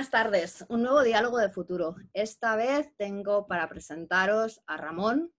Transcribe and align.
Buenas 0.00 0.12
tardes, 0.12 0.64
un 0.70 0.80
nuevo 0.80 1.02
diálogo 1.02 1.36
de 1.36 1.50
futuro. 1.50 1.94
Esta 2.14 2.56
vez 2.56 2.88
tengo 2.96 3.46
para 3.46 3.68
presentaros 3.68 4.62
a 4.66 4.78
Ramón. 4.78 5.30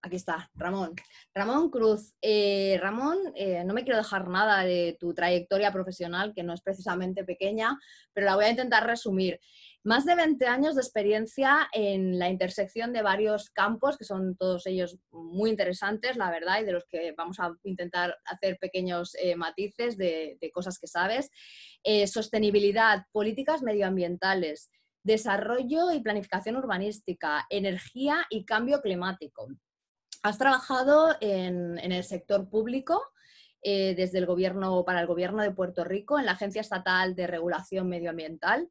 Aquí 0.00 0.16
está, 0.16 0.50
Ramón. 0.54 0.94
Ramón 1.34 1.68
Cruz. 1.68 2.14
Eh, 2.22 2.78
Ramón, 2.80 3.18
eh, 3.34 3.62
no 3.66 3.74
me 3.74 3.84
quiero 3.84 3.98
dejar 3.98 4.26
nada 4.28 4.64
de 4.64 4.96
tu 4.98 5.12
trayectoria 5.12 5.70
profesional, 5.72 6.32
que 6.34 6.42
no 6.42 6.54
es 6.54 6.62
precisamente 6.62 7.22
pequeña, 7.22 7.78
pero 8.14 8.24
la 8.24 8.34
voy 8.34 8.46
a 8.46 8.50
intentar 8.50 8.86
resumir. 8.86 9.38
Más 9.84 10.04
de 10.04 10.16
20 10.16 10.44
años 10.46 10.74
de 10.74 10.82
experiencia 10.82 11.68
en 11.72 12.18
la 12.18 12.28
intersección 12.28 12.92
de 12.92 13.02
varios 13.02 13.50
campos, 13.50 13.96
que 13.96 14.04
son 14.04 14.36
todos 14.36 14.66
ellos 14.66 14.98
muy 15.12 15.50
interesantes, 15.50 16.16
la 16.16 16.30
verdad, 16.30 16.60
y 16.60 16.64
de 16.64 16.72
los 16.72 16.84
que 16.86 17.12
vamos 17.16 17.38
a 17.38 17.54
intentar 17.62 18.16
hacer 18.24 18.58
pequeños 18.58 19.14
eh, 19.14 19.36
matices 19.36 19.96
de, 19.96 20.36
cosas 20.52 20.78
que 20.78 20.88
sabes. 20.88 21.30
Eh, 21.84 22.08
sostenibilidad, 22.08 23.06
políticas 23.12 23.62
medioambientales, 23.62 24.70
desarrollo 25.04 25.92
y 25.92 26.00
planificación 26.00 26.56
urbanística, 26.56 27.46
energía 27.48 28.26
y 28.30 28.44
cambio 28.44 28.80
climático. 28.80 29.48
Has 30.24 30.38
trabajado 30.38 31.14
en, 31.20 31.78
el 31.78 32.02
sector 32.02 32.50
público, 32.50 33.00
eh, 33.62 33.94
desde 33.96 34.18
el 34.18 34.26
gobierno 34.26 34.84
para 34.84 35.00
el 35.00 35.06
gobierno 35.06 35.42
de 35.42 35.52
Puerto 35.52 35.84
Rico 35.84 36.18
en 36.18 36.26
la 36.26 36.32
Agencia 36.32 36.60
Estatal 36.60 37.14
de 37.14 37.26
Regulación 37.26 37.88
Medioambiental 37.88 38.68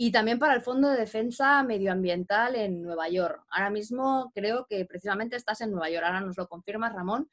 y 0.00 0.12
también 0.12 0.38
para 0.38 0.54
el 0.54 0.62
Fondo 0.62 0.88
de 0.88 0.96
Defensa 0.96 1.60
Medioambiental 1.64 2.54
en 2.54 2.82
Nueva 2.82 3.08
York. 3.08 3.44
Ahora 3.50 3.68
mismo 3.68 4.30
creo 4.32 4.64
que 4.64 4.84
precisamente 4.84 5.34
estás 5.34 5.60
en 5.60 5.72
Nueva 5.72 5.90
York, 5.90 6.04
ahora 6.06 6.20
nos 6.20 6.36
lo 6.36 6.46
confirmas, 6.48 6.92
Ramón, 6.92 7.28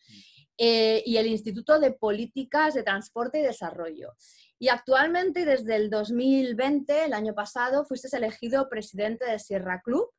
eh, 0.57 1.03
y 1.05 1.17
el 1.17 1.27
Instituto 1.27 1.79
de 1.79 1.91
Políticas 1.91 2.73
de 2.73 2.81
Transporte 2.81 3.37
y 3.37 3.43
Desarrollo. 3.43 4.13
Y 4.57 4.69
actualmente, 4.69 5.45
desde 5.45 5.75
el 5.75 5.91
2020, 5.91 7.05
el 7.05 7.13
año 7.13 7.35
pasado, 7.35 7.85
fuiste 7.85 8.07
elegido 8.17 8.67
presidente 8.67 9.29
de 9.29 9.37
Sierra 9.37 9.81
Club, 9.83 10.09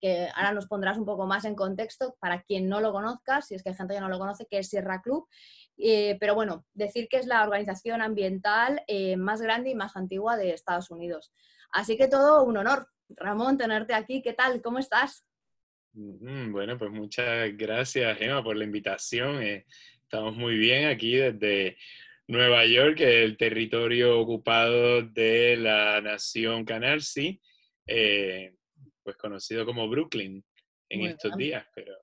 que 0.00 0.30
ahora 0.34 0.52
nos 0.52 0.68
pondrás 0.68 0.96
un 0.96 1.04
poco 1.04 1.26
más 1.26 1.44
en 1.44 1.54
contexto 1.54 2.16
para 2.18 2.40
quien 2.44 2.66
no 2.66 2.80
lo 2.80 2.92
conozca, 2.92 3.42
si 3.42 3.54
es 3.54 3.62
que 3.62 3.68
hay 3.68 3.74
gente 3.74 3.92
que 3.92 4.00
no 4.00 4.08
lo 4.08 4.18
conoce, 4.18 4.46
que 4.46 4.60
es 4.60 4.70
Sierra 4.70 5.02
Club. 5.02 5.28
Eh, 5.76 6.16
pero 6.18 6.34
bueno, 6.34 6.64
decir 6.72 7.08
que 7.10 7.18
es 7.18 7.26
la 7.26 7.42
organización 7.42 8.00
ambiental 8.00 8.82
eh, 8.86 9.18
más 9.18 9.42
grande 9.42 9.68
y 9.68 9.74
más 9.74 9.96
antigua 9.96 10.38
de 10.38 10.54
Estados 10.54 10.90
Unidos. 10.90 11.30
Así 11.72 11.96
que 11.96 12.08
todo 12.08 12.42
un 12.44 12.56
honor. 12.56 12.88
Ramón, 13.16 13.58
tenerte 13.58 13.94
aquí. 13.94 14.22
¿Qué 14.22 14.32
tal? 14.32 14.62
¿Cómo 14.62 14.78
estás? 14.78 15.24
Bueno, 15.92 16.78
pues 16.78 16.90
muchas 16.90 17.56
gracias, 17.56 18.20
Emma, 18.20 18.42
por 18.42 18.56
la 18.56 18.64
invitación. 18.64 19.42
Eh, 19.42 19.66
estamos 20.02 20.36
muy 20.36 20.56
bien 20.56 20.86
aquí 20.86 21.16
desde 21.16 21.76
Nueva 22.28 22.64
York, 22.64 23.00
el 23.00 23.36
territorio 23.36 24.20
ocupado 24.20 25.02
de 25.02 25.56
la 25.56 26.00
nación 26.00 26.64
Canarsie, 26.64 27.40
eh, 27.86 28.54
pues 29.02 29.16
conocido 29.16 29.66
como 29.66 29.88
Brooklyn 29.88 30.44
en 30.88 31.00
estos 31.06 31.36
días. 31.36 31.66
Pero... 31.74 31.94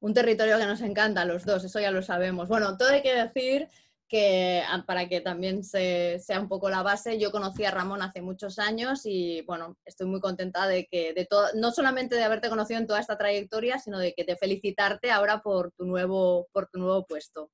Un 0.00 0.14
territorio 0.14 0.58
que 0.58 0.64
nos 0.64 0.80
encanta 0.80 1.22
a 1.22 1.26
los 1.26 1.44
dos, 1.44 1.62
eso 1.62 1.78
ya 1.78 1.90
lo 1.90 2.00
sabemos. 2.00 2.48
Bueno, 2.48 2.78
todo 2.78 2.88
hay 2.88 3.02
que 3.02 3.14
decir 3.14 3.68
que 4.08 4.62
ah, 4.66 4.84
para 4.86 5.08
que 5.08 5.20
también 5.20 5.64
sea 5.64 6.40
un 6.40 6.48
poco 6.48 6.70
la 6.70 6.82
base, 6.82 7.18
yo 7.18 7.30
conocí 7.30 7.64
a 7.64 7.70
Ramón 7.70 8.02
hace 8.02 8.22
muchos 8.22 8.58
años 8.58 9.02
y 9.04 9.42
bueno, 9.42 9.76
estoy 9.84 10.06
muy 10.06 10.20
contenta 10.20 10.66
de 10.66 10.86
que, 10.86 11.12
de 11.14 11.26
todo, 11.26 11.48
no 11.54 11.70
solamente 11.72 12.14
de 12.14 12.24
haberte 12.24 12.48
conocido 12.48 12.80
en 12.80 12.86
toda 12.86 13.00
esta 13.00 13.18
trayectoria, 13.18 13.78
sino 13.78 13.98
de 13.98 14.14
que 14.14 14.24
te 14.24 14.36
felicitarte 14.36 15.10
ahora 15.10 15.42
por 15.42 15.72
tu 15.72 15.84
nuevo, 15.84 16.48
por 16.52 16.68
tu 16.68 16.78
nuevo 16.78 17.04
puesto. 17.06 17.50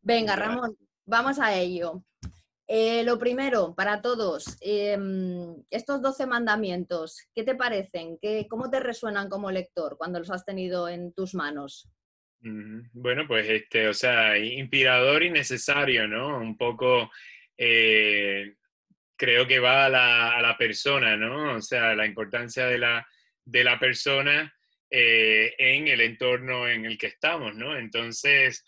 Venga, 0.00 0.36
Ramón, 0.36 0.76
vamos 1.04 1.38
a 1.38 1.54
ello. 1.54 2.02
Eh, 2.70 3.02
lo 3.02 3.18
primero, 3.18 3.74
para 3.74 4.02
todos, 4.02 4.58
em, 4.60 5.64
estos 5.70 6.02
12 6.02 6.26
mandamientos, 6.26 7.22
¿qué 7.34 7.42
te 7.42 7.54
parecen? 7.54 8.18
¿Qué, 8.20 8.46
¿Cómo 8.48 8.68
te 8.68 8.78
resuenan 8.78 9.30
como 9.30 9.50
lector 9.50 9.96
cuando 9.96 10.18
los 10.18 10.30
has 10.30 10.44
tenido 10.44 10.86
en 10.86 11.14
tus 11.14 11.34
manos? 11.34 11.88
Bueno, 12.40 13.26
pues 13.26 13.48
este, 13.48 13.88
o 13.88 13.94
sea, 13.94 14.38
inspirador 14.38 15.22
y 15.24 15.30
necesario, 15.30 16.06
¿no? 16.06 16.38
Un 16.38 16.56
poco, 16.56 17.10
eh, 17.56 18.54
creo 19.16 19.46
que 19.46 19.58
va 19.58 19.86
a 19.86 20.40
la, 20.40 20.56
persona, 20.58 21.16
¿no? 21.16 21.56
O 21.56 21.60
sea, 21.60 21.94
la 21.94 22.06
importancia 22.06 22.66
de 22.66 22.78
la, 22.78 23.06
de 23.44 23.64
la 23.64 23.78
persona 23.78 24.54
eh, 24.90 25.54
en 25.58 25.88
el 25.88 26.00
entorno 26.00 26.68
en 26.68 26.86
el 26.86 26.96
que 26.96 27.08
estamos, 27.08 27.54
¿no? 27.56 27.76
Entonces, 27.76 28.64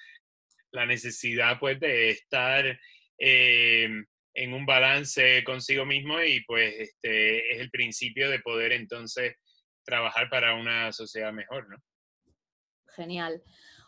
la 0.73 0.87
necesidad, 0.87 1.59
pues, 1.61 1.79
de 1.81 2.11
estar 2.11 2.79
eh, 3.19 3.89
en 4.35 4.53
un 4.53 4.67
balance 4.67 5.45
consigo 5.45 5.85
mismo 5.87 6.21
y, 6.23 6.41
pues, 6.45 6.75
este, 6.79 7.53
es 7.55 7.61
el 7.61 7.71
principio 7.71 8.31
de 8.31 8.41
poder, 8.41 8.73
entonces, 8.73 9.37
trabajar 9.85 10.29
para 10.29 10.55
una 10.55 10.93
sociedad 10.93 11.33
mejor, 11.33 11.69
¿no? 11.69 11.77
Genial. 13.01 13.43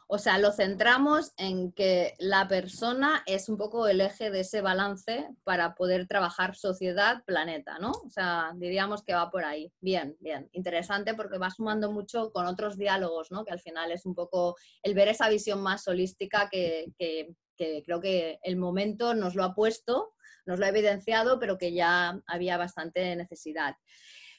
O 0.07 0.17
sea, 0.17 0.39
lo 0.39 0.53
centramos 0.53 1.33
en 1.37 1.73
que 1.73 2.15
la 2.19 2.49
persona 2.49 3.23
es 3.27 3.51
un 3.51 3.59
poco 3.59 3.89
el 3.89 4.01
eje 4.01 4.31
de 4.31 4.41
ese 4.41 4.63
balance 4.63 5.29
para 5.45 5.75
poder 5.75 6.07
trabajar 6.07 6.57
sociedad, 6.57 7.23
planeta, 7.27 7.79
¿no? 7.79 7.91
O 7.91 8.09
sea, 8.09 8.53
diríamos 8.57 9.03
que 9.03 9.15
va 9.15 9.31
por 9.31 9.45
ahí. 9.45 9.71
Bien, 9.81 10.17
bien. 10.19 10.49
Interesante 10.53 11.13
porque 11.13 11.37
va 11.37 11.51
sumando 11.51 11.93
mucho 11.93 12.33
con 12.33 12.47
otros 12.47 12.79
diálogos, 12.79 13.31
¿no? 13.31 13.45
Que 13.45 13.53
al 13.53 13.61
final 13.61 13.93
es 13.93 14.07
un 14.07 14.15
poco 14.15 14.57
el 14.83 14.95
ver 14.95 15.09
esa 15.09 15.29
visión 15.29 15.63
más 15.63 15.87
holística 15.87 16.49
que, 16.51 16.87
que 16.99 17.83
creo 17.85 18.01
que 18.01 18.39
el 18.43 18.57
momento 18.57 19.15
nos 19.15 19.35
lo 19.35 19.45
ha 19.45 19.55
puesto, 19.55 20.15
nos 20.47 20.59
lo 20.59 20.65
ha 20.65 20.71
evidenciado, 20.71 21.39
pero 21.39 21.59
que 21.59 21.75
ya 21.75 22.19
había 22.27 22.57
bastante 22.57 23.15
necesidad. 23.15 23.77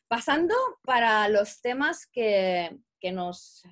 Pasando 0.08 0.56
para 0.84 1.30
los 1.30 1.62
temas 1.62 2.08
que, 2.08 2.76
que 3.00 3.12
nos 3.12 3.64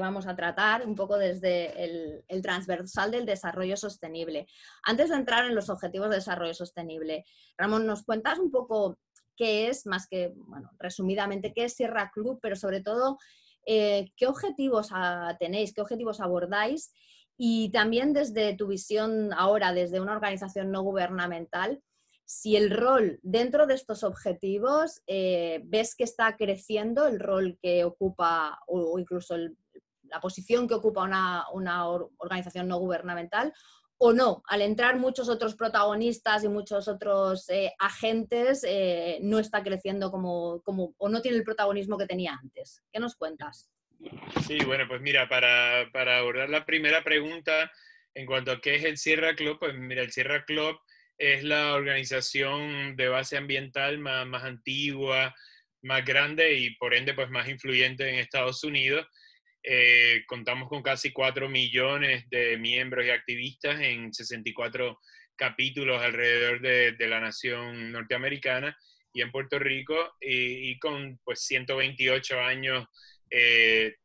vamos 0.00 0.26
a 0.26 0.36
tratar 0.36 0.86
un 0.86 0.94
poco 0.94 1.16
desde 1.16 1.84
el, 2.28 2.42
transversal 2.42 3.10
del 3.10 3.26
desarrollo 3.26 3.76
sostenible. 3.76 4.46
Antes 4.82 5.10
de 5.10 5.16
entrar 5.16 5.46
en 5.46 5.54
los 5.54 5.68
objetivos 5.70 6.10
de 6.10 6.16
desarrollo 6.16 6.54
sostenible, 6.54 7.24
Ramón, 7.56 7.86
¿nos 7.86 8.04
cuentas 8.04 8.38
un 8.38 8.50
poco 8.50 8.98
qué 9.36 9.68
es, 9.68 9.86
más 9.86 10.06
que, 10.08 10.32
bueno, 10.34 10.70
resumidamente, 10.78 11.52
qué 11.52 11.64
es 11.64 11.74
Sierra 11.74 12.10
Club, 12.12 12.38
pero 12.40 12.56
sobre 12.56 12.80
todo, 12.80 13.18
eh, 13.66 14.12
qué 14.16 14.26
objetivos 14.26 14.90
tenéis, 15.38 15.74
qué 15.74 15.80
objetivos 15.80 16.20
abordáis 16.20 16.92
y 17.36 17.70
también 17.70 18.12
desde 18.12 18.54
tu 18.54 18.68
visión 18.68 19.32
ahora, 19.34 19.72
desde 19.72 20.00
una 20.00 20.12
organización 20.12 20.70
no 20.70 20.82
gubernamental, 20.82 21.82
si 22.26 22.56
el 22.56 22.70
rol 22.70 23.20
dentro 23.22 23.66
de 23.66 23.74
estos 23.74 24.02
objetivos 24.02 25.00
eh, 25.06 25.62
ves 25.64 25.94
que 25.94 26.04
está 26.04 26.36
creciendo 26.36 27.06
el 27.06 27.20
rol 27.20 27.56
que 27.62 27.84
ocupa 27.84 28.58
o 28.66 28.98
incluso 28.98 29.36
la 30.10 30.20
posición 30.20 30.68
que 30.68 30.74
ocupa 30.74 31.02
una, 31.02 31.44
organización 32.18 32.68
no 32.68 32.78
gubernamental 32.78 33.52
o 33.98 34.12
no, 34.12 34.42
al 34.48 34.60
entrar 34.60 34.98
muchos 34.98 35.28
otros 35.30 35.54
protagonistas 35.54 36.44
y 36.44 36.48
muchos 36.48 36.86
otros 36.86 37.48
eh, 37.48 37.72
agentes, 37.78 38.62
eh, 38.68 39.18
no 39.22 39.38
está 39.38 39.62
creciendo 39.62 40.10
como, 40.10 40.60
como, 40.62 40.94
o 40.98 41.08
no 41.08 41.22
tiene 41.22 41.38
el 41.38 41.44
protagonismo 41.44 41.96
que 41.96 42.06
tenía 42.06 42.38
antes. 42.38 42.82
¿Qué 42.92 43.00
nos 43.00 43.16
cuentas? 43.16 43.70
Sí, 44.46 44.58
bueno, 44.66 44.84
pues 44.86 45.00
mira, 45.00 45.28
para, 45.28 45.90
para 45.92 46.18
abordar 46.18 46.50
la 46.50 46.66
primera 46.66 47.02
pregunta 47.02 47.70
en 48.14 48.26
cuanto 48.26 48.50
a 48.50 48.60
qué 48.60 48.76
es 48.76 48.84
el 48.84 48.98
Sierra 48.98 49.34
Club, 49.34 49.58
pues 49.58 49.74
mira, 49.74 50.02
el 50.02 50.12
Sierra 50.12 50.44
Club 50.44 50.78
es 51.18 51.44
la 51.44 51.74
organización 51.74 52.96
de 52.96 53.08
base 53.08 53.36
ambiental 53.36 53.98
más, 53.98 54.42
antigua, 54.42 55.34
más 55.82 56.04
grande 56.04 56.54
y 56.54 56.74
por 56.76 56.94
ende 56.94 57.14
pues 57.14 57.30
más 57.30 57.48
influyente 57.48 58.08
en 58.08 58.18
Estados 58.18 58.64
Unidos. 58.64 59.06
Eh, 59.68 60.22
contamos 60.28 60.68
con 60.68 60.80
casi 60.80 61.10
4 61.10 61.48
millones 61.48 62.30
de 62.30 62.56
miembros 62.56 63.04
y 63.04 63.10
activistas 63.10 63.80
en 63.80 64.14
64 64.14 65.00
capítulos 65.34 66.00
alrededor 66.00 66.60
de, 66.60 67.08
la 67.08 67.18
nación 67.18 67.90
norteamericana 67.90 68.78
y 69.12 69.22
en 69.22 69.32
Puerto 69.32 69.58
Rico 69.58 70.14
y, 70.20 70.78
con 70.78 71.18
pues 71.24 71.40
128 71.40 72.40
años 72.40 72.86
eh, 73.28 73.96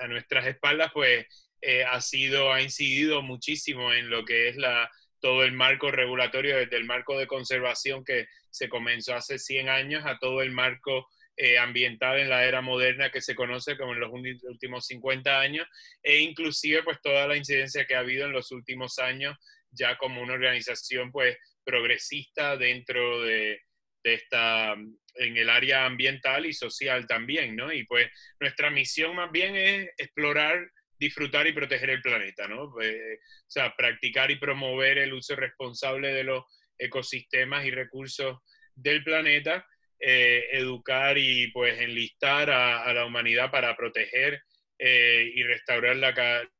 a 0.00 0.06
nuestras 0.06 0.46
espaldas 0.46 0.90
pues 0.94 1.26
eh, 1.60 1.84
ha 1.84 2.00
sido, 2.00 2.50
ha 2.50 2.62
incidido 2.62 3.20
muchísimo 3.20 3.92
en 3.92 4.08
lo 4.08 4.24
que 4.24 4.48
es 4.48 4.56
la, 4.56 4.90
todo 5.20 5.44
el 5.44 5.52
marco 5.52 5.90
regulatorio, 5.90 6.56
desde 6.56 6.78
el 6.78 6.84
marco 6.84 7.18
de 7.18 7.26
conservación 7.26 8.06
que 8.06 8.26
se 8.48 8.70
comenzó 8.70 9.14
hace 9.14 9.38
100 9.38 9.68
años 9.68 10.06
a 10.06 10.18
todo 10.18 10.40
el 10.40 10.50
marco 10.50 11.10
eh, 11.42 11.58
ambiental 11.58 12.18
en 12.18 12.28
la 12.28 12.44
era 12.44 12.60
moderna 12.60 13.10
que 13.10 13.22
se 13.22 13.34
conoce 13.34 13.76
como 13.78 13.94
en 13.94 14.00
los 14.00 14.10
últimos 14.12 14.86
50 14.86 15.40
años 15.40 15.66
e 16.02 16.18
inclusive 16.18 16.82
pues 16.82 17.00
toda 17.00 17.26
la 17.26 17.36
incidencia 17.36 17.86
que 17.86 17.94
ha 17.94 18.00
habido 18.00 18.26
en 18.26 18.32
los 18.32 18.50
últimos 18.50 18.98
años 18.98 19.38
ya 19.70 19.96
como 19.96 20.20
una 20.20 20.34
organización 20.34 21.10
pues 21.10 21.38
progresista 21.64 22.58
dentro 22.58 23.22
de, 23.22 23.60
de 24.04 24.14
esta 24.14 24.74
en 25.14 25.36
el 25.36 25.48
área 25.48 25.86
ambiental 25.86 26.44
y 26.44 26.52
social 26.52 27.06
también, 27.06 27.56
¿no? 27.56 27.72
Y 27.72 27.84
pues 27.84 28.08
nuestra 28.38 28.70
misión 28.70 29.16
más 29.16 29.30
bien 29.32 29.56
es 29.56 29.90
explorar 29.96 30.70
disfrutar 31.00 31.46
y 31.46 31.54
proteger 31.54 31.88
el 31.88 32.02
planeta, 32.02 32.46
¿no? 32.46 32.78
Eh, 32.82 33.14
o 33.14 33.50
sea, 33.50 33.74
practicar 33.74 34.30
y 34.30 34.36
promover 34.36 34.98
el 34.98 35.14
uso 35.14 35.34
responsable 35.34 36.12
de 36.12 36.24
los 36.24 36.44
ecosistemas 36.78 37.64
y 37.64 37.70
recursos 37.70 38.40
del 38.74 39.02
planeta, 39.02 39.66
eh, 40.00 40.48
educar 40.52 41.18
y 41.18 41.48
pues 41.48 41.78
enlistar 41.78 42.50
a, 42.50 42.92
la 42.94 43.04
humanidad 43.04 43.50
para 43.50 43.76
proteger 43.76 44.42
eh, 44.78 45.30
y 45.34 45.42
restaurar 45.42 45.96
la, 45.96 46.14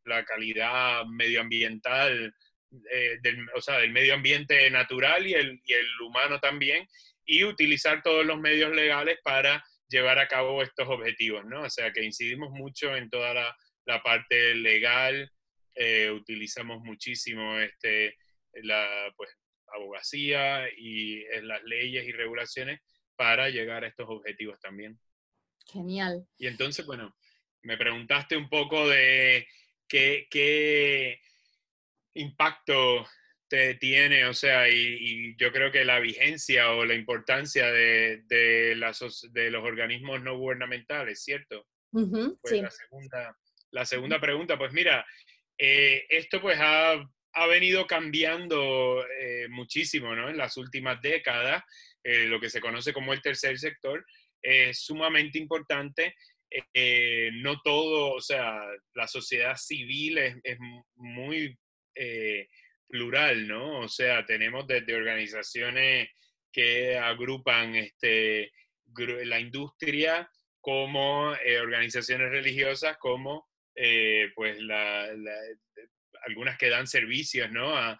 la, 0.05 0.25
calidad 0.27 1.07
medioambiental, 1.07 2.35
del, 2.69 3.49
o 3.55 3.61
sea, 3.63 3.79
del 3.79 3.93
medio 3.93 4.15
ambiente 4.15 4.71
natural 4.71 5.27
y 5.27 5.33
el, 5.33 5.61
y 5.65 5.73
el 5.73 6.01
humano 6.03 6.39
también, 6.39 6.87
y 7.25 7.45
utilizar 7.45 8.03
todos 8.03 8.27
los 8.27 8.39
medios 8.39 8.75
legales 8.77 9.19
para 9.25 9.65
llevar 9.89 10.19
a 10.19 10.29
cabo 10.29 10.63
estos 10.63 10.87
objetivos, 10.89 11.45
¿no? 11.47 11.63
O 11.63 11.71
sea, 11.71 11.93
que 11.93 12.05
incidimos 12.05 12.51
mucho 12.51 12.95
en 12.95 13.09
toda 13.09 13.33
la, 13.33 13.57
la 13.87 14.03
parte 14.03 14.55
legal, 14.55 15.33
eh, 15.75 16.11
utilizamos 16.11 16.83
muchísimo 16.83 17.59
este, 17.59 18.17
la 18.63 19.13
pues, 19.17 19.31
abogacía 19.73 20.69
y 20.77 21.25
las 21.43 21.63
leyes 21.65 22.07
y 22.07 22.13
regulaciones 22.13 22.81
para 23.21 23.51
llegar 23.51 23.85
a 23.85 23.87
estos 23.87 24.09
objetivos 24.09 24.59
también. 24.61 24.99
Genial. 25.67 26.27
Y 26.39 26.47
entonces, 26.47 26.87
bueno, 26.87 27.15
me 27.61 27.77
preguntaste 27.77 28.35
un 28.35 28.49
poco 28.49 28.89
de 28.89 29.47
qué, 29.87 30.27
qué 30.31 31.21
impacto 32.15 33.07
te 33.47 33.75
tiene, 33.75 34.25
o 34.25 34.33
sea, 34.33 34.71
y, 34.71 35.37
yo 35.37 35.53
creo 35.53 35.71
que 35.71 35.85
la 35.85 36.01
vigencia 36.01 36.73
o 36.73 36.87
la 36.87 36.95
importancia 36.95 37.71
de, 37.71 38.23
de, 38.25 38.75
de 39.33 39.51
los 39.51 39.65
organismos 39.65 40.23
no 40.23 40.39
gubernamentales, 40.39 41.23
¿cierto? 41.23 41.67
pues 41.91 42.39
sí. 42.47 42.63
la, 42.63 42.71
segunda, 42.71 43.39
la 43.71 43.85
segunda 43.85 44.19
pregunta, 44.19 44.57
pues 44.57 44.73
mira, 44.73 45.05
eh, 45.59 46.07
esto 46.09 46.41
pues 46.41 46.59
ha, 46.59 47.07
ha 47.35 47.47
venido 47.49 47.87
cambiando 47.87 49.05
eh, 49.21 49.47
muchísimo, 49.51 50.15
¿no? 50.17 50.31
En 50.31 50.39
las 50.39 50.57
últimas 50.57 51.03
décadas, 51.03 51.63
eh, 52.05 52.27
lo 52.27 52.41
que 52.41 52.51
se 52.51 52.61
conoce 52.61 52.93
como 52.93 53.13
el 53.13 53.23
tercer 53.23 53.59
sector 53.59 54.05
es 54.43 54.81
sumamente 54.83 55.39
importante. 55.39 56.15
no 57.43 57.61
todo, 57.63 58.15
o 58.15 58.21
sea, 58.21 58.61
la 58.95 59.07
sociedad 59.07 59.57
civil 59.57 60.19
es, 60.19 60.59
muy 60.97 61.57
plural, 62.89 63.47
¿no? 63.47 63.81
O 63.81 63.89
sea, 63.89 64.25
tenemos 64.25 64.67
desde 64.67 64.95
organizaciones 64.95 66.09
que 66.53 66.99
agrupan 66.99 67.77
este, 67.77 68.53
la 69.25 69.39
industria 69.39 70.29
como 70.61 71.35
eh, 71.37 71.59
organizaciones 71.59 72.31
religiosas, 72.31 72.97
como 72.99 73.49
eh, 73.75 74.31
pues 74.35 74.59
algunas 76.27 76.59
que 76.59 76.69
dan 76.69 76.87
servicios, 76.87 77.51
¿no? 77.51 77.77
A, 77.77 77.99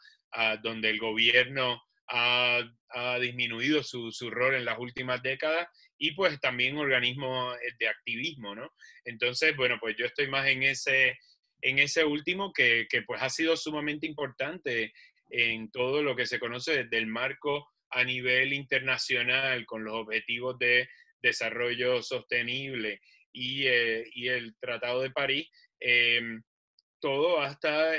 donde 0.63 0.91
el 0.91 1.01
gobierno 1.01 1.83
ha, 2.11 3.19
disminuido 3.21 3.83
su, 3.83 4.11
su, 4.11 4.31
rol 4.31 4.55
en 4.55 4.65
las 4.65 4.79
últimas 4.79 5.23
décadas 5.23 5.69
y 5.97 6.13
pues 6.13 6.41
también 6.41 6.77
organismos 6.77 7.57
eh, 7.57 7.73
de 7.79 7.89
activismo, 7.89 8.55
¿no? 8.55 8.73
Entonces, 9.05 9.57
bueno, 9.57 9.79
pues 9.81 9.97
yo 9.97 10.07
estoy 10.07 10.29
más 10.29 10.47
en 10.49 10.65
ese, 10.65 11.19
en 11.63 11.79
ese 11.79 12.05
último 12.05 12.53
que, 12.53 12.87
pues 13.07 13.23
ha 13.23 13.31
sido 13.31 13.57
sumamente 13.57 14.07
importante 14.07 14.93
en 15.31 15.71
todo 15.71 16.03
lo 16.03 16.17
que 16.17 16.27
se 16.27 16.41
conoce 16.41 16.85
desde 16.85 16.99
el 16.99 17.07
marco 17.07 17.71
a 17.91 18.03
nivel 18.03 18.53
internacional 18.53 19.65
con 19.67 19.85
los 19.85 19.95
objetivos 19.95 20.59
de 20.59 20.89
desarrollo 21.23 22.03
sostenible 22.03 23.01
y, 23.33 23.67
eh, 23.67 24.11
el 24.15 24.57
Tratado 24.59 25.03
de 25.03 25.11
París, 25.11 25.49
em, 25.79 26.43
todo 27.01 27.41
hasta 27.41 27.93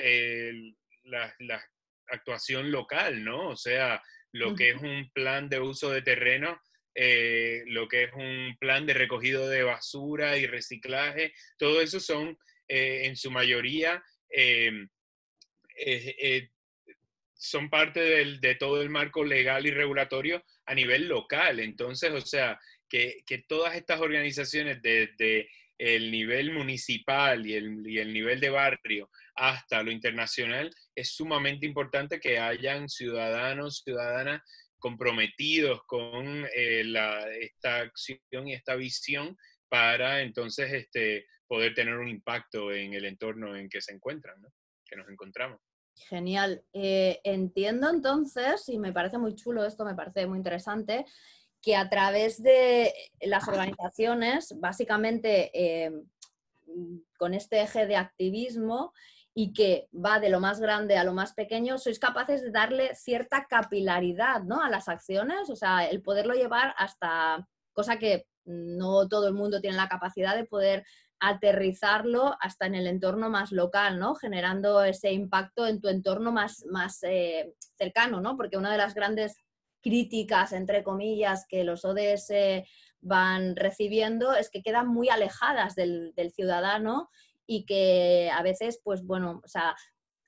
la, 1.03 1.70
actuación 2.11 2.71
local, 2.71 3.23
¿no? 3.23 3.49
O 3.49 3.55
sea, 3.55 4.01
lo 4.33 4.55
que 4.55 4.71
es 4.71 4.81
un 4.81 5.09
plan 5.13 5.49
de 5.49 5.59
uso 5.59 5.91
de 5.91 6.01
terreno, 6.01 6.59
eh, 6.95 7.63
lo 7.67 7.87
que 7.87 8.03
es 8.03 8.13
un 8.13 8.55
plan 8.59 8.85
de 8.85 8.93
recogido 8.93 9.47
de 9.49 9.63
basura 9.63 10.37
y 10.37 10.45
reciclaje, 10.45 11.33
todo 11.57 11.81
eso 11.81 11.99
son 11.99 12.37
eh, 12.67 13.05
en 13.05 13.15
su 13.15 13.31
mayoría 13.31 14.03
em, 14.29 14.87
eh, 15.77 16.49
son 17.41 17.69
parte 17.69 17.99
de 17.99 18.55
todo 18.55 18.83
el 18.83 18.89
marco 18.89 19.23
legal 19.23 19.65
y 19.65 19.71
regulatorio 19.71 20.43
a 20.67 20.75
nivel 20.75 21.07
local. 21.07 21.59
Entonces, 21.59 22.11
o 22.11 22.21
sea, 22.21 22.59
que, 22.87 23.23
todas 23.47 23.75
estas 23.75 23.99
organizaciones 23.99 24.81
desde 24.81 25.49
el 25.77 26.11
nivel 26.11 26.51
municipal 26.51 27.45
y 27.47 27.55
el, 27.55 27.87
y 27.87 27.97
el, 27.97 28.13
nivel 28.13 28.39
de 28.39 28.51
barrio 28.51 29.09
hasta 29.35 29.83
lo 29.83 29.91
internacional, 29.91 30.73
es 30.95 31.11
sumamente 31.11 31.65
importante 31.65 32.19
que 32.19 32.39
hayan 32.39 32.89
ciudadanos, 32.89 33.81
ciudadanas 33.83 34.41
comprometidos 34.77 35.81
con 35.85 36.45
esta 36.53 37.77
acción 37.77 38.47
y 38.47 38.53
esta 38.53 38.75
visión 38.75 39.37
para 39.69 40.21
entonces 40.21 40.73
este, 40.73 41.27
poder 41.47 41.73
tener 41.73 41.97
un 41.97 42.07
impacto 42.07 42.71
en 42.71 42.93
el 42.93 43.05
entorno 43.05 43.55
en 43.55 43.69
que 43.69 43.81
se 43.81 43.93
encuentran, 43.93 44.35
que 44.85 44.95
nos 44.95 45.07
encontramos. 45.09 45.59
Genial. 46.09 46.63
Eh, 46.73 47.19
entiendo 47.23 47.89
entonces, 47.89 48.67
y 48.69 48.79
me 48.79 48.91
parece 48.91 49.17
muy 49.17 49.35
chulo 49.35 49.63
esto, 49.65 49.85
me 49.85 49.95
parece 49.95 50.25
muy 50.25 50.37
interesante, 50.37 51.05
que 51.61 51.75
a 51.75 51.89
través 51.89 52.41
de 52.41 52.91
las 53.21 53.47
organizaciones, 53.47 54.53
básicamente 54.59 55.51
eh, 55.53 55.91
con 57.17 57.33
este 57.33 57.61
eje 57.61 57.85
de 57.85 57.97
activismo 57.97 58.93
y 59.33 59.53
que 59.53 59.87
va 59.93 60.19
de 60.19 60.29
lo 60.29 60.39
más 60.39 60.59
grande 60.59 60.97
a 60.97 61.03
lo 61.03 61.13
más 61.13 61.33
pequeño, 61.33 61.77
sois 61.77 61.99
capaces 61.99 62.41
de 62.41 62.51
darle 62.51 62.95
cierta 62.95 63.45
capilaridad 63.49 64.43
¿no? 64.43 64.61
a 64.61 64.69
las 64.69 64.89
acciones, 64.89 65.49
o 65.49 65.55
sea, 65.55 65.85
el 65.85 66.01
poderlo 66.01 66.33
llevar 66.33 66.73
hasta, 66.77 67.47
cosa 67.73 67.97
que 67.97 68.27
no 68.45 69.07
todo 69.07 69.27
el 69.27 69.33
mundo 69.33 69.61
tiene 69.61 69.77
la 69.77 69.87
capacidad 69.87 70.35
de 70.35 70.45
poder 70.45 70.83
aterrizarlo 71.19 72.35
hasta 72.41 72.65
en 72.65 72.75
el 72.75 72.87
entorno 72.87 73.29
más 73.29 73.51
local, 73.51 73.99
¿no? 73.99 74.15
Generando 74.15 74.83
ese 74.83 75.11
impacto 75.13 75.67
en 75.67 75.79
tu 75.79 75.87
entorno 75.87 76.31
más, 76.31 76.65
más 76.65 76.97
eh, 77.03 77.53
cercano, 77.77 78.21
¿no? 78.21 78.35
Porque 78.35 78.57
una 78.57 78.71
de 78.71 78.79
las 78.79 78.95
grandes 78.95 79.37
críticas, 79.81 80.51
entre 80.51 80.83
comillas, 80.83 81.45
que 81.47 81.63
los 81.63 81.85
ODS 81.85 82.33
van 83.01 83.55
recibiendo 83.55 84.33
es 84.33 84.49
que 84.49 84.61
quedan 84.61 84.87
muy 84.87 85.09
alejadas 85.09 85.75
del, 85.75 86.13
ciudadano 86.33 87.09
y 87.47 87.65
que 87.65 88.29
a 88.33 88.41
veces, 88.43 88.79
pues 88.83 89.03
bueno, 89.03 89.41
o 89.43 89.47
sea, 89.47 89.75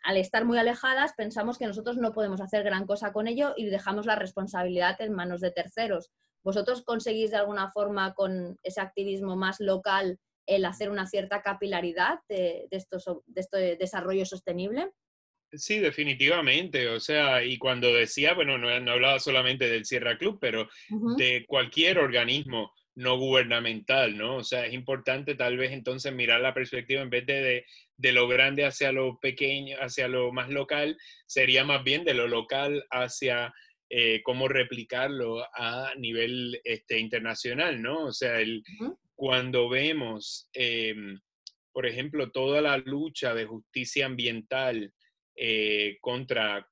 al 0.04 0.18
estar 0.18 0.46
muy 0.46 0.58
alejadas 0.58 1.14
pensamos 1.16 1.58
que 1.58 1.68
nosotros 1.68 1.98
no 1.98 2.14
podemos 2.14 2.42
hacer 2.42 2.64
gran 2.64 2.86
cosa 2.86 3.14
con 3.14 3.28
ello 3.28 3.54
y 3.56 3.66
dejamos 3.66 4.06
la 4.06 4.16
responsabilidad 4.16 5.00
en 5.02 5.14
manos 5.14 5.42
de 5.42 5.52
terceros. 5.52 6.12
¿Vosotros 6.44 6.84
conseguís 6.84 7.32
de 7.32 7.38
alguna 7.38 7.72
forma 7.72 8.14
con 8.14 8.60
ese 8.64 8.82
activismo 8.82 9.38
más 9.38 9.60
local 9.60 10.20
el 10.46 10.66
hacer 10.66 10.90
una 10.90 11.08
cierta 11.08 11.42
capilaridad 11.42 12.20
de, 12.28 12.68
estos, 12.72 13.06
de 13.28 13.42
este 13.42 13.78
desarrollo 13.78 14.26
sostenible? 14.26 14.92
Sí, 15.54 15.80
definitivamente. 15.80 16.90
O 16.90 17.00
sea, 17.00 17.44
y 17.44 17.58
cuando 17.58 17.94
decía, 17.94 18.34
bueno, 18.34 18.58
no, 18.58 18.70
hablaba 18.92 19.20
solamente 19.20 19.70
del 19.70 19.86
Sierra 19.86 20.18
Club, 20.18 20.38
pero 20.42 20.68
de 21.18 21.46
cualquier 21.48 22.00
organismo 22.00 22.74
no 22.96 23.18
gubernamental, 23.18 24.18
¿no? 24.18 24.38
O 24.38 24.44
sea, 24.44 24.66
es 24.66 24.74
importante 24.74 25.36
tal 25.36 25.58
vez 25.58 25.72
entonces 25.72 26.14
mirar 26.14 26.42
la 26.42 26.54
perspectiva 26.54 27.02
en 27.02 27.10
vez 27.10 27.26
de, 27.26 27.66
de, 27.98 28.12
lo 28.12 28.28
grande 28.28 28.66
hacia 28.66 28.92
lo 28.92 29.20
pequeño, 29.20 29.78
hacia 29.80 30.08
lo 30.08 30.32
más 30.32 30.50
local, 30.50 30.98
sería 31.26 31.64
más 31.64 31.84
bien 31.84 32.04
de 32.04 32.14
lo 32.14 32.28
local 32.28 32.86
hacia 32.92 33.54
eh, 33.90 34.22
cómo 34.24 34.48
replicarlo 34.48 35.46
a 35.56 35.94
nivel 35.98 36.60
este, 36.64 36.98
internacional, 36.98 37.82
¿no? 37.82 38.06
O 38.06 38.12
sea, 38.12 38.40
el, 38.40 38.64
cuando 39.14 39.70
vemos, 39.70 40.50
em, 40.54 41.20
por 41.72 41.86
ejemplo, 41.86 42.32
toda 42.32 42.60
la 42.62 42.78
lucha 42.78 43.36
de 43.36 43.46
justicia 43.46 44.08
ambiental 44.08 44.92
eh, 45.36 45.98
contra 46.02 46.68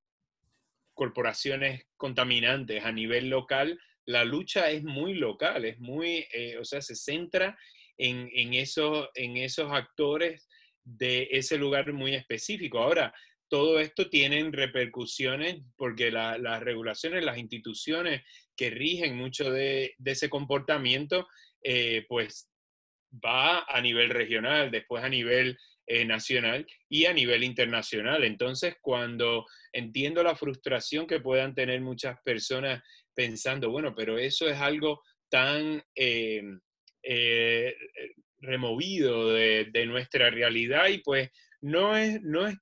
corporaciones 0.94 1.86
contaminantes 1.96 2.84
a 2.84 2.92
nivel 2.92 3.30
local, 3.30 3.80
la 4.06 4.24
lucha 4.24 4.70
es 4.70 4.84
muy 4.84 5.14
local, 5.14 5.66
es 5.66 5.80
muy, 5.80 6.26
eh, 6.34 6.58
o 6.58 6.66
sea, 6.66 6.82
se 6.82 6.96
centra 6.96 7.58
en, 7.98 8.30
en, 8.34 8.54
en 8.54 9.38
esos 9.38 9.72
actores 9.72 10.48
de 10.84 11.28
ese 11.32 11.58
lugar 11.58 11.94
muy 11.94 12.16
específico. 12.16 12.80
Ahora, 12.80 13.14
todo 13.50 13.80
esto 13.80 14.10
tiene 14.10 14.50
repercusiones 14.50 15.62
porque 15.76 16.10
las 16.10 16.62
regulaciones, 16.62 17.24
las 17.26 17.38
instituciones 17.38 18.22
que 18.56 18.70
rigen 18.70 19.18
mucho 19.18 19.52
de, 19.52 19.94
de 19.98 20.12
ese 20.12 20.30
comportamiento 20.30 21.28
eh, 21.64 22.06
pues 22.08 22.50
va 23.14 23.66
a 23.68 23.82
nivel 23.82 24.10
regional, 24.10 24.72
después 24.72 25.04
a 25.04 25.10
nivel 25.10 25.58
eh, 25.86 26.06
nacional 26.06 26.66
y 26.88 27.06
a 27.06 27.14
nivel 27.14 27.44
internacional. 27.44 28.24
Entonces, 28.24 28.78
cuando 28.82 29.46
entiendo 29.74 30.24
la 30.24 30.36
frustración 30.38 31.06
que 31.06 31.20
puedan 31.20 31.54
tener 31.54 31.82
muchas 31.82 32.18
personas 32.24 32.82
pensando, 33.14 33.70
bueno, 33.72 33.94
pero 33.96 34.18
eso 34.18 34.48
es 34.50 34.58
algo 34.58 35.02
tan 35.30 35.82
eh, 35.96 36.44
removido 38.40 39.34
de, 39.34 39.70
de, 39.72 39.86
nuestra 39.86 40.30
realidad 40.30 40.88
y 40.90 41.00
pues 41.00 41.30
no 41.62 41.96
es, 41.96 42.22
no 42.22 42.48
es 42.48 42.56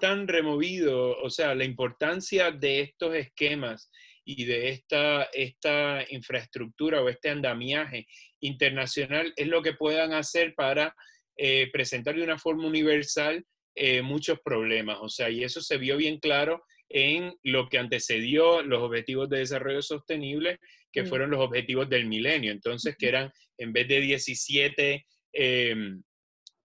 tan 0.00 0.28
removido, 0.28 1.18
o 1.20 1.30
sea, 1.30 1.54
la 1.54 1.64
importancia 1.64 2.50
de 2.50 2.80
estos 2.80 3.14
esquemas 3.14 3.90
y 4.24 4.44
de 4.44 4.70
esta, 4.70 5.24
esta 5.32 6.04
infraestructura 6.10 7.00
o 7.00 7.08
este 7.08 7.30
andamiaje 7.30 8.06
internacional 8.40 9.32
es 9.36 9.46
lo 9.46 9.62
que 9.62 9.74
puedan 9.74 10.12
hacer 10.12 10.54
para 10.54 10.94
eh, 11.36 11.70
presentar 11.72 12.16
de 12.16 12.24
una 12.24 12.38
forma 12.38 12.66
universal 12.66 13.44
eh, 13.74 14.02
muchos 14.02 14.40
problemas. 14.44 14.98
O 15.00 15.08
sea, 15.08 15.30
y 15.30 15.44
eso 15.44 15.60
se 15.60 15.78
vio 15.78 15.96
bien 15.96 16.18
claro 16.18 16.64
en 16.88 17.34
lo 17.42 17.68
que 17.68 17.78
antecedió 17.78 18.62
los 18.62 18.82
objetivos 18.82 19.28
de 19.28 19.38
desarrollo 19.38 19.82
sostenible, 19.82 20.58
que 20.92 21.02
mm. 21.02 21.06
fueron 21.06 21.30
los 21.30 21.40
objetivos 21.40 21.88
del 21.88 22.06
milenio. 22.06 22.52
Entonces, 22.52 22.96
que 22.98 23.08
eran, 23.08 23.32
en 23.58 23.72
vez 23.72 23.88
de 23.88 24.00
17, 24.00 25.06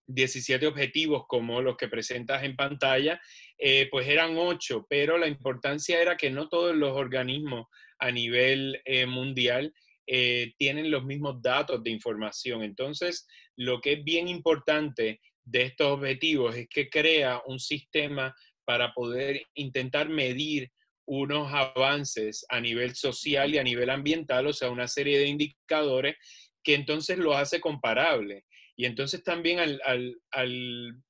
17 0.08 0.66
em, 0.66 0.72
objetivos 0.72 1.24
como 1.28 1.62
los 1.62 1.76
que 1.78 1.88
presentas 1.88 2.44
en 2.44 2.56
pantalla, 2.56 3.20
eh, 3.58 3.88
pues 3.92 4.08
eran 4.08 4.38
8, 4.38 4.86
pero 4.90 5.18
la 5.18 5.28
importancia 5.28 6.02
era 6.02 6.18
que 6.18 6.30
no 6.30 6.50
todos 6.50 6.76
los 6.76 6.96
organismos 6.96 7.68
a 8.00 8.12
nivel 8.12 8.82
eh, 8.86 9.06
mundial 9.06 9.74
eh, 10.08 10.54
tienen 10.58 10.92
los 10.92 11.06
mismos 11.06 11.42
datos 11.42 11.84
de 11.84 11.92
información. 11.92 12.64
Entonces, 12.64 13.28
lo 13.56 13.80
que 13.80 13.94
es 13.94 14.04
bien 14.04 14.28
importante 14.28 15.22
de 15.44 15.62
estos 15.64 15.88
objetivos 15.88 16.56
es 16.56 16.68
que 16.70 16.90
crea 16.90 17.42
un 17.46 17.60
sistema 17.60 18.34
para 18.66 18.94
poder 18.94 19.44
intentar 19.54 20.10
medir 20.10 20.72
unos 21.06 21.54
avances 21.54 22.46
a 22.50 22.62
nivel 22.62 22.96
social 22.96 23.54
y 23.54 23.58
a 23.58 23.64
nivel 23.64 23.90
ambiental, 23.90 24.48
o 24.48 24.54
sea, 24.54 24.70
una 24.70 24.88
serie 24.88 25.20
de 25.20 25.28
indicadores 25.28 26.16
que 26.64 26.76
entonces 26.76 27.18
lo 27.18 27.36
hace 27.36 27.60
comparable. 27.60 28.46
Y 28.76 28.86
entonces 28.86 29.24
también 29.24 29.60
en 29.60 31.02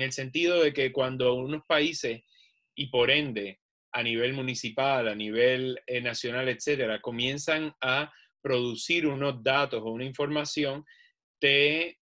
el 0.00 0.12
sentido 0.12 0.62
de 0.62 0.72
que 0.72 0.92
cuando 0.92 1.34
unos 1.34 1.62
países, 1.66 2.22
y 2.74 2.88
por 2.88 3.10
ende 3.10 3.60
a 3.92 4.02
nivel 4.02 4.34
municipal, 4.34 5.08
a 5.08 5.14
nivel 5.14 5.80
eh, 5.86 6.00
nacional, 6.00 6.48
etcétera, 6.48 7.00
comienzan 7.00 7.74
a 7.80 8.12
producir 8.42 9.06
unos 9.06 9.42
datos 9.42 9.82
o 9.82 9.90
una 9.90 10.04
información, 10.04 10.84
te 11.40 11.99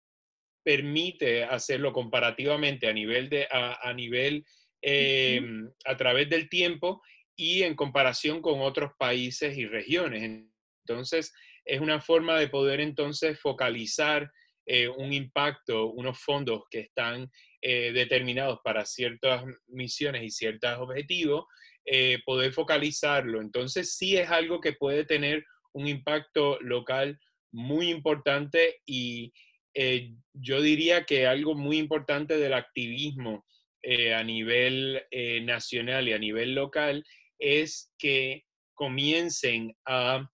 permite 0.63 1.44
hacerlo 1.44 1.94
comparativamente 1.94 2.88
a 2.88 2.94
nivel 2.94 3.30
de, 3.30 3.48
a, 3.50 3.94
nivel, 3.94 4.46
em, 4.82 5.70
a 5.86 5.98
través 5.98 6.30
del 6.30 6.50
tiempo 6.50 7.01
y 7.36 7.63
en 7.63 7.75
comparación 7.75 8.41
con 8.41 8.62
otros 8.62 8.91
países 8.98 9.58
y 9.58 9.65
regiones. 9.65 10.46
Entonces, 10.86 11.34
es 11.65 11.80
una 11.80 12.01
forma 12.01 12.38
de 12.39 12.48
poder 12.48 12.80
entonces 12.80 13.39
focalizar 13.39 14.32
eh, 14.65 14.88
un 14.88 15.12
impacto, 15.12 15.91
unos 15.91 16.20
fondos 16.20 16.63
que 16.70 16.82
están 16.82 17.30
eh, 17.62 17.91
determinados 17.94 18.60
para 18.63 18.86
ciertas 18.86 19.44
misiones 19.68 20.24
y 20.24 20.30
ciertos 20.30 20.77
objetivos, 20.77 21.46
eh, 21.86 22.20
poder 22.25 22.53
focalizarlo. 22.53 23.41
Entonces, 23.41 23.96
sí 23.96 24.18
es 24.18 24.30
algo 24.30 24.62
que 24.62 24.74
puede 24.74 25.03
tener 25.03 25.44
un 25.74 25.88
impacto 25.88 26.60
local 26.62 27.20
muy 27.51 27.89
importante 27.89 28.82
y, 28.86 29.34
eh, 29.74 30.13
yo 30.34 30.62
diría 30.62 31.06
que 31.06 31.28
algo 31.28 31.56
muy 31.56 31.78
importante 31.78 32.38
del 32.38 32.54
activismo 32.54 33.46
eh, 33.82 34.13
a 34.13 34.24
nivel 34.24 35.01
eh, 35.12 35.42
nacional 35.42 36.08
y 36.08 36.13
a 36.13 36.20
nivel 36.20 36.56
local 36.56 37.04
es 37.40 37.92
que 37.98 38.46
comiencen 38.74 39.75
a 39.86 40.28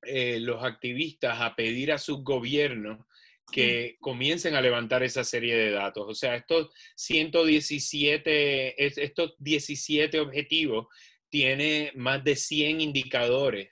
los 0.00 0.64
activistas 0.64 1.40
a 1.40 1.56
pedir 1.56 1.92
a 1.92 1.98
sus 1.98 2.22
gobiernos 2.22 3.04
que 3.50 3.96
comiencen 4.00 4.54
a 4.54 4.60
levantar 4.60 5.02
esa 5.02 5.24
serie 5.24 5.56
de 5.56 5.72
datos. 5.72 6.06
O 6.08 6.14
sea, 6.14 6.36
estos 6.36 6.70
117, 6.96 9.02
estos 9.02 9.34
17 9.38 10.20
objetivos 10.20 10.86
tiene 11.28 11.90
más 11.96 12.22
de 12.22 12.36
100 12.36 12.80
indicadores 12.80 13.68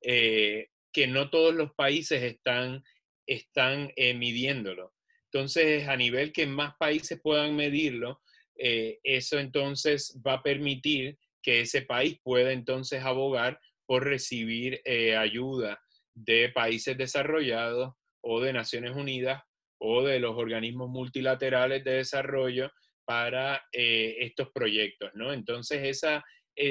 que 0.00 1.06
no 1.08 1.28
todos 1.28 1.54
los 1.54 1.74
países 1.74 2.22
están 2.22 2.82
están 3.26 3.92
eh, 3.96 4.14
midiéndolo. 4.14 4.94
Entonces, 5.32 5.88
a 5.88 5.96
nivel 5.96 6.32
que 6.32 6.46
más 6.46 6.74
países 6.78 7.20
puedan 7.22 7.56
medirlo, 7.56 8.20
eh, 8.56 8.98
eso 9.02 9.38
entonces 9.38 10.18
va 10.24 10.34
a 10.34 10.42
permitir 10.42 11.18
que 11.42 11.60
ese 11.60 11.82
país 11.82 12.18
pueda 12.22 12.52
entonces 12.52 13.02
abogar 13.02 13.58
por 13.86 14.04
recibir 14.04 14.80
eh, 14.84 15.16
ayuda 15.16 15.80
de 16.14 16.50
países 16.50 16.96
desarrollados 16.96 17.94
o 18.22 18.40
de 18.40 18.52
Naciones 18.52 18.94
Unidas 18.94 19.42
o 19.78 20.02
de 20.02 20.20
los 20.20 20.36
organismos 20.36 20.88
multilaterales 20.88 21.84
de 21.84 21.94
desarrollo 21.94 22.70
para 23.04 23.62
estos 23.72 24.48
proyectos, 24.54 25.10
¿no? 25.12 25.34
Entonces, 25.34 25.80
esa, 25.84 26.24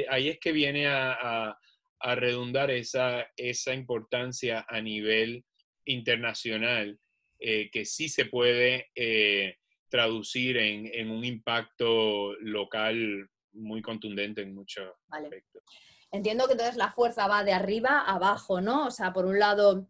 ahí 0.10 0.30
es 0.30 0.40
que 0.40 0.52
viene 0.52 0.88
a, 0.88 1.56
a 2.04 2.16
redundar 2.16 2.70
esa, 2.70 3.26
esa 3.38 3.74
importancia 3.74 4.66
a 4.68 4.82
nivel 4.82 5.46
internacional 5.86 7.00
eh, 7.40 7.70
que 7.72 7.86
sí 7.86 8.08
se 8.08 8.26
puede 8.26 8.92
eh, 8.96 9.58
traducir 9.90 10.58
en, 10.58 11.10
un 11.10 11.26
impacto 11.26 12.34
local 12.40 13.30
muy 13.52 13.82
contundente 13.82 14.42
en 14.42 14.56
muchos 14.56 14.90
aspectos. 15.10 15.62
Entiendo 16.12 16.48
que 16.48 16.54
entonces 16.54 16.78
la 16.78 16.92
fuerza 16.92 17.28
va 17.28 17.44
de 17.44 17.54
arriba 17.54 18.00
a 18.00 18.16
abajo, 18.16 18.62
¿no? 18.62 18.88
O 18.88 18.92
sea, 18.92 19.14
por 19.14 19.26
un 19.26 19.40
lado, 19.40 19.88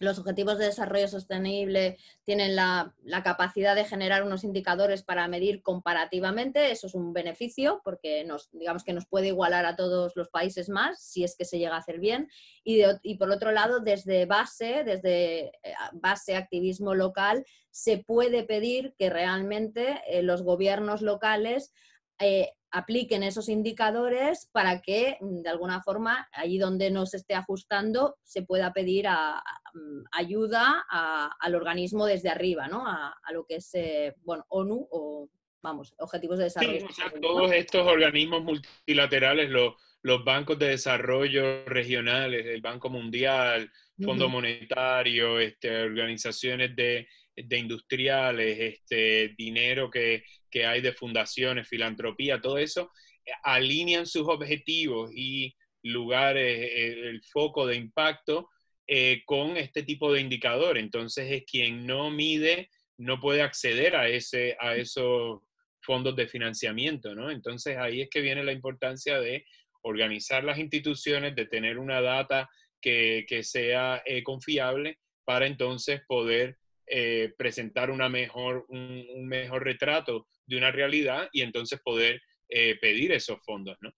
los 0.00 0.18
objetivos 0.18 0.58
de 0.58 0.66
desarrollo 0.66 1.08
sostenible 1.08 1.98
tienen 2.24 2.56
la, 2.56 2.94
capacidad 3.22 3.74
de 3.74 3.84
generar 3.84 4.22
unos 4.22 4.44
indicadores 4.44 5.02
para 5.02 5.28
medir 5.28 5.62
comparativamente, 5.62 6.70
eso 6.70 6.86
es 6.86 6.94
un 6.94 7.12
beneficio 7.12 7.80
porque 7.84 8.24
nos, 8.24 8.50
digamos 8.52 8.84
que 8.84 8.92
nos 8.92 9.06
puede 9.06 9.28
igualar 9.28 9.64
a 9.66 9.76
todos 9.76 10.14
los 10.16 10.28
países 10.28 10.68
más 10.68 11.02
si 11.02 11.24
es 11.24 11.36
que 11.36 11.44
se 11.44 11.58
llega 11.58 11.76
a 11.76 11.78
hacer 11.78 12.00
bien. 12.00 12.28
Y, 12.64 13.16
por 13.16 13.30
otro 13.30 13.52
lado, 13.52 13.80
desde 13.80 14.26
base, 14.26 14.84
desde 14.84 15.46
eh, 15.62 15.74
base 15.92 16.36
activismo 16.36 16.94
local, 16.94 17.44
se 17.70 17.98
puede 17.98 18.44
pedir 18.44 18.94
que 18.98 19.10
realmente 19.10 20.00
eh, 20.06 20.22
los 20.22 20.42
gobiernos 20.42 21.02
locales 21.02 21.72
eh, 22.18 22.50
apliquen 22.70 23.22
esos 23.22 23.48
indicadores 23.48 24.48
para 24.52 24.82
que 24.82 25.16
mm, 25.20 25.42
de 25.42 25.48
alguna 25.48 25.80
forma, 25.82 26.28
allí 26.32 26.58
donde 26.58 26.90
no 26.90 27.06
se 27.06 27.18
esté 27.18 27.34
ajustando, 27.34 28.16
se 28.24 28.42
pueda 28.42 28.72
pedir 28.72 29.06
mm, 29.06 30.04
ayuda 30.12 30.84
al 30.88 31.54
organismo 31.54 32.06
desde 32.06 32.30
arriba, 32.30 32.68
¿no? 32.68 32.86
A, 32.86 33.14
lo 33.32 33.46
que 33.46 33.56
es 33.56 33.70
eh, 33.74 34.14
bueno, 34.24 34.44
ONU 34.48 34.88
o 34.90 35.28
vamos, 35.62 35.94
Objetivos 35.98 36.38
de 36.38 36.44
Desarrollo. 36.44 36.86
todos 37.22 37.52
estos 37.52 37.86
organismos 37.86 38.42
multilaterales, 38.42 39.48
los, 39.48 39.74
los 40.02 40.22
bancos 40.22 40.58
de 40.58 40.68
desarrollo 40.68 41.64
regionales, 41.64 42.44
el 42.44 42.60
Banco 42.60 42.90
Mundial, 42.90 43.70
Fondo 44.02 44.28
Monetario, 44.28 45.38
este, 45.38 45.84
organizaciones 45.84 46.76
de, 46.76 47.08
de 47.36 47.58
industriales, 47.58 48.58
este, 48.60 49.34
dinero 49.36 49.90
que, 49.90 50.24
hay 50.64 50.80
de 50.80 50.92
fundaciones, 50.92 51.68
filantropía, 51.68 52.40
todo 52.40 52.58
eso, 52.58 52.92
eh, 53.26 53.32
alinean 53.42 54.06
sus 54.06 54.28
objetivos 54.28 55.10
y 55.12 55.54
lugares, 55.82 56.70
eh, 56.72 57.08
el 57.08 57.22
foco 57.24 57.66
de 57.66 57.76
impacto 57.76 58.50
eh, 58.86 59.22
con 59.26 59.56
este 59.56 59.82
tipo 59.82 60.12
de 60.12 60.20
indicador. 60.20 60.78
Entonces 60.78 61.30
es 61.30 61.44
quien 61.44 61.86
no 61.86 62.10
mide, 62.10 62.70
no 62.98 63.20
puede 63.20 63.42
acceder 63.42 63.96
a, 63.96 64.08
ese, 64.08 64.56
a 64.60 64.76
esos 64.76 65.40
fondos 65.80 66.14
de 66.14 66.28
financiamiento, 66.28 67.14
¿no? 67.14 67.30
Entonces 67.30 67.76
ahí 67.76 68.02
es 68.02 68.08
que 68.08 68.20
viene 68.20 68.44
la 68.44 68.52
importancia 68.52 69.18
de 69.18 69.44
organizar 69.82 70.44
las 70.44 70.58
instituciones, 70.58 71.34
de 71.34 71.46
tener 71.46 71.78
una 71.78 72.00
data 72.00 72.48
que, 72.80 73.26
sea 73.42 74.02
confiable 74.24 74.98
para 75.24 75.46
entonces 75.46 76.02
poder 76.06 76.58
eh, 76.86 77.32
presentar 77.36 77.90
una 77.90 78.08
mejor, 78.08 78.66
un, 78.68 79.26
mejor 79.26 79.64
retrato 79.64 80.26
de 80.46 80.58
una 80.58 80.70
realidad 80.70 81.28
y 81.32 81.42
entonces 81.42 81.80
poder 81.82 82.20
eh, 82.48 82.78
pedir 82.80 83.12
esos 83.12 83.38
fondos, 83.42 83.76
¿no? 83.80 83.90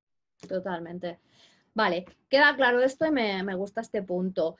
Totalmente. 0.49 1.19
Vale, 1.75 2.05
queda 2.29 2.55
claro 2.57 2.81
esto 2.81 3.07
y 3.07 3.11
me, 3.11 3.55
gusta 3.55 3.81
este 3.81 4.03
punto. 4.03 4.57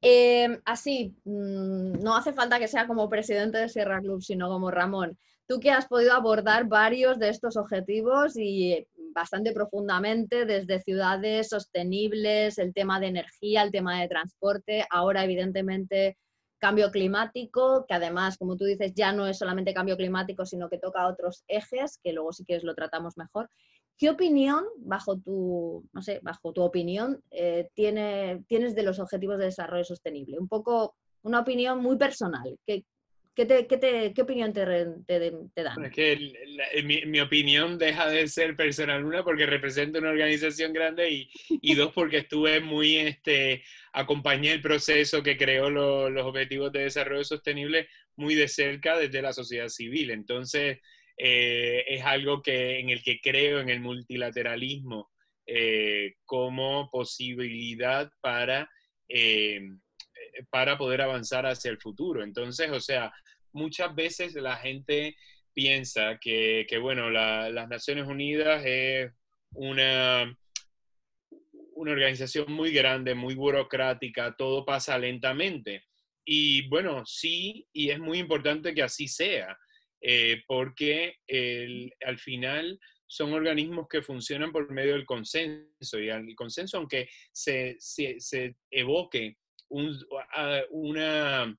Em, 0.00 0.60
así, 0.64 1.14
mm, 1.24 2.02
no 2.02 2.16
hace 2.16 2.32
falta 2.32 2.58
que 2.58 2.68
sea 2.68 2.86
como 2.86 3.08
presidente 3.08 3.58
de 3.58 3.68
Sierra 3.68 4.00
Club, 4.00 4.22
sino 4.22 4.48
como 4.48 4.70
Ramón. 4.70 5.18
Tú 5.46 5.60
que 5.60 5.70
has 5.70 5.86
podido 5.86 6.12
abordar 6.12 6.66
varios 6.66 7.18
de 7.18 7.28
estos 7.28 7.56
objetivos 7.56 8.36
y 8.36 8.86
bastante 9.16 9.52
profundamente, 9.52 10.44
desde 10.44 10.80
ciudades 10.80 11.48
sostenibles, 11.48 12.58
el 12.58 12.74
tema 12.74 13.00
de 13.00 13.08
energía, 13.08 13.62
el 13.62 13.70
tema 13.70 14.00
de 14.00 14.08
transporte, 14.08 14.86
ahora 14.90 15.24
evidentemente 15.24 16.16
cambio 16.58 16.90
climático, 16.90 17.84
que 17.86 17.94
además, 17.94 18.38
como 18.38 18.56
tú 18.56 18.64
dices, 18.64 18.92
ya 18.94 19.12
no 19.12 19.26
es 19.26 19.38
solamente 19.38 19.74
cambio 19.74 19.96
climático, 19.96 20.46
sino 20.46 20.68
que 20.68 20.78
toca 20.78 21.06
otros 21.06 21.44
ejes, 21.48 21.98
que 22.02 22.12
luego 22.12 22.32
sí 22.32 22.44
que 22.44 22.60
lo 22.60 22.74
tratamos 22.74 23.16
mejor. 23.16 23.48
¿Qué 23.98 24.10
opinión, 24.10 24.64
bajo 24.78 25.18
tu, 25.18 25.84
no 25.92 26.02
sé, 26.02 26.20
bajo 26.22 26.52
tu 26.52 26.62
opinión, 26.62 27.22
eh, 27.30 27.68
tiene, 27.74 28.44
tienes 28.46 28.74
de 28.74 28.82
los 28.82 28.98
objetivos 28.98 29.38
de 29.38 29.46
desarrollo 29.46 29.84
sostenible? 29.84 30.38
Un 30.38 30.48
poco 30.48 30.94
una 31.22 31.40
opinión 31.40 31.80
muy 31.80 31.96
personal. 31.96 32.58
¿Qué, 32.66 32.84
¿Qué, 33.36 34.22
opinión 34.22 34.54
te, 34.54 34.64
dan? 34.64 35.84
es 35.84 35.92
que 35.92 36.32
mi, 36.82 37.20
opinión 37.20 37.76
deja 37.76 38.08
de 38.08 38.26
ser 38.28 38.56
personal, 38.56 39.04
una, 39.04 39.22
porque 39.22 39.44
represento 39.44 39.98
una 39.98 40.08
organización 40.08 40.72
grande 40.72 41.28
y, 41.60 41.74
dos, 41.74 41.92
porque 41.92 42.18
estuve 42.18 42.60
muy, 42.60 42.96
este, 42.96 43.62
acompañé 43.92 44.52
el 44.52 44.62
proceso 44.62 45.22
que 45.22 45.36
creó 45.36 45.68
los 45.68 46.24
Objetivos 46.24 46.72
de 46.72 46.84
Desarrollo 46.84 47.24
Sostenible 47.24 47.88
muy 48.16 48.34
de 48.34 48.48
cerca 48.48 48.96
desde 48.96 49.20
la 49.20 49.34
sociedad 49.34 49.68
civil. 49.68 50.12
Entonces, 50.12 50.78
eh, 51.18 51.84
es 51.88 52.02
algo 52.06 52.40
que, 52.40 52.78
en 52.78 52.88
el 52.88 53.02
que 53.02 53.20
creo 53.20 53.60
en 53.60 53.68
el 53.68 53.80
multilateralismo 53.80 55.10
eh, 55.46 56.14
como 56.24 56.88
posibilidad 56.90 58.10
para, 58.22 58.70
eh, 59.10 59.60
para 60.50 60.76
poder 60.76 61.02
avanzar 61.02 61.46
hacia 61.46 61.70
el 61.70 61.78
futuro. 61.78 62.22
Entonces, 62.22 62.70
o 62.70 62.80
sea, 62.80 63.12
muchas 63.52 63.94
veces 63.94 64.34
la 64.34 64.56
gente 64.56 65.16
piensa 65.54 66.18
que, 66.20 66.66
bueno, 66.80 67.10
las 67.10 67.68
Naciones 67.68 68.06
Unidas 68.06 68.62
es 68.64 69.10
una, 69.52 70.36
una 71.74 71.92
organización 71.92 72.52
muy 72.52 72.72
grande, 72.72 73.14
muy 73.14 73.34
burocrática, 73.34 74.36
todo 74.36 74.64
pasa 74.64 74.98
lentamente. 74.98 75.84
Y 76.24 76.68
bueno, 76.68 77.06
sí, 77.06 77.66
y 77.72 77.90
es 77.90 77.98
muy 77.98 78.18
importante 78.18 78.74
que 78.74 78.82
así 78.82 79.08
sea, 79.08 79.56
eh, 80.02 80.42
porque 80.46 81.16
al 82.04 82.18
final 82.18 82.78
son 83.06 83.32
organismos 83.32 83.86
que 83.88 84.02
funcionan 84.02 84.52
por 84.52 84.70
medio 84.70 84.92
del 84.92 85.06
consenso, 85.06 86.00
y 86.00 86.08
el 86.08 86.34
consenso, 86.34 86.78
aunque 86.78 87.08
se, 87.32 87.76
se, 87.78 88.56
evoque 88.70 89.36
una, 89.68 91.56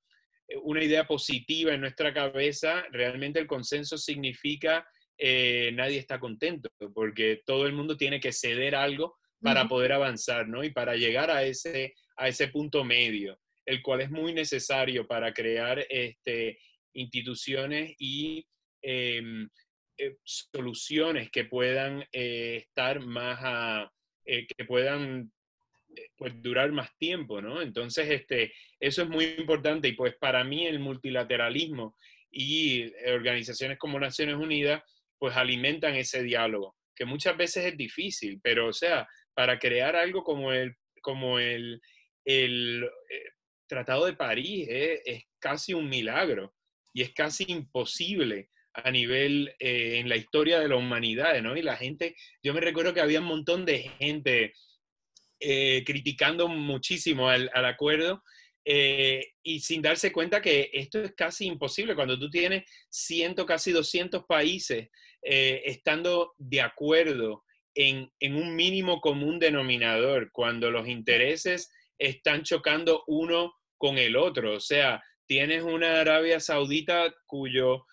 una 0.63 0.83
idea 0.83 1.05
positiva 1.05 1.73
en 1.73 1.81
nuestra 1.81 2.13
cabeza, 2.13 2.85
realmente 2.91 3.39
el 3.39 3.47
consenso 3.47 3.97
significa 3.97 4.87
eh, 5.17 5.71
nadie 5.73 5.97
está 5.97 6.19
contento, 6.19 6.69
porque 6.93 7.41
todo 7.45 7.65
el 7.65 7.73
mundo 7.73 7.97
tiene 7.97 8.19
que 8.19 8.31
ceder 8.31 8.75
algo 8.75 9.17
para 9.41 9.67
poder 9.67 9.93
avanzar, 9.93 10.47
¿no? 10.47 10.63
Y 10.63 10.71
para 10.71 10.95
llegar 10.95 11.31
a 11.31 11.43
ese, 11.43 11.93
a 12.17 12.27
ese 12.27 12.47
punto 12.49 12.83
medio, 12.83 13.39
el 13.65 13.81
cual 13.81 14.01
es 14.01 14.11
muy 14.11 14.33
necesario 14.33 15.07
para 15.07 15.33
crear 15.33 15.85
este, 15.89 16.59
instituciones 16.93 17.95
y 17.99 18.45
em, 18.81 19.47
eh, 19.97 20.17
soluciones 20.23 21.29
que 21.31 21.45
puedan 21.45 22.03
eh, 22.11 22.57
estar 22.67 22.99
más 22.99 23.39
a, 23.41 23.91
que 24.25 24.65
puedan 24.65 25.31
pues, 26.17 26.41
durar 26.41 26.71
más 26.71 26.95
tiempo, 26.97 27.41
¿no? 27.41 27.61
Entonces, 27.61 28.09
este, 28.09 28.53
eso 28.79 29.03
es 29.03 29.09
muy 29.09 29.25
importante 29.37 29.87
y 29.87 29.93
pues 29.93 30.15
para 30.15 30.43
mí 30.43 30.65
el 30.65 30.79
multilateralismo 30.79 31.95
y 32.31 32.91
organizaciones 33.09 33.77
como 33.77 33.99
Naciones 33.99 34.35
Unidas 34.35 34.83
pues 35.17 35.35
alimentan 35.35 35.95
ese 35.95 36.21
diálogo, 36.21 36.75
que 36.95 37.05
muchas 37.05 37.35
veces 37.35 37.65
es 37.65 37.77
difícil, 37.77 38.39
pero 38.43 38.67
o 38.67 38.73
sea, 38.73 39.07
para 39.33 39.57
crear 39.57 39.95
algo 39.95 40.23
como 40.23 40.53
el, 40.53 40.75
como 41.01 41.39
el, 41.39 41.81
el 42.25 42.83
eh, 42.83 43.23
Tratado 43.67 44.05
de 44.05 44.13
París 44.13 44.67
eh, 44.69 45.01
es 45.05 45.23
casi 45.39 45.73
un 45.73 45.89
milagro 45.89 46.53
y 46.93 47.01
es 47.01 47.13
casi 47.13 47.45
imposible 47.47 48.49
a 48.73 48.91
nivel 48.91 49.53
eh, 49.59 49.99
en 49.99 50.07
la 50.07 50.15
historia 50.15 50.59
de 50.59 50.67
la 50.67 50.75
humanidad, 50.75 51.41
¿no? 51.41 51.57
Y 51.57 51.61
la 51.61 51.75
gente, 51.75 52.15
yo 52.43 52.53
me 52.53 52.61
recuerdo 52.61 52.93
que 52.93 53.01
había 53.01 53.19
un 53.19 53.25
montón 53.25 53.65
de 53.65 53.79
gente 53.99 54.53
eh, 55.39 55.83
criticando 55.85 56.47
muchísimo 56.47 57.29
al, 57.29 57.51
acuerdo 57.53 58.23
eh, 58.65 59.33
y 59.43 59.59
sin 59.59 59.83
darse 59.83 60.11
cuenta 60.11 60.41
que 60.41 60.71
esto 60.73 60.99
es 60.99 61.13
casi 61.15 61.45
imposible 61.45 61.93
cuando 61.93 62.17
tú 62.17 62.29
tienes 62.29 62.63
ciento, 62.89 63.45
casi 63.45 63.71
200 63.71 64.25
países 64.25 64.89
eh, 65.21 65.61
estando 65.65 66.33
de 66.39 66.61
acuerdo 66.61 67.43
en, 67.75 68.11
en, 68.19 68.35
un 68.35 68.55
mínimo 68.55 68.99
común 68.99 69.37
denominador, 69.37 70.31
cuando 70.31 70.71
los 70.71 70.87
intereses 70.87 71.69
están 71.99 72.41
chocando 72.41 73.03
uno 73.05 73.53
con 73.77 73.99
el 73.99 74.15
otro. 74.15 74.55
O 74.55 74.59
sea, 74.59 75.03
tienes 75.27 75.61
una 75.61 76.01
Arabia 76.01 76.39
Saudita 76.39 77.13
cuyo, 77.27 77.85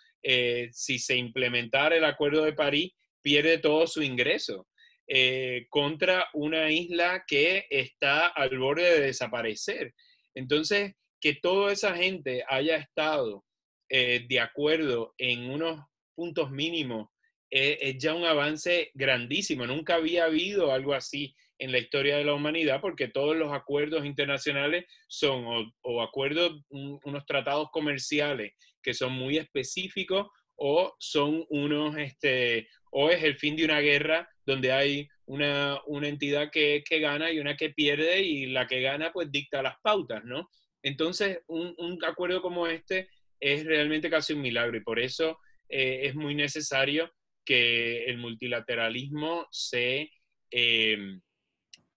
si 0.72 0.98
se 0.98 1.16
implementara 1.16 1.96
el 1.96 2.04
acuerdo 2.04 2.42
de 2.42 2.54
París, 2.54 2.92
pierde 3.20 3.58
todo 3.58 3.86
su 3.86 4.02
ingreso. 4.02 4.66
Eh, 5.06 5.66
contra 5.68 6.28
una 6.32 6.70
isla 6.70 7.24
que 7.26 7.66
está 7.68 8.28
al 8.28 8.58
borde 8.58 8.84
de 8.84 9.00
desaparecer. 9.00 9.94
Entonces, 10.34 10.94
que 11.20 11.34
toda 11.34 11.72
esa 11.72 11.94
gente 11.94 12.42
haya 12.48 12.76
estado 12.76 13.44
eh, 13.90 14.24
de 14.26 14.40
acuerdo 14.40 15.14
en 15.18 15.50
unos 15.50 15.84
puntos 16.14 16.50
mínimos 16.50 17.08
eh, 17.50 17.78
es 17.82 17.98
ya 17.98 18.14
un 18.14 18.24
avance 18.24 18.90
grandísimo. 18.94 19.66
Nunca 19.66 19.96
había 19.96 20.24
habido 20.24 20.72
algo 20.72 20.94
así 20.94 21.34
en 21.58 21.70
la 21.70 21.78
historia 21.78 22.16
de 22.16 22.24
la 22.24 22.34
humanidad 22.34 22.80
porque 22.80 23.08
todos 23.08 23.36
los 23.36 23.52
acuerdos 23.52 24.06
internacionales 24.06 24.86
son 25.06 25.44
o, 25.46 25.72
o 25.82 26.02
acuerdos, 26.02 26.62
unos 26.70 27.26
tratados 27.26 27.68
comerciales 27.70 28.52
que 28.82 28.94
son 28.94 29.12
muy 29.12 29.36
específicos 29.36 30.28
o 30.56 30.94
son 30.98 31.44
unos, 31.50 31.96
este, 31.98 32.68
o 32.90 33.10
es 33.10 33.22
el 33.22 33.36
fin 33.36 33.56
de 33.56 33.64
una 33.64 33.80
guerra 33.80 34.28
donde 34.46 34.72
hay 34.72 35.08
una, 35.26 35.80
entidad 36.02 36.50
que, 36.50 36.82
gana 37.00 37.30
y 37.30 37.38
una 37.38 37.56
que 37.56 37.70
pierde 37.70 38.22
y 38.22 38.46
la 38.46 38.66
que 38.66 38.80
gana 38.80 39.12
pues 39.12 39.30
dicta 39.30 39.62
las 39.62 39.76
pautas, 39.82 40.24
¿no? 40.24 40.50
Entonces, 40.82 41.40
un, 41.46 41.98
acuerdo 42.04 42.42
como 42.42 42.66
este 42.66 43.08
es 43.40 43.64
realmente 43.64 44.10
casi 44.10 44.34
un 44.34 44.42
milagro 44.42 44.76
y 44.76 44.82
por 44.82 45.00
eso 45.00 45.38
eh, 45.68 46.00
es 46.04 46.14
muy 46.14 46.34
necesario 46.34 47.10
que 47.44 48.04
el 48.04 48.18
multilateralismo 48.18 49.46
se, 49.50 50.10
em, 50.50 51.20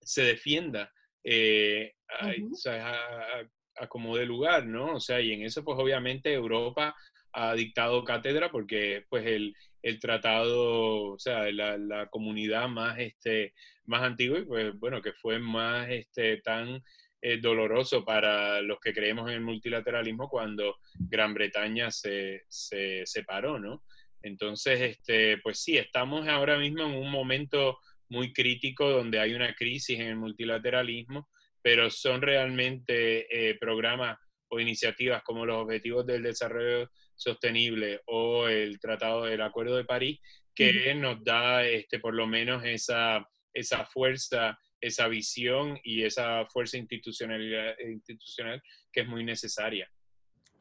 se 0.02 0.24
defienda 0.24 0.92
eh, 1.24 1.94
a, 2.10 3.88
como 3.90 4.16
de 4.18 4.26
lugar, 4.26 4.66
¿no? 4.66 4.96
O 4.96 5.00
sea, 5.00 5.22
y 5.22 5.34
en 5.34 5.44
eso 5.44 5.64
pues 5.64 5.78
obviamente 5.80 6.34
Europa 6.34 6.96
ha 7.34 7.54
dictado 7.54 8.04
cátedra 8.04 8.50
porque 8.50 9.06
pues 9.10 9.26
el, 9.26 9.54
el 9.88 10.00
tratado, 10.00 11.14
o 11.14 11.20
sea, 11.20 11.50
la, 11.52 11.78
la, 11.78 12.08
comunidad 12.08 12.68
más, 12.68 13.00
este, 13.00 13.54
más 13.86 14.04
antigua 14.04 14.40
y 14.40 14.46
pues 14.46 14.78
bueno, 14.78 15.02
que 15.02 15.14
fue 15.14 15.40
más 15.40 15.90
este, 15.90 16.38
tan 16.42 16.82
eh, 17.22 17.38
doloroso 17.42 18.04
para 18.04 18.62
los 18.62 18.80
que 18.80 18.94
creemos 18.94 19.30
en 19.30 19.36
el 19.36 19.42
multilateralismo 19.42 20.30
cuando 20.30 20.78
Gran 21.00 21.34
Bretaña 21.34 21.90
se, 21.90 22.44
se 22.50 23.04
separó, 23.06 23.60
¿no? 23.60 23.84
Entonces, 24.22 24.82
este, 24.82 25.38
pues 25.38 25.60
sí, 25.60 25.78
estamos 25.78 26.28
ahora 26.28 26.58
mismo 26.58 26.84
en 26.84 26.96
un 26.96 27.10
momento 27.10 27.80
muy 28.10 28.34
crítico 28.34 28.90
donde 28.90 29.20
hay 29.20 29.34
una 29.34 29.54
crisis 29.56 30.00
en 30.00 30.08
el 30.08 30.16
multilateralismo, 30.18 31.30
pero 31.62 31.90
son 31.90 32.22
realmente 32.22 33.26
eh, 33.32 33.56
programas 33.60 34.18
o 34.50 34.60
iniciativas 34.60 35.24
como 35.24 35.46
los 35.46 35.64
Objetivos 35.64 36.06
del 36.06 36.24
Desarrollo 36.24 36.90
Sostenible 37.18 38.02
o 38.06 38.48
el 38.48 38.80
Tratado 38.80 39.26
del 39.26 39.42
Acuerdo 39.42 39.76
de 39.76 39.86
París 39.86 40.20
que 40.54 40.96
nos 40.96 41.24
da 41.24 41.64
este, 41.66 42.00
por 42.00 42.16
lo 42.16 42.26
menos 42.26 42.64
esa, 42.66 43.28
esa 43.54 43.86
fuerza, 43.86 44.58
esa 44.82 45.08
visión 45.08 45.80
y 45.84 46.04
esa 46.04 46.46
fuerza 46.46 46.78
institucional, 46.78 47.76
institucional 47.80 48.62
que 48.92 49.02
es 49.02 49.08
muy 49.08 49.24
necesaria. 49.24 49.88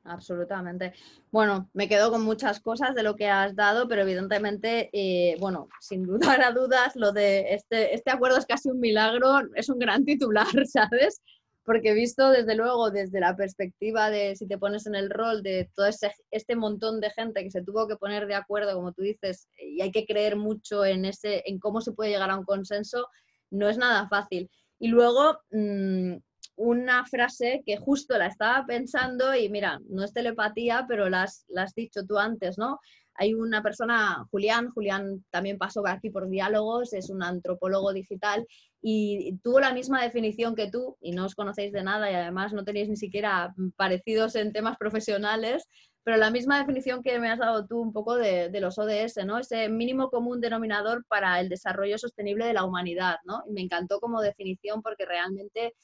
Absolutamente. 0.05 0.93
Bueno, 1.33 1.69
me 1.73 1.89
quedo 1.89 2.11
con 2.11 2.23
muchas 2.23 2.61
cosas 2.61 2.95
de 2.95 3.03
lo 3.03 3.17
que 3.17 3.29
has 3.29 3.57
dado, 3.57 3.89
pero 3.89 4.03
evidentemente, 4.03 4.89
eh, 4.93 5.37
bueno, 5.41 5.69
sin 5.81 6.05
dudar 6.05 6.43
a 6.43 6.53
dudas, 6.53 6.95
lo 6.95 7.13
de 7.13 7.55
este, 7.55 7.95
este 7.95 8.11
acuerdo 8.11 8.39
es 8.39 8.47
casi 8.47 8.71
un 8.71 8.79
milagro, 8.79 9.41
es 9.55 9.69
un 9.69 9.79
gran 9.79 10.05
titular, 10.05 10.47
¿sabes? 10.67 11.23
Porque 11.67 11.91
he 11.91 11.95
visto 11.95 12.31
desde 12.31 12.55
luego 12.55 12.91
desde 12.91 13.19
la 13.19 13.37
perspectiva 13.37 14.09
de 14.09 14.37
si 14.37 14.47
te 14.47 14.57
pones 14.57 14.87
en 14.87 14.95
el 14.95 15.11
rol 15.11 15.43
de 15.43 15.69
todo 15.75 15.87
ese, 15.87 16.13
este 16.31 16.55
montón 16.55 17.01
de 17.01 17.11
gente 17.11 17.43
que 17.43 17.51
se 17.51 17.63
tuvo 17.63 17.89
que 17.89 17.97
poner 17.97 18.29
de 18.29 18.37
acuerdo, 18.37 18.75
como 18.75 18.93
tú 18.93 19.03
dices, 19.03 19.49
y 19.59 19.83
hay 19.83 19.91
que 19.91 20.07
creer 20.07 20.37
mucho 20.37 20.85
en, 20.85 21.05
ese, 21.05 21.43
en 21.45 21.59
cómo 21.59 21.81
se 21.81 21.93
puede 21.93 22.11
llegar 22.11 22.31
a 22.31 22.39
un 22.39 22.45
consenso, 22.45 23.09
no 23.51 23.69
es 23.69 23.79
nada 23.79 24.09
fácil. 24.09 24.49
Y 24.79 24.89
luego, 24.89 25.41
mm, 25.51 26.15
una 26.55 27.05
frase 27.05 27.63
que 27.67 27.77
justo 27.77 28.17
la 28.17 28.29
estaba 28.29 28.65
pensando 28.65 29.35
y 29.35 29.49
mira, 29.49 29.81
no 29.89 30.05
es 30.05 30.13
telepatía, 30.13 30.87
pero 30.89 31.11
la 31.11 31.25
has, 31.25 31.45
la 31.49 31.65
has 31.65 31.75
dicho 31.75 32.07
tú 32.07 32.17
antes, 32.17 32.59
¿no? 32.59 32.79
Hay 33.19 33.35
una 33.35 33.63
persona, 33.63 34.27
Julián, 34.31 34.71
Julián 34.71 35.25
también 35.31 35.59
pasó 35.59 35.87
aquí 35.87 36.11
por 36.11 36.29
diálogos, 36.29 36.93
es 36.93 37.11
un 37.11 37.23
antropólogo 37.23 37.93
digital 37.93 38.47
y 38.83 39.37
tuvo 39.43 39.61
la 39.61 39.73
misma 39.73 40.03
definición 40.03 40.55
que 40.55 40.71
tú 40.71 40.97
y 41.01 41.13
no 41.13 41.25
os 41.25 41.35
conocéis 41.35 41.73
de 41.73 41.83
nada 41.83 42.11
y 42.11 42.15
además 42.15 42.53
no 42.53 42.65
tenéis 42.65 42.89
ni 42.89 42.97
siquiera 42.97 43.55
parecidos 43.77 44.37
en 44.37 44.53
temas 44.53 44.77
profesionales, 44.77 45.67
pero 46.07 46.19
la 46.19 46.31
misma 46.31 46.61
definición 46.61 47.03
que 47.03 47.19
me 47.19 47.29
has 47.29 47.41
dado 47.41 47.67
tú 47.67 47.81
un 47.81 47.93
poco 47.93 48.15
de, 48.15 48.49
los 48.61 48.79
ODS, 48.79 49.25
¿no? 49.25 49.39
Ese 49.39 49.69
mínimo 49.69 50.09
común 50.09 50.41
denominador 50.41 51.05
para 51.09 51.41
el 51.41 51.49
desarrollo 51.49 51.99
sostenible 51.99 52.47
de 52.47 52.53
la 52.53 52.65
humanidad, 52.65 53.17
¿no? 53.25 53.43
Y 53.49 53.53
me 53.53 53.61
encantó 53.61 53.99
como 53.99 54.21
definición 54.21 54.83
porque 54.83 55.05
realmente 55.05 55.75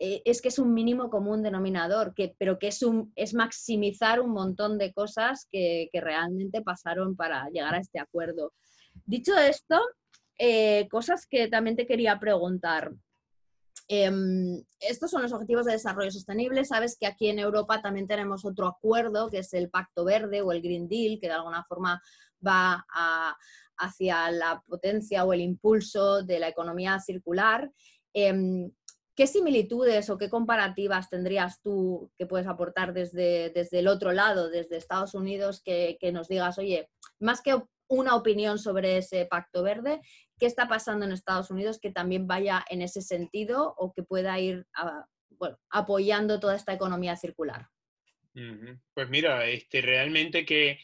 eh, 0.00 0.22
es 0.24 0.40
que 0.40 0.48
es 0.48 0.60
un 0.60 0.72
mínimo 0.74 1.10
común 1.10 1.42
denominador, 1.42 2.14
que, 2.14 2.34
pero 2.38 2.58
que 2.58 2.68
es, 2.68 2.82
un, 2.82 3.12
es 3.16 3.34
maximizar 3.34 4.20
un 4.20 4.30
montón 4.30 4.78
de 4.78 4.92
cosas 4.92 5.48
que, 5.50 5.90
realmente 5.92 6.62
pasaron 6.62 7.16
para 7.16 7.48
llegar 7.50 7.74
a 7.74 7.80
este 7.80 7.98
acuerdo. 7.98 8.52
Dicho 9.04 9.36
esto, 9.36 9.80
eh, 10.38 10.86
cosas 10.88 11.26
que 11.26 11.48
también 11.48 11.76
te 11.76 11.86
quería 11.86 12.18
preguntar. 12.20 12.92
Em, 13.88 14.62
estos 14.78 15.10
son 15.10 15.22
los 15.22 15.32
Objetivos 15.32 15.64
de 15.64 15.72
Desarrollo 15.72 16.10
Sostenible. 16.12 16.64
Sabes 16.64 16.96
que 16.98 17.06
aquí 17.06 17.28
en 17.28 17.40
Europa 17.40 17.82
también 17.82 18.06
tenemos 18.06 18.44
otro 18.44 18.68
acuerdo, 18.68 19.28
que 19.30 19.38
es 19.38 19.52
el 19.54 19.68
Pacto 19.68 20.04
Verde 20.04 20.42
o 20.42 20.52
el 20.52 20.62
Green 20.62 20.88
Deal, 20.88 21.18
que 21.20 21.26
de 21.26 21.32
alguna 21.32 21.64
forma 21.64 22.00
va 22.46 22.86
hacia 23.78 24.30
la 24.30 24.62
potencia 24.66 25.24
o 25.24 25.32
el 25.32 25.40
impulso 25.40 26.22
de 26.22 26.38
la 26.38 26.48
economía 26.48 27.00
circular. 27.00 27.68
Em, 28.12 28.70
¿Qué 29.18 29.26
similitudes 29.26 30.10
o 30.10 30.16
qué 30.16 30.28
comparativas 30.28 31.10
tendrías 31.10 31.60
tú 31.60 32.08
que 32.16 32.24
puedes 32.24 32.46
aportar 32.46 32.92
desde, 32.92 33.50
desde 33.50 33.80
el 33.80 33.88
otro 33.88 34.12
lado, 34.12 34.48
desde 34.48 34.76
Estados 34.76 35.12
Unidos, 35.12 35.60
que, 35.60 35.98
nos 36.12 36.28
digas, 36.28 36.56
oye, 36.56 36.88
más 37.18 37.42
que 37.42 37.60
una 37.88 38.14
opinión 38.14 38.60
sobre 38.60 38.96
ese 38.96 39.26
pacto 39.26 39.64
verde, 39.64 40.00
¿qué 40.38 40.46
está 40.46 40.68
pasando 40.68 41.04
en 41.04 41.10
Estados 41.10 41.50
Unidos 41.50 41.80
que 41.80 41.90
también 41.90 42.28
vaya 42.28 42.64
en 42.70 42.80
ese 42.80 43.02
sentido 43.02 43.74
o 43.76 43.92
que 43.92 44.04
pueda 44.04 44.38
ir 44.38 44.64
apoyando 45.68 46.38
toda 46.38 46.54
esta 46.54 46.72
economía 46.72 47.16
circular? 47.16 47.66
Pues 48.94 49.08
mira, 49.08 49.46
este, 49.46 49.80
realmente 49.80 50.46
que 50.46 50.78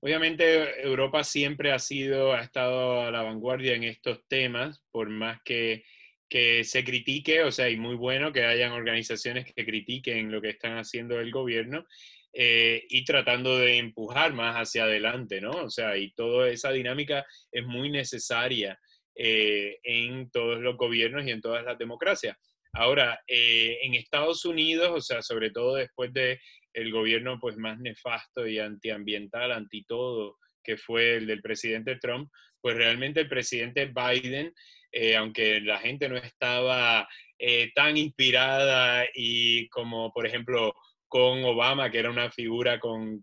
obviamente 0.00 0.84
Europa 0.84 1.22
siempre 1.22 1.70
ha 1.70 1.78
sido, 1.78 2.32
ha 2.32 2.40
estado 2.40 3.02
a 3.02 3.12
la 3.12 3.22
vanguardia 3.22 3.76
en 3.76 3.84
estos 3.84 4.26
temas, 4.26 4.82
por 4.90 5.08
más 5.10 5.40
que 5.44 5.84
que 6.28 6.64
se 6.64 6.84
critique, 6.84 7.42
o 7.42 7.50
sea, 7.50 7.70
y 7.70 7.76
muy 7.76 7.96
bueno 7.96 8.32
que 8.32 8.44
hayan 8.44 8.72
organizaciones 8.72 9.52
que 9.52 9.64
critiquen 9.64 10.30
lo 10.30 10.40
que 10.40 10.50
están 10.50 10.76
haciendo 10.76 11.18
el 11.20 11.30
gobierno 11.30 11.86
eh, 12.32 12.84
y 12.90 13.04
tratando 13.04 13.58
de 13.58 13.78
empujar 13.78 14.34
más 14.34 14.56
hacia 14.56 14.84
adelante, 14.84 15.40
¿no? 15.40 15.50
O 15.50 15.70
sea, 15.70 15.96
y 15.96 16.12
toda 16.12 16.50
esa 16.50 16.70
dinámica 16.70 17.26
es 17.50 17.64
muy 17.64 17.90
necesaria 17.90 18.78
eh, 19.14 19.78
en 19.82 20.30
todos 20.30 20.60
los 20.60 20.76
gobiernos 20.76 21.26
y 21.26 21.30
en 21.30 21.40
todas 21.40 21.64
las 21.64 21.78
democracias. 21.78 22.36
Ahora, 22.72 23.20
eh, 23.26 23.78
en 23.82 23.94
Estados 23.94 24.44
Unidos, 24.44 24.90
o 24.94 25.00
sea, 25.00 25.22
sobre 25.22 25.50
todo 25.50 25.76
después 25.76 26.12
de 26.12 26.38
el 26.74 26.92
gobierno 26.92 27.38
pues 27.40 27.56
más 27.56 27.78
nefasto 27.80 28.46
y 28.46 28.58
antiambiental, 28.58 29.50
anti 29.50 29.84
todo, 29.84 30.36
que 30.62 30.76
fue 30.76 31.16
el 31.16 31.26
del 31.26 31.40
presidente 31.40 31.96
Trump, 31.96 32.30
pues 32.60 32.76
realmente 32.76 33.20
el 33.20 33.28
presidente 33.28 33.86
Biden 33.86 34.52
eh, 34.92 35.16
aunque 35.16 35.60
la 35.60 35.78
gente 35.78 36.08
no 36.08 36.16
estaba 36.16 37.08
eh, 37.38 37.70
tan 37.74 37.96
inspirada 37.96 39.06
y 39.14 39.68
como, 39.68 40.12
por 40.12 40.26
ejemplo, 40.26 40.74
con 41.06 41.44
Obama, 41.44 41.90
que 41.90 41.98
era 41.98 42.10
una 42.10 42.30
figura 42.30 42.78
con, 42.80 43.20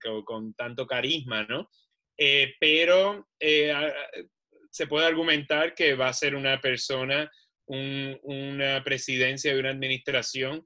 tanto 0.56 0.88
carisma, 0.88 1.43
¿no? 1.43 1.69
Eh, 2.17 2.54
pero 2.60 3.28
se 4.71 4.88
puede 4.88 5.06
argumentar 5.06 5.73
que 5.73 5.95
va 5.95 6.08
a 6.08 6.13
ser 6.13 6.36
una 6.36 6.60
persona, 6.62 7.30
una 7.67 8.84
presidencia 8.84 9.54
y 9.54 9.60
una 9.60 9.69
administración 9.69 10.65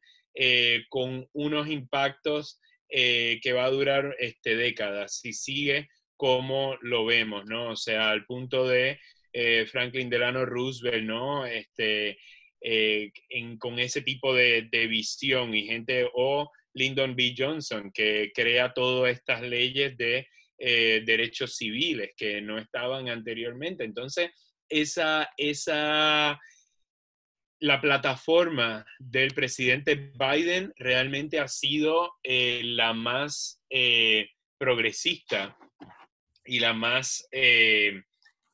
con 0.89 1.27
unos 1.33 1.67
impactos 1.67 2.59
que 2.87 3.53
va 3.53 3.65
a 3.65 3.71
durar 3.71 4.15
este, 4.19 4.55
décadas, 4.55 5.19
si 5.19 5.33
sigue 5.33 5.89
como 6.19 6.77
lo 6.81 7.05
vemos, 7.05 7.45
¿no? 7.45 7.69
O 7.69 7.75
sea, 7.77 8.09
al 8.09 8.25
punto 8.25 8.67
de 8.67 8.99
eh, 9.31 9.65
Franklin 9.67 10.09
Delano 10.09 10.45
Roosevelt, 10.45 11.03
¿no? 11.03 11.45
Este, 11.45 12.17
eh, 12.61 13.11
con 13.59 13.79
ese 13.79 14.01
tipo 14.01 14.33
de, 14.33 14.67
visión 14.89 15.53
y 15.55 15.67
gente, 15.67 16.09
o 16.13 16.51
Lyndon 16.73 17.15
B. 17.15 17.35
Johnson, 17.37 17.91
que 17.93 18.31
crea 18.33 18.73
todas 18.73 19.13
estas 19.13 19.41
leyes 19.41 19.95
de 19.97 20.27
eh, 20.57 21.03
derechos 21.05 21.55
civiles 21.55 22.11
que 22.17 22.41
no 22.41 22.57
estaban 22.57 23.07
anteriormente. 23.07 23.83
Entonces, 23.83 24.31
esa, 24.67 25.29
esa, 25.37 26.39
la 27.59 27.81
plataforma 27.81 28.85
del 28.97 29.33
presidente 29.33 29.95
Biden 29.95 30.73
realmente 30.77 31.39
ha 31.39 31.47
sido 31.47 32.13
la 32.23 32.93
más 32.93 33.61
progresista 34.57 35.57
y 36.45 36.59
la 36.59 36.73
más 36.73 37.27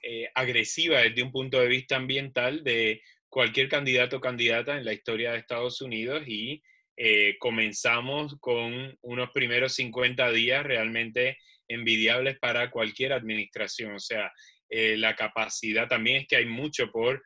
eh, 0.08 0.30
agresiva 0.36 1.00
desde 1.00 1.24
un 1.24 1.32
punto 1.32 1.60
de 1.60 1.68
vista 1.68 1.96
ambiental 1.96 2.63
de 2.63 3.02
cualquier 3.28 3.68
candidato 3.68 4.18
o 4.18 4.22
candidata 4.22 4.78
en 4.78 4.86
la 4.86 4.94
historia 4.94 5.32
de 5.32 5.39
Estados 5.39 5.82
Unidos 5.82 6.22
y 6.28 6.62
eh, 6.96 7.38
comenzamos 7.39 8.38
con 8.39 8.96
unos 9.02 9.32
primeros 9.32 9.74
50 9.74 10.30
días 10.30 10.63
realmente 10.63 11.39
envidiables 11.68 12.38
para 12.38 12.70
cualquier 12.70 13.13
administración. 13.13 13.96
O 13.96 14.00
sea, 14.00 14.32
eh, 14.70 14.96
la 14.96 15.15
capacidad 15.15 15.88
también 15.88 16.18
es 16.18 16.28
que 16.28 16.36
hay 16.36 16.46
mucho 16.46 16.91
por 16.91 17.24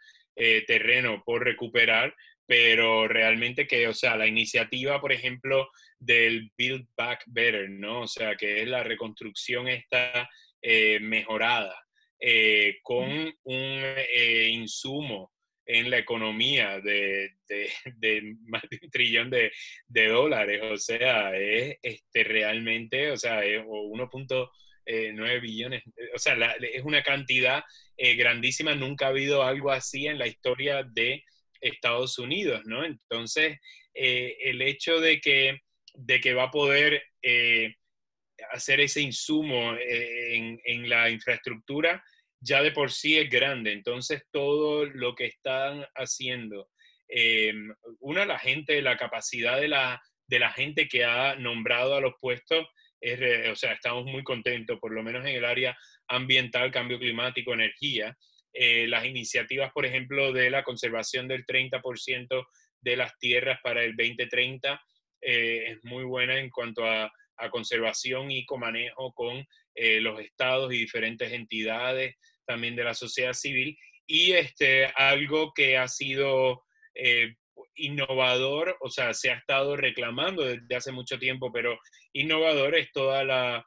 terreno 0.68 1.22
por 1.26 1.44
recuperar, 1.44 2.16
pero 2.46 3.10
realmente 3.10 3.68
que, 3.68 3.90
o 3.90 3.94
sea, 3.94 4.16
la 4.16 4.26
iniciativa, 4.26 5.02
por 5.02 5.12
ejemplo, 5.12 5.70
del 6.00 6.50
Build 6.58 6.88
Back 6.96 7.26
Better, 7.28 7.70
¿no? 7.70 8.04
O 8.04 8.08
sea, 8.08 8.38
que 8.38 8.62
es 8.62 8.68
la 8.70 8.82
reconstrucción 8.84 9.68
esta 9.68 10.30
mejorada 11.02 11.76
eh, 12.22 12.80
con 12.84 13.10
un 13.10 13.34
eh, 13.46 14.50
insumo 14.52 15.32
en 15.66 15.90
la 15.90 16.00
economía 16.00 16.82
de, 16.82 17.32
más 18.48 18.64
de 18.70 18.80
un 18.82 18.90
trillón 18.90 19.30
de, 19.30 19.52
dólares. 20.08 20.62
O 20.64 20.78
sea, 20.78 21.36
es 21.38 21.78
este, 21.82 22.24
realmente, 22.24 23.12
o 23.12 23.18
sea, 23.18 23.46
es 23.46 23.62
1.9 23.64 24.50
eh, 24.86 25.40
billones. 25.40 25.84
O 26.14 26.20
sea, 26.20 26.36
es 26.60 26.84
una 26.84 27.04
cantidad 27.04 27.64
grandísima. 27.98 28.76
Nunca 28.76 29.06
ha 29.06 29.10
habido 29.10 29.44
algo 29.44 29.72
así 29.72 30.08
en 30.08 30.20
la 30.20 30.28
historia 30.28 30.84
de 30.84 31.24
Estados 31.62 32.18
Unidos, 32.20 32.62
¿no? 32.66 32.84
Entonces, 32.84 33.60
el 33.94 34.62
hecho 34.62 35.00
de 35.00 35.22
que, 35.22 35.60
de 35.94 36.20
que 36.20 36.34
va 36.34 36.44
a 36.44 36.52
poder 36.52 37.04
hacer 38.52 38.80
ese 38.82 39.02
insumo 39.02 39.76
en, 39.78 40.60
en 40.64 40.90
la 40.90 41.10
infraestructura 41.10 42.04
ya 42.42 42.62
de 42.62 42.72
por 42.72 42.92
sí 42.92 43.18
es 43.18 43.30
grande. 43.30 43.72
Entonces, 43.72 44.24
todo 44.32 44.86
lo 44.86 45.16
que 45.16 45.26
están 45.26 45.86
haciendo, 45.96 46.70
eh, 47.08 47.54
una, 48.00 48.26
la 48.26 48.40
gente, 48.40 48.82
la 48.82 48.98
capacidad 48.98 49.60
de 49.60 49.68
la, 49.68 50.02
de 50.28 50.40
la 50.40 50.52
gente 50.52 50.88
que 50.88 51.04
ha 51.04 51.36
nombrado 51.36 51.96
a 51.96 52.02
los 52.02 52.14
puestos, 52.20 52.68
es, 53.02 53.50
o 53.50 53.56
sea, 53.56 53.74
estamos 53.74 54.06
muy 54.06 54.24
contentos, 54.24 54.80
por 54.80 54.94
lo 54.94 55.04
menos 55.04 55.26
en 55.26 55.36
el 55.36 55.46
área 55.46 55.78
ambiental, 56.08 56.72
cambio 56.72 57.00
climático, 57.00 57.54
energía. 57.54 58.16
Eh, 58.54 58.88
las 58.88 59.06
iniciativas, 59.06 59.72
por 59.72 59.86
ejemplo, 59.86 60.34
de 60.34 60.50
la 60.50 60.64
conservación 60.64 61.28
del 61.28 61.46
30% 61.46 62.46
de 62.82 62.98
las 62.98 63.18
tierras 63.20 63.60
para 63.62 63.84
el 63.84 63.96
2030 63.96 64.82
eh, 65.22 65.64
es 65.68 65.84
muy 65.84 66.04
buena 66.04 66.40
en 66.40 66.50
cuanto 66.50 66.86
a, 66.86 67.12
a 67.40 67.50
conservación 67.50 68.32
y 68.32 68.46
comanejo 68.46 69.14
con 69.14 69.46
eh, 69.76 70.02
los 70.02 70.20
estados 70.20 70.74
y 70.74 70.78
diferentes 70.78 71.32
entidades 71.32 72.16
también 72.46 72.76
de 72.76 72.84
la 72.84 72.94
sociedad 72.94 73.34
civil. 73.34 73.78
Y 74.06 74.32
este, 74.32 74.88
algo 74.96 75.54
que 75.54 75.78
ha 75.78 75.88
sido 75.88 76.64
eh, 76.96 77.36
innovador, 77.76 78.76
o 78.82 78.90
sea, 78.90 79.14
se 79.14 79.32
ha 79.32 79.36
estado 79.36 79.76
reclamando 79.76 80.44
desde 80.44 80.76
hace 80.76 80.92
mucho 80.92 81.20
tiempo, 81.20 81.52
pero 81.52 81.80
innovador 82.14 82.76
es 82.76 82.92
toda 82.92 83.24
la, 83.24 83.66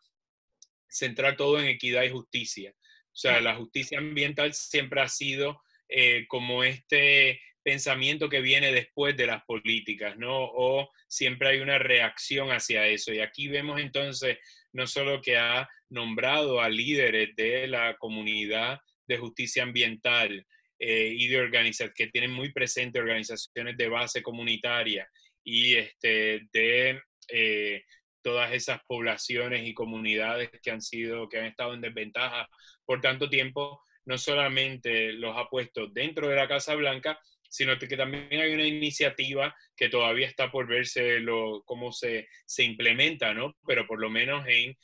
centrar 0.89 1.37
todo 1.37 1.61
en 1.61 1.67
equidad 1.67 2.03
y 2.03 2.11
justicia. 2.11 2.75
O 2.77 3.17
sea, 3.17 3.41
la 3.41 3.55
justicia 3.57 3.99
ambiental 3.99 4.53
siempre 4.55 5.01
ha 5.01 5.09
sido 5.09 5.63
eh, 5.89 6.27
como 6.29 6.65
este 6.65 7.41
pensamiento 7.63 8.29
que 8.29 8.41
viene 8.41 8.73
después 8.73 9.17
de 9.17 9.27
las 9.27 9.45
políticas, 9.45 10.17
¿no? 10.17 10.45
O 10.45 10.91
siempre 11.09 11.49
hay 11.49 11.61
una 11.61 11.79
reacción 11.79 12.51
hacia 12.51 12.87
eso. 12.87 13.13
Y 13.13 13.21
aquí 13.21 13.49
vemos 13.49 13.81
entonces 13.81 14.39
no 14.73 14.87
solo 14.87 15.21
que 15.21 15.37
ha 15.37 15.69
nombrado 15.91 16.61
a 16.61 16.69
líderes 16.69 17.37
de 17.37 17.67
la 17.67 17.97
comunidad 17.99 18.81
de 19.07 19.19
justicia 19.19 19.63
ambiental 19.63 20.47
eh, 20.79 21.13
y 21.15 21.29
de 21.29 21.39
organizaciones 21.39 21.95
que 21.95 22.09
tienen 22.09 22.33
muy 22.33 22.53
presente 22.53 22.99
organizaciones 22.99 23.77
de 23.77 23.89
base 23.89 24.23
comunitaria 24.23 25.09
y 25.45 25.75
este, 25.75 26.49
de 26.53 27.01
eh, 27.29 27.85
todas 28.23 28.53
esas 28.53 28.81
poblaciones 28.87 29.67
y 29.67 29.75
comunidades 29.75 30.51
que 30.63 30.71
han 30.71 30.81
sido, 30.81 31.29
que 31.29 31.39
han 31.39 31.47
estado 31.47 31.75
en 31.75 31.81
desventaja 31.81 32.49
por 32.85 33.01
tanto 33.01 33.29
tiempo, 33.29 33.83
no 34.05 34.19
solamente 34.19 35.13
los 35.13 35.37
ha 35.37 35.49
puesto 35.49 35.89
dentro 35.89 36.29
de 36.29 36.37
la 36.37 36.49
Casa 36.49 36.75
Blanca, 36.75 37.19
sino 37.53 37.79
que 37.79 37.97
también 37.99 38.41
hay 38.41 38.55
una 38.55 38.67
iniciativa 38.67 39.55
que 39.77 39.91
todavía 39.91 40.27
está 40.27 40.51
por 40.51 40.67
verse 40.67 41.21
lo, 41.21 41.63
cómo 41.67 41.93
se, 41.93 42.27
se 42.47 42.65
implementa, 42.65 43.35
¿no? 43.35 43.55
Pero 43.67 43.87
por 43.87 44.01
lo 44.01 44.09
menos 44.09 44.47
en 44.49 44.75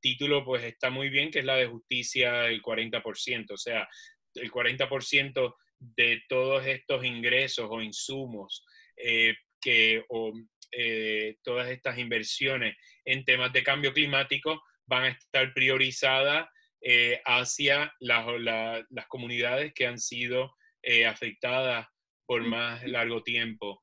título 0.00 0.44
pues 0.44 0.62
está 0.62 0.88
muy 0.88 1.08
bien, 1.08 1.32
que 1.32 1.40
es 1.40 1.44
la 1.44 1.56
de 1.56 1.66
justicia 1.66 2.46
el 2.46 2.62
40%, 2.62 3.50
o 3.50 3.56
sea, 3.56 3.88
el 4.34 4.52
40% 4.52 5.56
de 5.80 6.22
todos 6.28 6.64
estos 6.64 7.04
ingresos 7.04 7.66
o 7.68 7.82
insumos 7.82 8.64
eh, 8.96 9.34
que 9.60 10.04
o, 10.08 10.32
eh, 10.70 11.38
todas 11.42 11.68
estas 11.70 11.98
inversiones 11.98 12.76
en 13.04 13.24
temas 13.24 13.52
de 13.52 13.64
cambio 13.64 13.92
climático 13.92 14.62
van 14.86 15.04
a 15.04 15.08
estar 15.08 15.52
priorizadas 15.52 16.48
eh, 16.82 17.20
hacia 17.24 17.92
las, 17.98 18.26
las, 18.90 19.06
comunidades 19.08 19.72
que 19.74 19.88
han 19.88 19.98
sido 19.98 20.54
afectadas 21.06 21.86
por 22.32 22.42
más 22.44 22.82
largo 22.84 23.22
tiempo. 23.22 23.82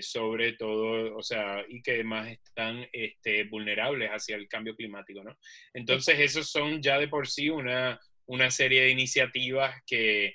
sobre 0.00 0.52
todo, 0.52 1.16
o 1.16 1.22
sea, 1.22 1.64
y 1.68 1.82
que 1.82 2.04
más 2.04 2.28
están 2.28 2.86
este, 2.92 3.44
vulnerables 3.44 4.10
hacia 4.10 4.36
el 4.36 4.48
cambio 4.48 4.74
climático, 4.74 5.22
¿no? 5.22 5.34
Entonces, 5.74 6.20
esos 6.20 6.50
son 6.50 6.82
ya 6.82 6.98
de 6.98 7.08
por 7.08 7.26
sí 7.26 7.48
una, 7.48 7.98
una 8.26 8.50
serie 8.50 8.82
de 8.82 8.90
iniciativas 8.90 9.82
que, 9.86 10.34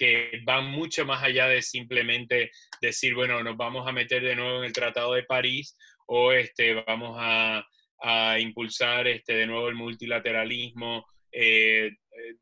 que 0.00 0.40
van 0.44 0.66
mucho 0.66 1.04
más 1.04 1.22
allá 1.22 1.46
de 1.46 1.62
simplemente 1.62 2.50
decir, 2.80 3.14
bueno, 3.14 3.42
nos 3.42 3.56
vamos 3.56 3.86
a 3.86 3.92
meter 3.92 4.22
de 4.22 4.34
nuevo 4.34 4.58
en 4.58 4.64
el 4.64 4.72
Tratado 4.72 5.12
de 5.12 5.24
París 5.24 5.76
o 6.06 6.32
este, 6.32 6.74
vamos 6.86 7.16
a, 7.20 7.64
impulsar 8.38 9.06
este, 9.06 9.34
de 9.34 9.46
nuevo 9.46 9.68
el 9.68 9.74
multilateralismo, 9.74 11.06
eh, 11.30 11.90
eh, 11.92 12.34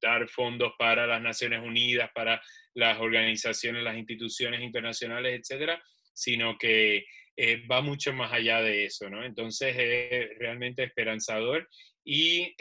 dar 0.00 0.28
fondos 0.28 0.72
para 0.78 1.06
las 1.06 1.22
Naciones 1.22 1.60
Unidas, 1.62 2.10
para 2.14 2.40
las 2.74 2.98
organizaciones, 3.00 3.82
las 3.82 3.96
instituciones 3.96 4.60
internacionales, 4.60 5.40
etcétera, 5.40 5.82
sino 6.14 6.56
que 6.58 7.04
eh, 7.36 7.66
va 7.66 7.80
mucho 7.80 8.12
más 8.12 8.32
allá 8.32 8.60
de 8.62 8.84
eso, 8.84 9.08
¿no? 9.08 9.24
Entonces 9.24 9.74
es 9.76 10.38
realmente 10.38 10.82
esperanzador 10.82 11.68
y 12.04 12.54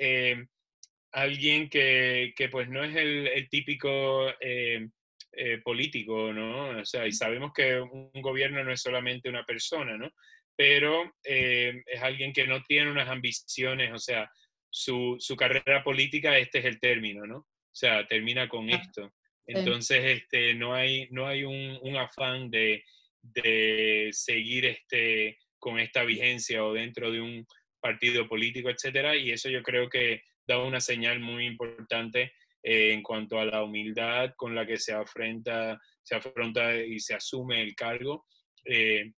alguien 1.12 1.70
que, 1.70 2.34
pues 2.52 2.70
no 2.70 2.84
es 2.84 2.96
el, 2.96 3.48
típico 3.50 4.30
eh, 4.40 4.88
eh, 5.34 5.60
político, 5.64 6.34
¿no? 6.34 6.80
O 6.80 6.86
sea, 6.86 7.08
y 7.08 7.12
sabemos 7.12 7.52
que 7.54 7.80
un 7.80 8.12
gobierno 8.22 8.64
no 8.64 8.72
es 8.72 8.82
solamente 8.82 9.30
una 9.30 9.44
persona, 9.44 9.98
¿no? 9.98 10.10
Pero 10.56 11.14
eh, 11.24 11.82
es 11.86 12.02
alguien 12.02 12.34
que 12.34 12.46
no 12.46 12.62
tiene 12.64 12.92
unas 12.92 13.10
ambiciones, 13.10 13.92
o 13.94 14.00
sea, 14.00 14.30
su, 14.70 15.18
carrera 15.38 15.84
política, 15.84 16.38
este 16.38 16.60
es 16.60 16.66
el 16.66 16.80
término, 16.80 17.26
¿no? 17.26 17.38
O 17.38 17.76
sea, 17.76 18.06
termina 18.08 18.50
con 18.50 18.70
esto. 18.70 19.14
Entonces, 19.50 20.22
este, 20.22 20.54
no 20.54 20.76
hay, 20.76 21.08
no 21.10 21.28
hay 21.28 21.44
un, 21.44 21.98
afán 21.98 22.52
de, 22.52 22.84
de, 23.22 24.10
seguir 24.12 24.66
este, 24.66 25.38
con 25.58 25.80
esta 25.80 26.04
vigencia 26.04 26.64
o 26.64 26.74
dentro 26.74 27.12
de 27.12 27.22
un 27.22 27.46
partido 27.82 28.28
político, 28.28 28.70
etcétera, 28.70 29.16
y 29.16 29.32
eso 29.32 29.50
yo 29.50 29.64
creo 29.64 29.90
que 29.90 30.22
da 30.48 30.60
una 30.60 30.80
señal 30.80 31.20
muy 31.20 31.46
importante 31.46 32.34
eh, 32.62 32.94
en 32.94 33.02
cuanto 33.02 33.40
a 33.40 33.46
la 33.46 33.64
humildad 33.64 34.34
con 34.36 34.54
la 34.54 34.66
que 34.66 34.78
se 34.78 34.94
afronta, 34.94 35.80
se 36.04 36.16
afronta 36.16 36.76
y 36.76 37.00
se 37.00 37.16
asume 37.16 37.62
el 37.62 37.76
cargo. 37.76 38.26
Eh, 38.66 39.14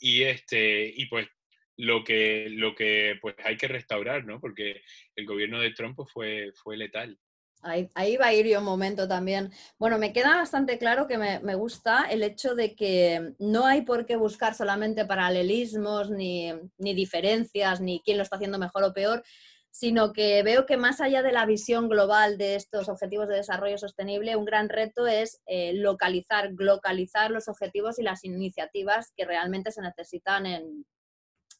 y, 0.00 0.22
este, 0.22 0.92
y 0.96 1.06
pues 1.06 1.28
lo 1.76 2.02
que, 2.02 2.48
lo 2.50 2.74
que 2.74 3.18
pues 3.20 3.36
hay 3.44 3.56
que 3.56 3.68
restaurar, 3.68 4.24
¿no? 4.24 4.40
Porque 4.40 4.82
el 5.14 5.26
gobierno 5.26 5.60
de 5.60 5.72
Trump 5.72 5.96
pues, 5.96 6.10
fue, 6.12 6.52
fue 6.62 6.76
letal. 6.76 7.18
Ahí, 7.64 7.88
ahí, 7.94 8.16
va 8.16 8.26
a 8.26 8.34
ir 8.34 8.46
yo 8.46 8.58
un 8.58 8.64
momento 8.64 9.08
también. 9.08 9.50
Bueno, 9.78 9.98
me 9.98 10.12
queda 10.12 10.36
bastante 10.36 10.78
claro 10.78 11.06
que 11.06 11.18
me, 11.18 11.54
gusta 11.54 12.04
el 12.10 12.22
hecho 12.22 12.54
de 12.54 12.74
que 12.74 13.34
no 13.38 13.66
hay 13.66 13.82
por 13.82 14.06
qué 14.06 14.16
buscar 14.16 14.54
solamente 14.54 15.06
paralelismos, 15.06 16.10
ni, 16.10 16.52
ni 16.78 16.94
diferencias, 16.94 17.80
ni 17.80 18.00
quién 18.00 18.18
lo 18.18 18.22
está 18.22 18.36
haciendo 18.36 18.58
mejor 18.58 18.84
o 18.84 18.92
peor, 18.92 19.22
sino 19.70 20.12
que 20.12 20.42
veo 20.42 20.66
que 20.66 20.76
más 20.76 21.00
allá 21.00 21.22
de 21.22 21.32
la 21.32 21.46
visión 21.46 21.88
global 21.88 22.38
de 22.38 22.54
estos 22.54 22.88
objetivos 22.88 23.28
de 23.28 23.36
desarrollo 23.36 23.76
sostenible, 23.76 24.36
un 24.36 24.44
gran 24.44 24.68
reto 24.68 25.06
es 25.06 25.40
eh, 25.46 25.72
localizar, 25.74 26.50
localizar 26.56 27.30
los 27.30 27.48
objetivos 27.48 27.98
y 27.98 28.02
las 28.02 28.24
iniciativas 28.24 29.12
que 29.16 29.24
realmente 29.24 29.72
se 29.72 29.82
necesitan 29.82 30.46
en, 30.46 30.84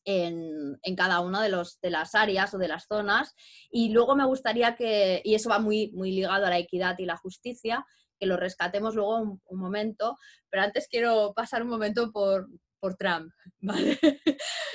en, 0.04 0.78
cada 0.96 1.20
una 1.20 1.42
de, 1.42 1.48
los, 1.48 1.80
de 1.80 1.90
las 1.90 2.14
áreas 2.14 2.52
o 2.54 2.58
de 2.58 2.68
las 2.68 2.86
zonas. 2.86 3.34
Y 3.70 3.90
luego 3.90 4.16
me 4.16 4.26
gustaría 4.26 4.76
que, 4.76 5.22
y 5.24 5.34
eso 5.34 5.50
va 5.50 5.58
muy, 5.58 5.90
muy 5.92 6.12
ligado 6.12 6.46
a 6.46 6.50
la 6.50 6.58
equidad 6.58 6.98
y 6.98 7.06
la 7.06 7.16
justicia, 7.16 7.84
que 8.18 8.26
lo 8.26 8.36
rescatemos 8.36 8.94
luego 8.94 9.18
un, 9.18 9.40
un 9.46 9.58
momento, 9.58 10.16
pero 10.50 10.62
antes 10.62 10.88
quiero 10.88 11.32
pasar 11.34 11.62
un 11.62 11.68
momento 11.68 12.12
por, 12.12 12.48
por 12.84 12.96
Trump, 12.96 13.32
¿vale? 13.60 13.98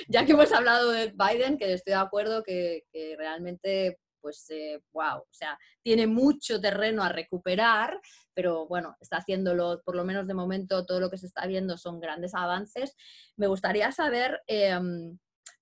ya 0.08 0.26
que 0.26 0.32
hemos 0.32 0.50
hablado 0.52 0.90
de 0.90 1.14
Biden, 1.14 1.56
que 1.56 1.72
estoy 1.72 1.92
de 1.92 2.00
acuerdo 2.00 2.42
que, 2.42 2.82
realmente, 3.16 4.00
pues, 4.20 4.46
wow, 4.92 5.18
eh, 5.18 5.22
o 5.22 5.32
sea, 5.32 5.58
tiene 5.82 6.06
mucho 6.06 6.60
terreno 6.60 7.02
a 7.02 7.08
recuperar, 7.08 8.00
pero 8.34 8.66
bueno, 8.66 8.96
está 9.00 9.18
haciéndolo, 9.18 9.82
por 9.84 9.96
lo 9.96 10.04
menos 10.04 10.26
de 10.26 10.34
momento, 10.34 10.86
todo 10.86 11.00
lo 11.00 11.10
que 11.10 11.18
se 11.18 11.26
está 11.26 11.46
viendo 11.46 11.76
son 11.76 12.00
grandes 12.00 12.34
avances. 12.34 12.96
Me 13.36 13.46
gustaría 13.46 13.92
saber... 13.92 14.40
Em, 14.46 15.18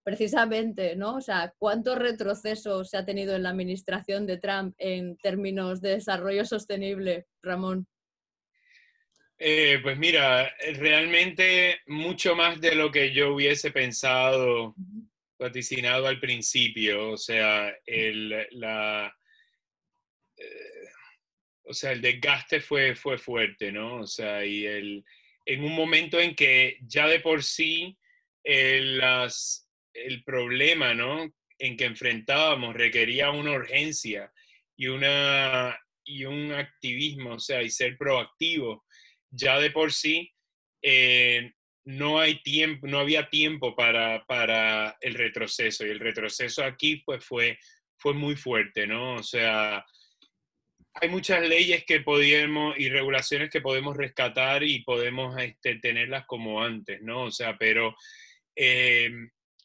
precisamente, 0.08 0.96
¿no? 0.96 1.16
O 1.16 1.20
sea, 1.20 1.52
¿cuánto 1.58 1.94
retroceso 1.94 2.82
se 2.82 2.96
ha 2.96 3.04
tenido 3.04 3.36
en 3.36 3.42
la 3.42 3.50
administración 3.50 4.26
de 4.26 4.38
Trump 4.38 4.74
en 4.78 5.18
términos 5.18 5.82
de 5.82 5.96
desarrollo 5.96 6.46
sostenible, 6.46 7.26
Ramón? 7.42 7.86
Eh, 9.38 9.78
pues 9.82 9.98
mira, 9.98 10.50
realmente 10.78 11.80
mucho 11.86 12.34
más 12.34 12.58
de 12.58 12.74
lo 12.74 12.90
que 12.90 13.12
yo 13.12 13.34
hubiese 13.34 13.70
pensado, 13.70 14.74
vaticinado 15.38 16.06
al 16.06 16.20
principio. 16.20 17.10
O 17.10 17.16
sea, 17.16 17.74
el, 17.86 18.46
la, 18.52 19.14
eh, 20.36 20.88
o 21.64 21.74
sea, 21.74 21.92
el 21.92 22.00
desgaste 22.00 22.60
fue, 22.60 22.94
fue 22.94 23.18
fuerte, 23.18 23.72
¿no? 23.72 24.00
O 24.00 24.06
sea, 24.06 24.44
y 24.44 24.66
el, 24.66 25.04
en 25.46 25.64
un 25.64 25.74
momento 25.74 26.20
en 26.20 26.34
que 26.34 26.78
ya 26.82 27.06
de 27.06 27.20
por 27.20 27.42
sí 27.42 27.96
el, 28.44 28.98
las, 28.98 29.68
el 29.94 30.24
problema, 30.24 30.94
¿no? 30.94 31.32
En 31.58 31.76
que 31.76 31.84
enfrentábamos 31.84 32.74
requería 32.74 33.30
una 33.30 33.52
urgencia 33.52 34.32
y, 34.76 34.86
una, 34.86 35.78
y 36.04 36.24
un 36.24 36.52
activismo, 36.52 37.34
o 37.34 37.40
sea, 37.40 37.62
y 37.62 37.70
ser 37.70 37.96
proactivo 37.96 38.84
ya 39.30 39.58
de 39.58 39.70
por 39.70 39.92
sí 39.92 40.32
eh, 40.82 41.52
no 41.88 42.20
hay 42.20 42.42
tiempo, 42.42 42.86
no 42.86 42.98
había 42.98 43.30
tiempo 43.30 43.74
para, 43.74 44.22
para, 44.26 44.98
el 45.00 45.14
retroceso 45.14 45.86
y 45.86 45.88
el 45.88 46.00
retroceso 46.00 46.62
aquí 46.62 46.96
pues 46.96 47.24
fue, 47.24 47.58
fue 47.96 48.12
muy 48.12 48.36
fuerte, 48.36 48.86
¿no? 48.86 49.14
O 49.14 49.22
sea, 49.22 49.86
hay 50.92 51.08
muchas 51.08 51.48
leyes 51.48 51.84
que 51.86 52.00
podemos 52.00 52.78
y 52.78 52.90
regulaciones 52.90 53.48
que 53.48 53.62
podemos 53.62 53.96
rescatar 53.96 54.64
y 54.64 54.82
podemos 54.82 55.40
este, 55.40 55.76
tenerlas 55.76 56.26
como 56.26 56.62
antes, 56.62 57.00
¿no? 57.00 57.22
O 57.22 57.30
sea, 57.30 57.56
pero 57.56 57.96
eh, 58.54 59.10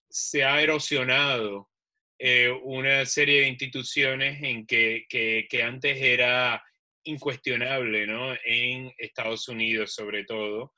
se 0.10 0.46
ha 0.46 0.62
erosionado 0.62 1.72
eh, 2.18 2.50
una 2.64 3.06
serie 3.06 3.42
de 3.42 3.50
instituciones 3.50 4.42
en 4.42 4.66
que, 4.66 5.06
que, 5.10 5.62
antes 5.62 6.02
era 6.02 6.64
incuestionable 7.04 8.08
¿no? 8.08 8.34
en 8.46 8.94
Estados 8.98 9.50
Unidos 9.50 9.94
sobre 9.94 10.24
todo. 10.24 10.74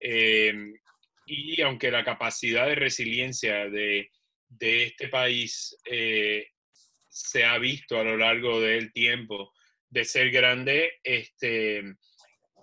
Eh, 0.00 0.72
y 1.28 1.62
aunque 1.62 1.90
la 1.90 2.04
capacidad 2.04 2.66
de 2.66 2.74
resiliencia 2.74 3.68
de, 3.68 4.10
de 4.48 4.84
este 4.84 5.08
país 5.08 5.76
eh, 5.84 6.48
se 7.08 7.44
ha 7.44 7.58
visto 7.58 7.98
a 7.98 8.04
lo 8.04 8.16
largo 8.16 8.60
del 8.60 8.92
tiempo 8.92 9.52
de 9.90 10.04
ser 10.04 10.30
grande, 10.30 10.92
este, 11.02 11.78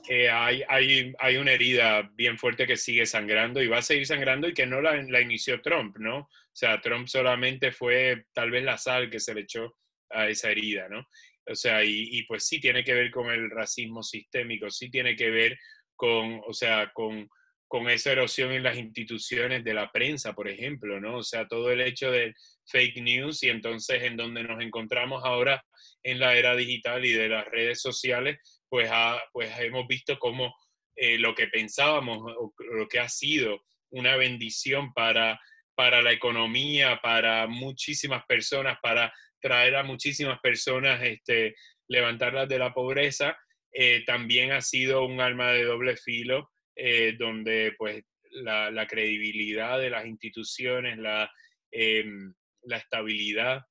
eh, 0.09 0.29
hay, 0.29 0.63
hay, 0.67 1.13
hay, 1.17 1.37
una 1.37 1.51
herida 1.51 2.09
bien 2.13 2.37
fuerte 2.37 2.67
que 2.67 2.77
sigue 2.77 3.05
sangrando 3.05 3.61
y 3.61 3.67
va 3.67 3.79
a 3.79 3.81
seguir 3.81 4.05
sangrando 4.05 4.47
y 4.47 4.53
que 4.53 4.65
no 4.65 4.81
la, 4.81 5.01
la, 5.01 5.21
inició 5.21 5.61
Trump, 5.61 5.97
¿no? 5.97 6.19
O 6.19 6.29
sea, 6.53 6.79
Trump 6.81 7.07
solamente 7.07 7.71
fue 7.71 8.25
tal 8.33 8.51
vez 8.51 8.63
la 8.63 8.77
sal 8.77 9.09
que 9.09 9.19
se 9.19 9.33
le 9.33 9.41
echó 9.41 9.75
a 10.11 10.29
esa 10.29 10.51
herida, 10.51 10.87
¿no? 10.89 11.07
O 11.47 11.55
sea, 11.55 11.83
y, 11.83 12.23
pues 12.23 12.47
sí 12.47 12.59
tiene 12.59 12.83
que 12.83 12.93
ver 12.93 13.11
con 13.11 13.29
el 13.29 13.49
racismo 13.51 14.01
sistémico, 14.01 14.69
sí 14.69 14.89
tiene 14.89 15.15
que 15.15 15.29
ver 15.29 15.57
con, 15.95 16.41
o 16.45 16.53
sea, 16.53 16.91
con, 16.93 17.29
con 17.67 17.89
esa 17.89 18.11
erosión 18.11 18.51
en 18.51 18.63
las 18.63 18.77
instituciones 18.77 19.63
de 19.63 19.73
la 19.73 19.91
prensa, 19.91 20.33
por 20.33 20.47
ejemplo, 20.47 20.99
¿no? 20.99 21.17
O 21.17 21.23
sea, 21.23 21.47
todo 21.47 21.71
el 21.71 21.81
hecho 21.81 22.11
de 22.11 22.33
fake 22.67 23.01
news 23.01 23.43
y 23.43 23.49
entonces 23.49 24.03
en 24.03 24.17
donde 24.17 24.43
nos 24.43 24.61
encontramos 24.61 25.23
ahora 25.25 25.63
en 26.03 26.19
la 26.19 26.35
era 26.35 26.55
digital 26.55 27.05
y 27.05 27.13
de 27.13 27.29
las 27.29 27.45
redes 27.45 27.81
sociales, 27.81 28.37
pues, 28.69 28.89
pues 29.31 29.51
hemos 29.59 29.87
visto 29.87 30.17
cómo 30.19 30.53
eh, 30.95 31.17
lo 31.17 31.33
que 31.35 31.47
pensábamos 31.47 32.19
o 32.19 32.53
lo 32.59 32.87
que 32.87 32.99
ha 32.99 33.09
sido 33.09 33.61
una 33.89 34.15
bendición 34.15 34.93
para, 34.93 35.39
para 35.75 36.01
la 36.01 36.11
economía, 36.11 36.99
para 37.01 37.47
muchísimas 37.47 38.23
personas, 38.25 38.77
para 38.81 39.13
traer 39.41 39.75
a 39.75 39.83
muchísimas 39.83 40.39
personas, 40.39 41.01
este, 41.03 41.55
levantarlas 41.87 42.47
de 42.47 42.59
la 42.59 42.73
pobreza, 42.73 43.37
eh, 43.71 44.03
también 44.05 44.51
ha 44.51 44.61
sido 44.61 45.05
un 45.05 45.19
arma 45.19 45.51
de 45.51 45.65
doble 45.65 45.97
filo, 45.97 46.51
eh, 46.75 47.15
donde 47.17 47.73
pues 47.77 48.03
la, 48.31 48.87
credibilidad 48.87 49.79
de 49.79 49.89
las 49.89 50.05
instituciones, 50.05 50.97
la, 50.97 51.31
em, 51.71 52.33
la 52.63 52.77
estabilidad, 52.77 53.61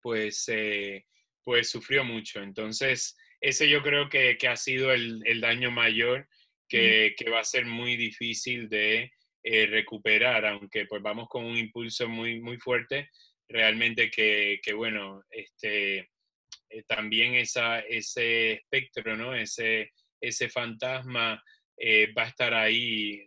pues, 0.00 0.44
eh, 0.48 1.04
pues 1.42 1.70
sufrió 1.70 2.04
mucho. 2.04 2.42
Entonces, 2.42 3.16
ese 3.40 3.68
yo 3.68 3.82
creo 3.82 4.08
que, 4.08 4.36
que 4.36 4.48
ha 4.48 4.56
sido 4.56 4.92
el, 4.92 5.22
el, 5.24 5.40
daño 5.40 5.70
mayor 5.70 6.28
que, 6.68 7.14
va 7.32 7.40
a 7.40 7.44
ser 7.44 7.66
muy 7.66 7.96
difícil 7.96 8.68
de 8.68 9.12
eh, 9.42 9.66
recuperar, 9.66 10.46
aunque 10.46 10.86
pues 10.86 11.02
vamos 11.02 11.28
con 11.28 11.44
un 11.44 11.56
impulso 11.56 12.08
muy, 12.08 12.40
muy 12.40 12.58
fuerte, 12.58 13.10
realmente 13.48 14.10
que, 14.10 14.60
bueno, 14.74 15.24
este, 15.30 16.10
eh, 16.68 16.82
también 16.86 17.34
esa, 17.34 17.80
ese 17.80 18.52
espectro, 18.52 19.16
¿no? 19.16 19.34
Ese, 19.34 19.92
ese 20.20 20.48
fantasma 20.48 21.42
eh, 21.82 22.12
va 22.12 22.24
a 22.24 22.28
estar 22.28 22.52
ahí, 22.52 23.26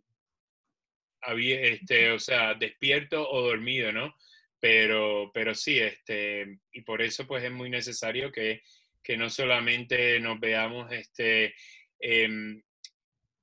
este, 1.27 2.11
o 2.11 2.19
sea, 2.19 2.53
despierto 2.53 3.27
o 3.27 3.41
dormido, 3.41 3.91
¿no? 3.91 4.15
Pero, 4.59 5.31
pero 5.33 5.55
sí, 5.55 5.79
este, 5.79 6.59
y 6.71 6.81
por 6.81 7.01
eso 7.01 7.25
pues 7.25 7.43
es 7.43 7.51
muy 7.51 7.71
necesario 7.71 8.31
que, 8.31 8.61
que 9.01 9.17
no 9.17 9.29
solamente 9.31 10.19
nos 10.19 10.39
veamos 10.39 10.91
este, 10.91 11.55
em, 11.99 12.61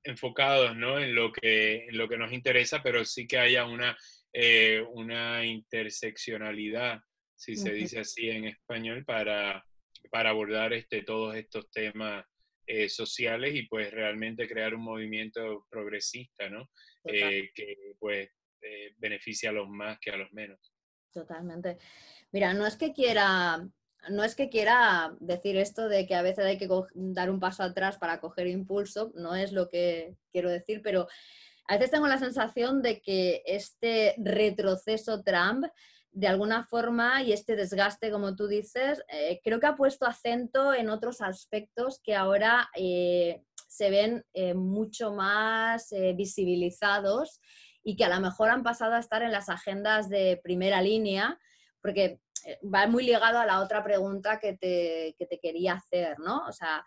enfocados 0.03 0.77
¿no? 0.77 0.97
en, 0.97 1.13
lo 1.13 1.31
que, 1.33 1.87
en 1.87 1.97
lo 1.97 2.07
que 2.07 2.17
nos 2.17 2.31
interesa, 2.31 2.81
pero 2.81 3.03
sí 3.03 3.27
que 3.27 3.37
haya 3.37 3.65
una, 3.65 3.97
eh, 4.31 4.81
una 4.93 5.45
interseccionalidad, 5.45 7.01
si 7.35 7.57
se 7.57 7.73
dice 7.73 7.99
así 7.99 8.29
en 8.29 8.45
español, 8.45 9.03
para, 9.03 9.65
para 10.09 10.29
abordar 10.29 10.71
este, 10.71 11.03
todos 11.03 11.35
estos 11.35 11.69
temas 11.69 12.25
eh, 12.73 12.87
sociales 12.87 13.53
y 13.53 13.63
pues 13.63 13.91
realmente 13.91 14.47
crear 14.47 14.73
un 14.73 14.83
movimiento 14.83 15.67
progresista, 15.69 16.49
¿no? 16.49 16.69
Eh, 17.03 17.51
que 17.53 17.95
pues 17.99 18.29
beneficia 18.97 19.49
a 19.49 19.53
los 19.53 19.67
más 19.67 19.99
que 19.99 20.11
a 20.11 20.17
los 20.17 20.31
menos. 20.31 20.73
Totalmente. 21.11 21.79
Mira, 22.31 22.53
no 22.53 22.65
es 22.65 22.77
que 22.77 22.93
quiera 22.93 23.67
no 24.09 24.23
es 24.23 24.35
que 24.35 24.49
quiera 24.49 25.15
decir 25.19 25.57
esto 25.57 25.89
de 25.89 26.07
que 26.07 26.15
a 26.15 26.21
veces 26.21 26.45
hay 26.45 26.57
que 26.57 26.69
dar 26.93 27.29
un 27.29 27.41
paso 27.41 27.63
atrás 27.63 27.97
para 27.97 28.21
coger 28.21 28.47
impulso, 28.47 29.11
no 29.15 29.35
es 29.35 29.51
lo 29.51 29.67
que 29.67 30.15
quiero 30.31 30.49
decir, 30.49 30.81
pero 30.81 31.07
a 31.67 31.75
veces 31.75 31.91
tengo 31.91 32.07
la 32.07 32.17
sensación 32.17 32.81
de 32.81 33.01
que 33.01 33.43
este 33.45 34.15
retroceso 34.17 35.23
Trump, 35.23 35.65
de 36.11 36.27
alguna 36.27 36.65
forma, 36.65 37.23
y 37.23 37.31
este 37.31 37.55
desgaste, 37.55 38.11
como 38.11 38.35
tú 38.35 38.47
dices, 38.47 39.01
eh, 39.07 39.39
creo 39.43 39.59
que 39.59 39.67
ha 39.67 39.75
puesto 39.75 40.05
acento 40.05 40.73
en 40.73 40.89
otros 40.89 41.21
aspectos 41.21 42.01
que 42.03 42.15
ahora 42.15 42.69
eh, 42.75 43.43
se 43.67 43.89
ven 43.89 44.25
eh, 44.33 44.53
mucho 44.53 45.13
más 45.13 45.93
visibilizados 46.15 47.39
y 47.83 47.95
que 47.95 48.03
a 48.03 48.13
lo 48.13 48.19
mejor 48.19 48.49
han 48.49 48.63
pasado 48.63 48.95
a 48.95 48.99
estar 48.99 49.23
en 49.23 49.31
las 49.31 49.47
agendas 49.47 50.09
de 50.09 50.39
primera 50.43 50.81
línea, 50.81 51.39
porque 51.81 52.19
va 52.61 52.85
muy 52.87 53.05
ligado 53.05 53.39
a 53.39 53.45
la 53.45 53.61
otra 53.61 53.83
pregunta 53.83 54.39
que 54.39 54.57
te, 54.57 55.15
que 55.17 55.25
te 55.25 55.39
quería 55.39 55.73
hacer, 55.73 56.19
¿no? 56.19 56.45
O 56.47 56.51
sea, 56.51 56.83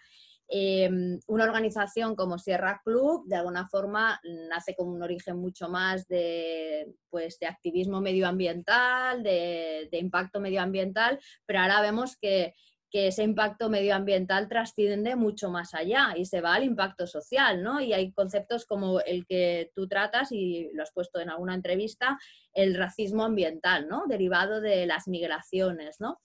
em, 0.49 1.19
una 1.27 1.45
organización 1.45 2.15
como 2.15 2.39
Sierra 2.39 2.81
Club, 2.85 3.27
de 3.27 3.37
alguna 3.37 3.69
forma, 3.69 4.21
nace 4.49 4.75
con 4.75 4.89
un 4.89 5.03
origen 5.03 5.37
mucho 5.37 5.69
más 5.69 6.07
de, 6.09 6.95
pues, 7.11 7.39
de 7.39 7.47
activismo 7.47 8.01
medioambiental, 8.01 9.23
de, 9.23 9.89
de 9.91 9.99
impacto 9.99 10.41
medioambiental, 10.41 11.19
pero 11.47 11.61
ahora 11.61 11.81
vemos 11.81 12.17
que 12.21 12.55
que 12.95 13.09
ese 13.09 13.25
impacto 13.25 13.69
medioambiental 13.69 14.49
trasciende 14.49 15.17
mucho 15.17 15.51
más 15.51 15.75
allá 15.75 16.15
y 16.17 16.27
se 16.27 16.41
va 16.41 16.55
al 16.55 16.63
impacto 16.63 17.09
social, 17.09 17.61
¿no? 17.61 17.81
Y 17.81 17.93
hay 17.93 18.13
conceptos 18.13 18.67
como 18.67 19.01
el 19.01 19.27
que 19.27 19.73
tú 19.75 19.89
tratas 19.89 20.31
y 20.31 20.71
lo 20.75 20.85
has 20.85 20.93
puesto 20.93 21.19
en 21.19 21.29
alguna 21.29 21.57
entrevista, 21.57 22.17
el 22.53 22.77
racismo 22.77 23.25
ambiental, 23.25 23.89
¿no? 23.89 24.05
Derivado 24.07 24.61
de 24.61 24.87
las 24.87 25.09
migraciones, 25.09 25.97
¿no? 25.99 26.21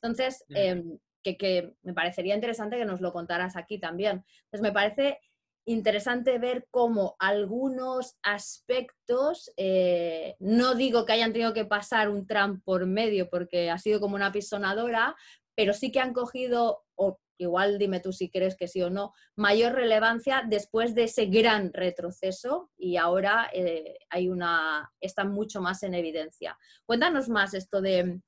Entonces, 0.00 0.42
em, 0.48 0.98
que, 1.24 1.74
me 1.82 1.94
parecería 1.94 2.34
interesante 2.34 2.76
que 2.76 2.84
nos 2.84 3.00
lo 3.00 3.12
contaras 3.12 3.56
aquí 3.56 3.78
también. 3.78 4.24
Entonces, 4.44 4.60
me 4.60 4.72
parece 4.72 5.18
interesante 5.66 6.38
ver 6.38 6.66
cómo 6.70 7.16
algunos 7.18 8.18
aspectos, 8.22 9.50
eh, 9.56 10.36
no 10.38 10.74
digo 10.74 11.06
que 11.06 11.14
hayan 11.14 11.32
tenido 11.32 11.54
que 11.54 11.64
pasar 11.64 12.10
un 12.10 12.26
tram 12.26 12.60
por 12.60 12.86
medio 12.86 13.30
porque 13.30 13.70
ha 13.70 13.78
sido 13.78 13.98
como 13.98 14.14
una 14.14 14.30
pisonadora, 14.30 15.16
pero 15.54 15.72
sí 15.72 15.90
que 15.90 16.00
han 16.00 16.12
cogido, 16.12 16.84
o 16.96 17.18
igual 17.38 17.78
dime 17.78 18.00
tú 18.00 18.12
si 18.12 18.30
crees 18.30 18.56
que 18.56 18.68
sí 18.68 18.82
o 18.82 18.90
no, 18.90 19.14
mayor 19.36 19.72
relevancia 19.72 20.44
después 20.46 20.94
de 20.94 21.04
ese 21.04 21.26
gran 21.26 21.72
retroceso 21.72 22.70
y 22.76 22.96
ahora 22.96 23.50
eh, 23.52 23.96
hay 24.10 24.28
una, 24.28 24.92
están 25.00 25.32
mucho 25.32 25.60
más 25.60 25.82
en 25.82 25.94
evidencia. 25.94 26.58
Cuéntanos 26.84 27.28
más 27.28 27.54
esto 27.54 27.80
de, 27.80 28.20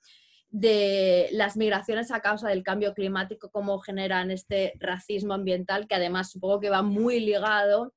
de 0.59 1.29
las 1.33 1.59
migraciones 1.59 2.11
a 2.11 2.23
causa 2.23 2.49
del 2.49 2.63
cambio 2.63 2.95
climático, 2.95 3.51
cómo 3.51 3.79
generan 3.79 4.31
este 4.31 4.73
racismo 4.79 5.35
ambiental, 5.35 5.87
que 5.87 5.97
además 5.97 6.31
supongo 6.31 6.61
que 6.61 6.71
va 6.71 6.81
muy 6.81 7.21
ligado 7.21 7.93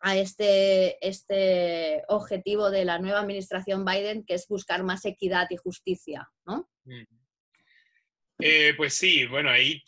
a 0.00 0.16
este, 0.16 0.98
este 1.06 2.02
objetivo 2.08 2.72
de 2.72 2.84
la 2.84 2.98
nueva 2.98 3.20
administración 3.20 3.84
Biden, 3.84 4.24
que 4.24 4.34
es 4.34 4.48
buscar 4.48 4.82
más 4.82 5.04
equidad 5.04 5.46
y 5.50 5.56
justicia, 5.56 6.28
¿no? 6.44 6.68
Eh, 8.40 8.74
pues 8.76 8.94
sí, 8.94 9.26
bueno, 9.26 9.50
ahí 9.50 9.80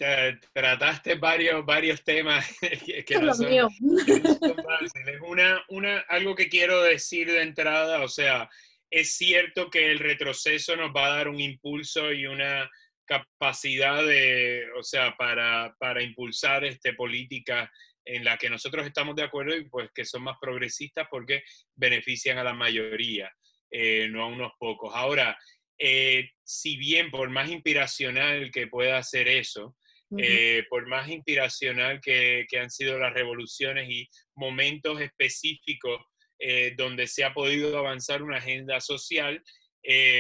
trataste 0.53 1.17
varios, 1.17 1.67
varios 1.67 2.05
temas 2.05 2.47
que, 3.05 3.19
no 3.21 3.35
son, 3.35 3.47
fáciles. 3.49 5.21
Una, 5.27 5.61
una, 5.71 5.99
algo 6.09 6.37
que 6.37 6.49
quiero 6.49 6.85
decir 6.85 7.27
de 7.27 7.43
entrada, 7.43 8.05
o 8.05 8.09
sea, 8.09 8.49
es 8.91 9.17
cierto 9.17 9.71
que 9.71 9.91
el 9.91 9.99
retroceso 9.99 10.77
nos 10.77 10.91
va 10.95 11.07
a 11.07 11.17
dar 11.17 11.29
un 11.29 11.41
impulso 11.41 12.13
y 12.13 12.27
una 12.27 12.71
capacidad 13.05 14.05
de, 14.05 14.67
o 14.79 14.83
sea, 14.83 15.17
para, 15.17 15.75
para 15.79 16.03
impulsar 16.03 16.65
este, 16.65 16.93
políticas 16.95 17.71
en 18.05 18.25
la 18.25 18.37
que 18.37 18.51
nosotros 18.51 18.87
estamos 18.87 19.17
de 19.17 19.25
acuerdo 19.25 19.57
y 19.57 19.69
pues 19.69 19.91
que 19.95 20.05
son 20.05 20.23
más 20.23 20.37
progresistas 20.41 21.07
porque 21.11 21.43
benefician 21.75 22.39
a 22.39 22.45
la 22.45 22.55
mayoría, 22.55 23.33
eh, 23.71 24.09
no 24.09 24.23
a 24.23 24.29
unos 24.29 24.53
pocos. 24.59 24.93
Ahora, 24.95 25.37
eh, 25.79 26.31
si 26.43 26.77
bien 26.77 27.11
por 27.11 27.29
más 27.31 27.51
inspiracional 27.51 28.51
que 28.51 28.69
pueda 28.69 29.03
ser 29.03 29.29
eso, 29.29 29.77
eh, 30.17 30.65
por 30.71 30.87
más 30.87 31.09
inspiracional 31.09 32.01
que, 32.01 32.47
han 32.61 32.71
sido 32.71 32.97
las 32.97 33.13
revoluciones 33.13 33.91
y 33.91 34.09
momentos 34.37 35.01
específicos 35.01 36.01
eh, 36.39 36.75
donde 36.77 37.07
se 37.07 37.25
ha 37.25 37.33
podido 37.33 37.79
avanzar 37.79 38.23
una 38.23 38.39
agenda 38.39 38.81
social, 38.81 39.43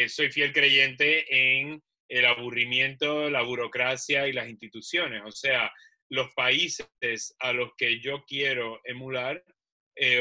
soy 0.08 0.30
fiel 0.30 0.52
creyente 0.52 1.26
en 1.28 1.82
el 2.08 2.24
aburrimiento, 2.24 3.28
la 3.28 3.42
burocracia 3.42 4.28
y 4.28 4.32
las 4.32 4.48
instituciones. 4.48 5.22
O 5.24 5.32
sea, 5.32 5.72
los 6.08 6.32
países 6.34 6.86
a 7.40 7.52
los 7.52 7.72
que 7.76 7.98
yo 7.98 8.24
quiero 8.28 8.80
emular 8.84 9.42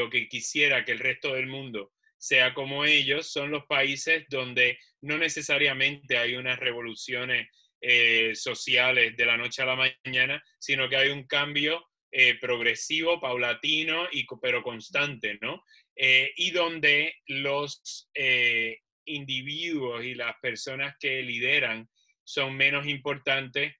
o 0.02 0.10
que 0.10 0.28
quisiera 0.28 0.84
que 0.84 0.90
el 0.90 0.98
resto 0.98 1.34
del 1.34 1.46
mundo 1.46 1.92
sea 2.18 2.54
como 2.54 2.84
ellos, 2.84 3.30
son 3.30 3.50
los 3.50 3.66
países 3.66 4.24
donde 4.28 4.78
no 5.02 5.18
necesariamente 5.18 6.18
hay 6.18 6.34
unas 6.34 6.58
revoluciones 6.58 7.48
eh, 7.80 8.32
sociales 8.34 9.16
de 9.16 9.26
la 9.26 9.36
noche 9.36 9.62
a 9.62 9.66
la 9.66 9.76
mañana, 9.76 10.42
sino 10.58 10.88
que 10.88 10.96
hay 10.96 11.10
un 11.10 11.26
cambio 11.26 11.86
eh, 12.10 12.38
progresivo, 12.38 13.20
paulatino, 13.20 14.06
y, 14.10 14.26
pero 14.40 14.62
constante, 14.62 15.38
¿no? 15.40 15.62
Eh, 15.94 16.32
y 16.36 16.50
donde 16.50 17.14
los 17.26 18.08
individuos 19.04 20.04
y 20.04 20.14
las 20.14 20.34
personas 20.42 20.96
que 20.98 21.22
lideran 21.22 21.88
son 22.24 22.56
menos 22.56 22.86
importantes 22.86 23.74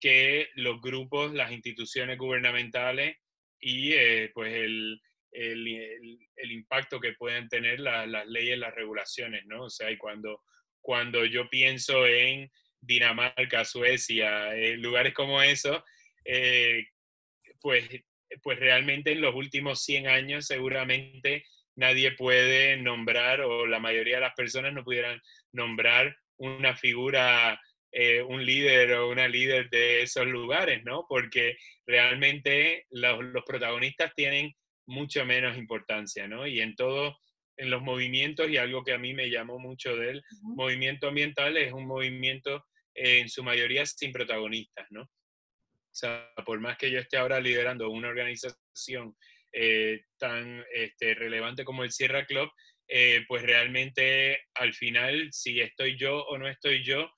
que 0.00 0.48
los 0.54 0.80
grupos, 0.80 1.34
las 1.34 1.50
instituciones 1.50 2.16
gubernamentales 2.16 3.16
y 3.60 3.92
pues 4.34 4.54
el, 4.54 5.00
el, 5.32 6.52
impacto 6.52 7.00
que 7.00 7.12
pueden 7.12 7.48
tener 7.48 7.80
las 7.80 8.26
leyes, 8.26 8.58
las 8.58 8.74
regulaciones, 8.74 9.44
¿no? 9.46 9.64
O 9.64 9.70
sea, 9.70 9.90
y 9.90 9.96
cuando, 9.96 10.42
cuando 10.80 11.24
yo 11.24 11.48
pienso 11.48 12.06
en 12.06 12.50
Dinamarca, 12.80 13.64
Suecia, 13.64 14.54
en 14.54 14.80
lugares 14.80 15.14
como 15.14 15.42
eso, 15.42 15.84
eh, 16.24 16.86
pues, 17.60 17.88
pues 18.42 18.58
realmente 18.58 19.12
en 19.12 19.20
los 19.20 19.34
últimos 19.34 19.82
100 19.82 20.08
años 20.08 20.46
seguramente 20.46 21.44
nadie 21.76 22.12
puede 22.12 22.76
nombrar, 22.76 23.40
o 23.40 23.66
la 23.66 23.78
mayoría 23.78 24.16
de 24.16 24.22
las 24.22 24.34
personas 24.34 24.72
no 24.72 24.84
pudieran 24.84 25.20
nombrar 25.52 26.16
una 26.36 26.76
figura, 26.76 27.60
eh, 27.92 28.20
un 28.22 28.44
líder 28.44 28.94
o 28.94 29.10
una 29.10 29.28
líder 29.28 29.70
de 29.70 30.02
esos 30.02 30.26
lugares, 30.26 30.84
¿no? 30.84 31.06
Porque 31.08 31.56
realmente 31.86 32.86
los, 32.90 33.22
los 33.22 33.44
protagonistas 33.44 34.12
tienen 34.14 34.52
mucho 34.86 35.24
menos 35.24 35.56
importancia, 35.56 36.26
¿no? 36.26 36.46
Y 36.46 36.60
en 36.60 36.74
todo, 36.74 37.16
en 37.56 37.70
los 37.70 37.82
movimientos, 37.82 38.50
y 38.50 38.56
algo 38.56 38.82
que 38.82 38.94
a 38.94 38.98
mí 38.98 39.14
me 39.14 39.30
llamó 39.30 39.58
mucho 39.58 39.96
del 39.96 40.22
movimiento 40.42 41.08
ambiental, 41.08 41.56
es 41.56 41.72
un 41.72 41.86
movimiento 41.86 42.64
eh, 42.94 43.20
en 43.20 43.28
su 43.28 43.44
mayoría 43.44 43.86
sin 43.86 44.12
protagonistas, 44.12 44.86
¿no? 44.90 45.08
Sea, 45.98 46.30
por 46.44 46.60
más 46.60 46.78
que 46.78 46.90
yo 46.90 46.98
esté 46.98 47.16
ahora 47.16 47.40
liderando 47.40 47.90
una 47.90 48.08
organización 48.08 49.16
eh, 49.52 50.02
tan 50.18 50.64
este, 50.72 51.14
relevante 51.14 51.64
como 51.64 51.84
el 51.84 51.92
Sierra 51.92 52.24
Club, 52.26 52.50
eh, 52.88 53.24
pues 53.26 53.42
realmente 53.42 54.40
al 54.54 54.72
final, 54.74 55.28
si 55.32 55.60
estoy 55.60 55.98
yo 55.98 56.24
o 56.24 56.38
no 56.38 56.48
estoy 56.48 56.84
yo, 56.84 57.10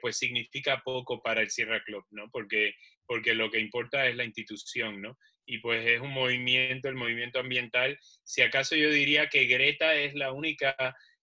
pues 0.00 0.18
significa 0.18 0.82
poco 0.84 1.22
para 1.22 1.40
el 1.40 1.50
Sierra 1.50 1.80
Club, 1.84 2.04
¿no? 2.10 2.28
Porque, 2.32 2.74
porque 3.06 3.34
lo 3.34 3.48
que 3.48 3.60
importa 3.60 4.08
es 4.08 4.16
la 4.16 4.24
institución, 4.24 5.00
¿no? 5.00 5.16
y 5.46 5.58
pues 5.58 5.86
es 5.86 6.00
un 6.00 6.12
movimiento, 6.12 6.88
el 6.88 6.96
movimiento 6.96 7.38
ambiental. 7.38 7.96
Si 8.24 8.42
acaso 8.42 8.74
yo 8.74 8.90
diría 8.90 9.28
que 9.28 9.46
Greta 9.46 9.94
es 9.94 10.14
la 10.14 10.32
única 10.32 10.74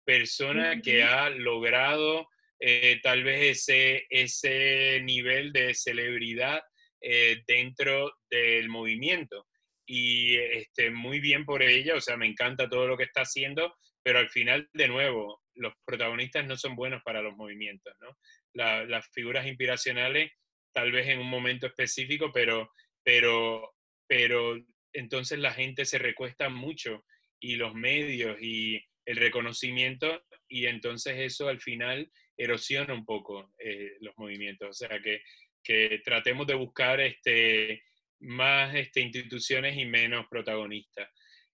persona 0.03 0.81
que 0.81 1.03
ha 1.03 1.29
logrado 1.29 2.27
eh, 2.59 2.99
tal 3.03 3.23
vez 3.23 3.59
ese, 3.59 4.05
ese 4.09 5.01
nivel 5.03 5.51
de 5.53 5.73
celebridad 5.73 6.61
eh, 7.01 7.43
dentro 7.47 8.11
del 8.29 8.69
movimiento. 8.69 9.45
Y 9.85 10.35
este, 10.35 10.89
muy 10.89 11.19
bien 11.19 11.45
por 11.45 11.63
ella, 11.63 11.95
o 11.95 12.01
sea, 12.01 12.17
me 12.17 12.27
encanta 12.27 12.67
todo 12.67 12.87
lo 12.87 12.97
que 12.97 13.03
está 13.03 13.21
haciendo, 13.21 13.75
pero 14.03 14.19
al 14.19 14.29
final, 14.29 14.67
de 14.73 14.87
nuevo, 14.87 15.41
los 15.55 15.73
protagonistas 15.85 16.45
no 16.45 16.57
son 16.57 16.75
buenos 16.75 17.01
para 17.03 17.21
los 17.21 17.35
movimientos, 17.35 17.93
¿no? 18.01 18.15
las 18.53 19.07
figuras 19.13 19.45
inspiracionales, 19.45 20.31
tal 20.73 20.91
vez 20.91 21.07
en 21.07 21.19
un 21.19 21.29
momento 21.29 21.67
específico, 21.67 22.31
pero, 22.33 22.71
pero, 23.03 23.71
pero 24.07 24.57
entonces 24.93 25.37
la 25.37 25.53
gente 25.53 25.85
se 25.85 25.99
recuesta 25.99 26.49
mucho 26.49 27.05
y 27.39 27.55
los 27.55 27.75
medios 27.75 28.37
y 28.41 28.83
el 29.05 29.17
reconocimiento 29.17 30.23
y 30.49 30.65
entonces 30.65 31.19
eso 31.19 31.47
al 31.47 31.61
final 31.61 32.11
erosiona 32.37 32.93
un 32.93 33.05
poco 33.05 33.53
eh, 33.57 33.97
los 34.01 34.17
movimientos. 34.17 34.69
O 34.69 34.73
sea, 34.73 35.01
que, 35.01 35.21
que, 35.63 36.01
tratemos 36.03 36.45
de 36.47 36.53
buscar 36.53 36.99
este, 37.01 37.83
más 38.19 38.75
este, 38.75 39.01
instituciones 39.01 39.77
y 39.77 39.85
menos 39.85 40.27
protagonistas. 40.29 41.09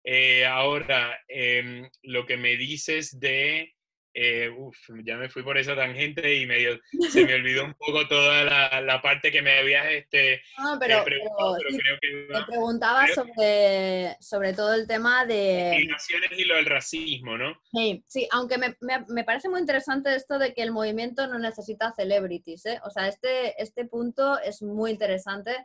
Eh, 0.05 0.45
ahora, 0.45 1.21
em, 1.29 1.89
lo 2.03 2.27
que 2.27 2.37
me 2.37 2.57
dices 2.57 3.19
de 3.21 3.75
eh, 4.15 4.51
uf, 4.55 4.77
ya 5.05 5.17
me 5.17 5.31
fui 5.31 5.43
por 5.43 5.57
esa 5.57 5.75
tangente 5.75 6.35
y 6.35 6.47
medio, 6.47 6.79
se 7.11 7.25
me 7.25 7.35
olvidó 7.35 7.65
un 7.65 7.75
poco 7.75 8.07
toda 8.09 8.45
la, 8.45 8.81
la 8.83 9.01
parte 9.01 9.33
que 9.33 9.41
me 9.41 9.59
habías 9.59 9.87
este, 9.91 10.43
no, 10.59 10.79
pero, 10.79 10.99
eh, 10.99 11.03
preguntado, 11.05 11.57
pero, 11.59 11.79
creo 11.79 11.99
que... 12.01 12.35
Te 12.35 12.45
preguntaba 12.47 13.07
sobre, 13.09 14.17
sobre 14.21 14.53
todo 14.53 14.75
el 14.75 14.87
tema 14.87 15.25
de... 15.25 15.77
Migraciones 15.79 16.31
y 16.39 16.45
lo 16.45 16.57
del 16.57 16.67
racismo, 16.67 17.39
¿no? 17.39 17.59
Sí, 17.73 18.05
sí 18.07 18.29
aunque 18.31 18.59
me, 18.59 18.77
me, 18.81 19.05
me, 19.09 19.25
parece 19.25 19.49
muy 19.49 19.61
interesante 19.61 20.15
esto 20.15 20.39
de 20.39 20.53
que 20.53 20.63
el 20.63 20.73
movimiento 20.73 21.27
no 21.27 21.39
necesita 21.39 21.93
celebrities, 21.93 22.67
¿eh? 22.67 22.81
O 22.85 22.91
sea, 22.91 23.09
este, 23.09 23.61
este 23.63 23.87
punto 23.87 24.39
es 24.41 24.61
muy 24.61 24.91
interesante 24.91 25.57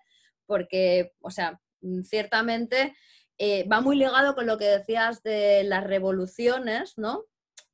porque, 0.46 1.12
o 1.22 1.32
sea, 1.32 1.60
ciertamente... 2.04 2.96
Eh, 3.40 3.68
va 3.72 3.82
muy 3.82 3.96
ligado 3.96 4.34
con 4.34 4.48
lo 4.48 4.58
que 4.58 4.66
decías 4.66 5.22
de 5.22 5.64
las 5.64 5.84
revoluciones, 5.84 6.98
¿no? 6.98 7.26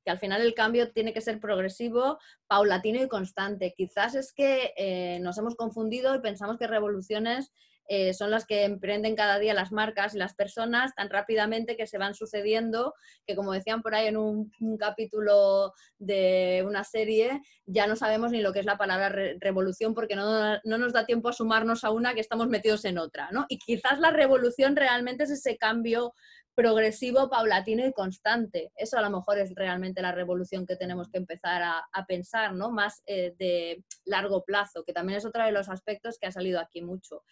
Que 0.04 0.12
al 0.12 0.20
final 0.20 0.42
el 0.42 0.54
cambio 0.54 0.92
tiene 0.92 1.14
que 1.14 1.22
ser 1.22 1.40
progresivo, 1.40 2.20
paulatino 2.48 3.02
y 3.02 3.08
constante. 3.08 3.74
Quizás 3.76 4.16
es 4.16 4.34
que 4.34 4.74
eh, 4.78 5.20
nos 5.22 5.38
hemos 5.38 5.56
confundido 5.56 6.16
y 6.16 6.20
pensamos 6.22 6.58
que 6.58 6.68
revoluciones 6.68 7.52
eh, 7.90 8.14
son 8.14 8.32
las 8.32 8.46
que 8.46 8.64
emprenden 8.64 9.16
cada 9.16 9.40
día 9.40 9.54
las 9.54 9.72
marcas 9.72 10.16
y 10.16 10.18
las 10.18 10.34
personas 10.34 10.96
tan 10.96 11.10
rápidamente 11.10 11.76
que 11.76 11.86
se 11.86 11.98
van 11.98 12.16
sucediendo, 12.16 12.94
que 13.28 13.36
como 13.36 13.52
decían 13.52 13.82
por 13.82 13.94
ahí 13.94 14.08
en 14.08 14.18
un, 14.18 14.52
capítulo 14.80 15.74
de 16.00 16.64
una 16.66 16.84
serie, 16.84 17.42
ya 17.66 17.86
no 17.86 17.96
sabemos 17.96 18.32
ni 18.32 18.42
lo 18.42 18.54
que 18.54 18.60
es 18.60 18.66
la 18.66 18.78
palabra 18.78 19.10
revolución 19.40 19.94
porque 19.94 20.16
no, 20.16 20.58
no, 20.64 20.78
nos 20.78 20.94
da 20.94 21.06
tiempo 21.06 21.30
a 21.30 21.34
sumarnos 21.34 21.84
a 21.84 21.92
una 21.92 22.14
que 22.14 22.22
estamos 22.22 22.48
metidos 22.48 22.86
en 22.86 22.98
otra. 22.98 23.30
¿no? 23.32 23.46
Y 23.50 23.60
quizás 23.60 24.00
la 24.00 24.12
revolución 24.12 24.76
realmente 24.76 25.26
es 25.26 25.32
ese 25.32 25.58
cambio 25.58 26.14
progresivo, 26.56 27.30
paulatino 27.30 27.86
y 27.86 27.94
constante. 27.94 28.72
Eso 28.76 28.98
a 28.98 29.02
lo 29.02 29.10
mejor 29.10 29.40
es 29.40 29.54
realmente 29.56 30.02
la 30.02 30.12
revolución 30.12 30.66
que 30.66 30.76
tenemos 30.76 31.10
que 31.10 31.18
empezar 31.18 31.62
a, 31.64 32.06
pensar, 32.08 32.54
¿no? 32.54 32.72
Más 32.72 33.02
eh, 33.06 33.34
de 33.38 33.84
largo 34.06 34.44
plazo, 34.44 34.84
que 34.84 34.94
también 34.94 35.18
es 35.18 35.26
otro 35.26 35.44
de 35.44 35.52
los 35.52 35.70
aspectos 35.70 36.18
que 36.20 36.28
ha 36.28 36.32
salido 36.32 36.60
aquí 36.60 36.82
mucho. 36.82 37.24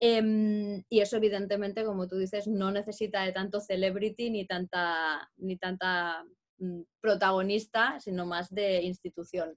Em, 0.00 0.84
y 0.88 1.00
eso 1.00 1.16
evidentemente, 1.16 1.84
como 1.84 2.06
tú 2.06 2.16
dices, 2.16 2.46
no 2.46 2.70
necesita 2.70 3.22
de 3.22 3.32
tanto 3.32 3.60
celebrity 3.60 4.30
ni 4.30 4.46
tanta, 4.46 5.28
ni 5.36 5.56
tanta 5.56 6.24
mm, 6.58 6.82
protagonista, 7.00 7.98
sino 8.00 8.24
más 8.24 8.54
de 8.54 8.82
institución. 8.82 9.56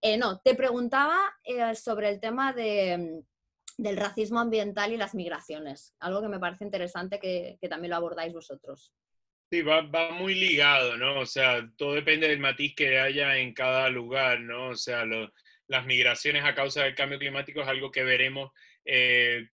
Eh, 0.00 0.16
no, 0.16 0.40
te 0.40 0.54
preguntaba 0.54 1.18
eh, 1.44 1.74
sobre 1.74 2.08
el 2.10 2.20
tema 2.20 2.52
de, 2.52 3.22
del 3.78 3.96
racismo 3.96 4.40
ambiental 4.40 4.92
y 4.92 4.96
las 4.96 5.14
migraciones, 5.14 5.94
algo 5.98 6.20
que 6.20 6.28
me 6.28 6.38
parece 6.38 6.64
interesante 6.64 7.18
que, 7.18 7.58
también 7.68 7.90
lo 7.90 7.96
abordáis 7.96 8.32
vosotros. 8.32 8.92
Sí, 9.50 9.62
va, 9.62 9.82
muy 10.12 10.34
ligado, 10.34 10.96
¿no? 10.96 11.20
O 11.20 11.26
sea, 11.26 11.68
todo 11.76 11.94
depende 11.94 12.28
del 12.28 12.38
matiz 12.38 12.74
que 12.74 12.98
haya 12.98 13.36
en 13.36 13.52
cada 13.52 13.88
lugar, 13.90 14.40
¿no? 14.40 14.68
O 14.68 14.76
sea, 14.76 15.04
las 15.66 15.86
migraciones 15.86 16.44
a 16.44 16.54
causa 16.54 16.84
del 16.84 16.94
cambio 16.94 17.18
climático 17.18 17.60
es 17.60 17.68
algo 17.68 17.90
que 17.90 18.02
veremos 18.02 18.50
eh, 18.84 19.48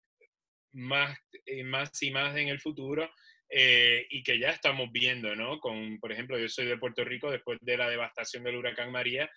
más, 0.72 1.18
eh, 1.46 1.64
más 1.64 2.02
y 2.02 2.10
más 2.10 2.36
en 2.36 2.48
el 2.48 2.60
futuro 2.60 3.10
eh, 3.48 4.06
y 4.10 4.22
que 4.22 4.38
ya 4.38 4.50
estamos 4.50 4.90
viendo, 4.92 5.34
¿no? 5.34 5.58
Con, 5.60 5.98
por 5.98 6.12
ejemplo, 6.12 6.38
yo 6.38 6.48
soy 6.48 6.66
de 6.66 6.78
Puerto 6.78 7.02
Rico, 7.04 7.30
después 7.30 7.58
de 7.62 7.76
la 7.76 7.88
devastación 7.88 8.44
del 8.44 8.56
huracán 8.56 8.92
María, 8.92 9.30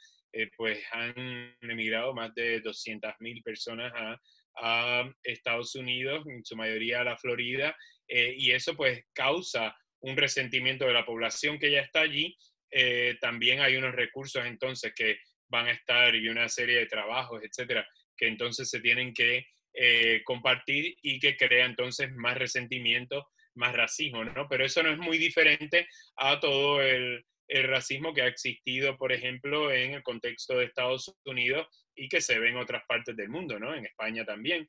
pues 0.55 0.79
han 0.91 1.55
emigrado 1.61 2.13
más 2.13 2.35
de 2.35 2.61
200.000 2.61 3.43
personas 3.43 3.91
a 3.95 4.21
a 4.61 5.09
Estados 5.23 5.75
Unidos, 5.75 6.25
en 6.27 6.43
su 6.43 6.55
mayoría 6.55 7.01
a 7.01 7.03
la 7.03 7.17
Florida, 7.17 7.75
eh, 8.07 8.33
y 8.37 8.51
eso 8.51 8.75
pues 8.75 9.03
causa 9.13 9.75
un 10.01 10.17
resentimiento 10.17 10.85
de 10.85 10.93
la 10.93 11.05
población 11.05 11.59
que 11.59 11.71
ya 11.71 11.81
está 11.81 12.01
allí. 12.01 12.35
Eh, 12.71 13.17
también 13.21 13.59
hay 13.61 13.75
unos 13.75 13.95
recursos 13.95 14.45
entonces 14.45 14.93
que 14.95 15.19
van 15.49 15.67
a 15.67 15.71
estar 15.71 16.15
y 16.15 16.27
una 16.29 16.47
serie 16.49 16.77
de 16.77 16.85
trabajos, 16.85 17.41
etcétera, 17.43 17.87
que 18.15 18.27
entonces 18.27 18.69
se 18.69 18.79
tienen 18.79 19.13
que 19.13 19.45
eh, 19.73 20.21
compartir 20.23 20.95
y 21.01 21.19
que 21.19 21.37
crea 21.37 21.65
entonces 21.65 22.11
más 22.13 22.37
resentimiento, 22.37 23.27
más 23.55 23.75
racismo, 23.75 24.23
¿no? 24.23 24.47
Pero 24.47 24.65
eso 24.65 24.83
no 24.83 24.91
es 24.91 24.97
muy 24.97 25.17
diferente 25.17 25.87
a 26.17 26.39
todo 26.39 26.81
el, 26.81 27.23
el 27.47 27.67
racismo 27.67 28.13
que 28.13 28.21
ha 28.21 28.27
existido, 28.27 28.95
por 28.97 29.11
ejemplo, 29.11 29.71
en 29.71 29.93
el 29.93 30.03
contexto 30.03 30.57
de 30.57 30.65
Estados 30.65 31.13
Unidos 31.25 31.67
y 31.99 32.07
que 32.07 32.21
se 32.21 32.39
ve 32.39 32.49
en 32.49 32.57
otras 32.57 32.83
partes 32.87 33.15
del 33.15 33.29
mundo, 33.29 33.59
¿no? 33.59 33.75
En 33.75 33.85
España 33.85 34.25
también. 34.25 34.67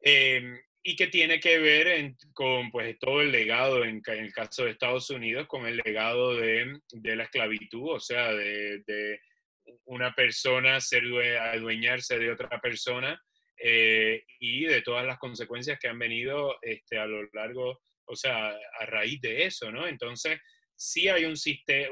Em, 0.00 0.58
y 0.82 0.96
que 0.96 1.08
tiene 1.08 1.40
que 1.40 1.58
ver 1.58 2.14
con 2.32 2.70
pues, 2.70 2.98
todo 2.98 3.20
el 3.20 3.32
legado, 3.32 3.84
en, 3.84 4.00
el 4.06 4.32
caso 4.32 4.64
de 4.64 4.70
Estados 4.70 5.10
Unidos, 5.10 5.46
con 5.48 5.66
el 5.66 5.82
legado 5.84 6.36
de, 6.36 6.80
la 6.92 7.24
esclavitud, 7.24 7.90
o 7.90 8.00
sea, 8.00 8.32
de, 8.32 9.20
una 9.84 10.14
persona 10.14 10.80
ser 10.80 11.02
adueñarse 11.52 12.18
de 12.18 12.30
otra 12.30 12.58
persona 12.60 13.20
eh, 13.58 14.24
y 14.38 14.64
de 14.64 14.80
todas 14.80 15.04
las 15.04 15.18
consecuencias 15.18 15.78
que 15.78 15.88
han 15.88 15.98
venido 15.98 16.56
este, 16.62 16.98
a 16.98 17.06
lo 17.06 17.28
largo, 17.32 17.80
o 18.06 18.16
sea, 18.16 18.56
a 18.80 18.86
raíz 18.86 19.20
de 19.20 19.44
eso, 19.44 19.70
¿no? 19.70 19.86
Entonces, 19.86 20.38
sí 20.74 21.08
hay 21.08 21.24
un, 21.24 21.34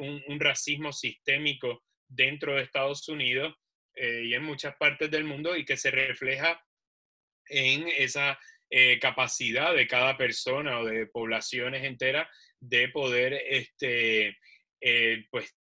un, 0.01 0.23
un 0.29 0.41
racismo 0.41 0.93
sistémico 0.93 1.83
dentro 2.09 2.55
de 2.55 2.63
Estados 2.63 3.09
Unidos 3.09 3.55
eh, 3.97 4.25
y 4.25 4.35
en 4.35 4.43
muchas 4.43 4.77
partes 4.77 5.11
del 5.11 5.25
mundo 5.25 5.57
y 5.57 5.65
que 5.65 5.77
se 5.77 5.91
refleja 5.91 6.63
en 7.49 7.89
esa 7.89 8.39
eh, 8.69 8.99
capacidad 8.99 9.75
de 9.75 9.87
cada 9.87 10.17
persona 10.17 10.81
o 10.81 10.85
de 10.85 11.07
poblaciones 11.07 11.85
enteras 11.85 12.29
de 12.61 12.89
poder 12.89 13.41
este, 13.49 14.37
eh, 14.81 15.25
pues, 15.31 15.57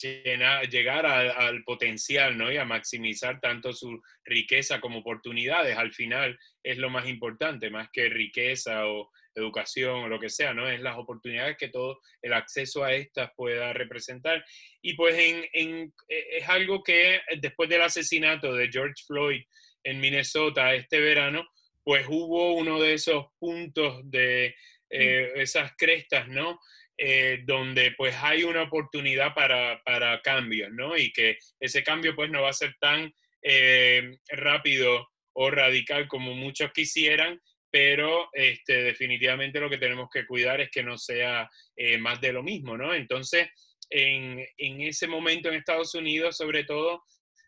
llegar 0.00 1.06
al 1.06 1.64
potencial 1.64 2.38
¿no? 2.38 2.52
y 2.52 2.56
a 2.56 2.64
maximizar 2.64 3.40
tanto 3.40 3.72
su 3.72 4.00
riqueza 4.24 4.80
como 4.80 5.00
oportunidades. 5.00 5.76
Al 5.76 5.92
final 5.92 6.38
es 6.62 6.78
lo 6.78 6.88
más 6.88 7.08
importante, 7.08 7.68
más 7.68 7.90
que 7.92 8.08
riqueza 8.08 8.86
o 8.86 9.10
educación 9.38 10.04
o 10.04 10.08
lo 10.08 10.18
que 10.20 10.28
sea, 10.28 10.54
¿no? 10.54 10.68
Es 10.68 10.80
las 10.80 10.96
oportunidades 10.96 11.56
que 11.56 11.68
todo 11.68 12.00
el 12.22 12.32
acceso 12.32 12.84
a 12.84 12.92
estas 12.92 13.30
pueda 13.36 13.72
representar. 13.72 14.44
Y 14.82 14.94
pues 14.94 15.16
en, 15.18 15.44
en, 15.52 15.94
e, 16.08 16.38
es 16.38 16.48
algo 16.48 16.82
que 16.82 17.20
después 17.40 17.68
del 17.68 17.82
asesinato 17.82 18.54
de 18.54 18.70
George 18.70 19.02
Floyd 19.06 19.42
en 19.84 20.00
Minnesota 20.00 20.74
este 20.74 21.00
verano, 21.00 21.46
pues 21.82 22.06
hubo 22.08 22.54
uno 22.54 22.80
de 22.80 22.94
esos 22.94 23.26
puntos 23.38 24.00
de 24.04 24.54
eh, 24.90 25.32
mm. 25.34 25.40
esas 25.40 25.72
crestas, 25.76 26.28
¿no? 26.28 26.58
Eh, 27.00 27.42
donde 27.44 27.92
pues 27.92 28.14
hay 28.20 28.42
una 28.42 28.62
oportunidad 28.62 29.32
para, 29.32 29.80
para, 29.84 30.20
cambios, 30.20 30.70
¿no? 30.72 30.96
Y 30.96 31.12
que 31.12 31.38
ese 31.60 31.84
cambio 31.84 32.14
pues 32.16 32.28
no 32.28 32.42
va 32.42 32.50
a 32.50 32.52
ser 32.52 32.74
tan 32.80 33.12
eh, 33.42 34.18
rápido 34.30 35.08
o 35.32 35.50
radical 35.50 36.08
como 36.08 36.34
muchos 36.34 36.72
quisieran, 36.72 37.40
pero 37.78 38.28
este, 38.32 38.82
definitivamente 38.82 39.60
lo 39.60 39.70
que 39.70 39.78
tenemos 39.78 40.10
que 40.12 40.26
cuidar 40.26 40.60
es 40.60 40.68
que 40.68 40.82
no 40.82 40.98
sea 40.98 41.48
eh, 41.76 41.96
más 41.96 42.20
de 42.20 42.32
lo 42.32 42.42
mismo, 42.42 42.76
¿no? 42.76 42.92
Entonces, 42.92 43.50
en, 43.88 44.44
en, 44.56 44.80
ese 44.80 45.06
momento 45.06 45.48
en 45.48 45.54
Estados 45.54 45.94
Unidos, 45.94 46.36
sobre 46.36 46.64
todo, 46.64 47.04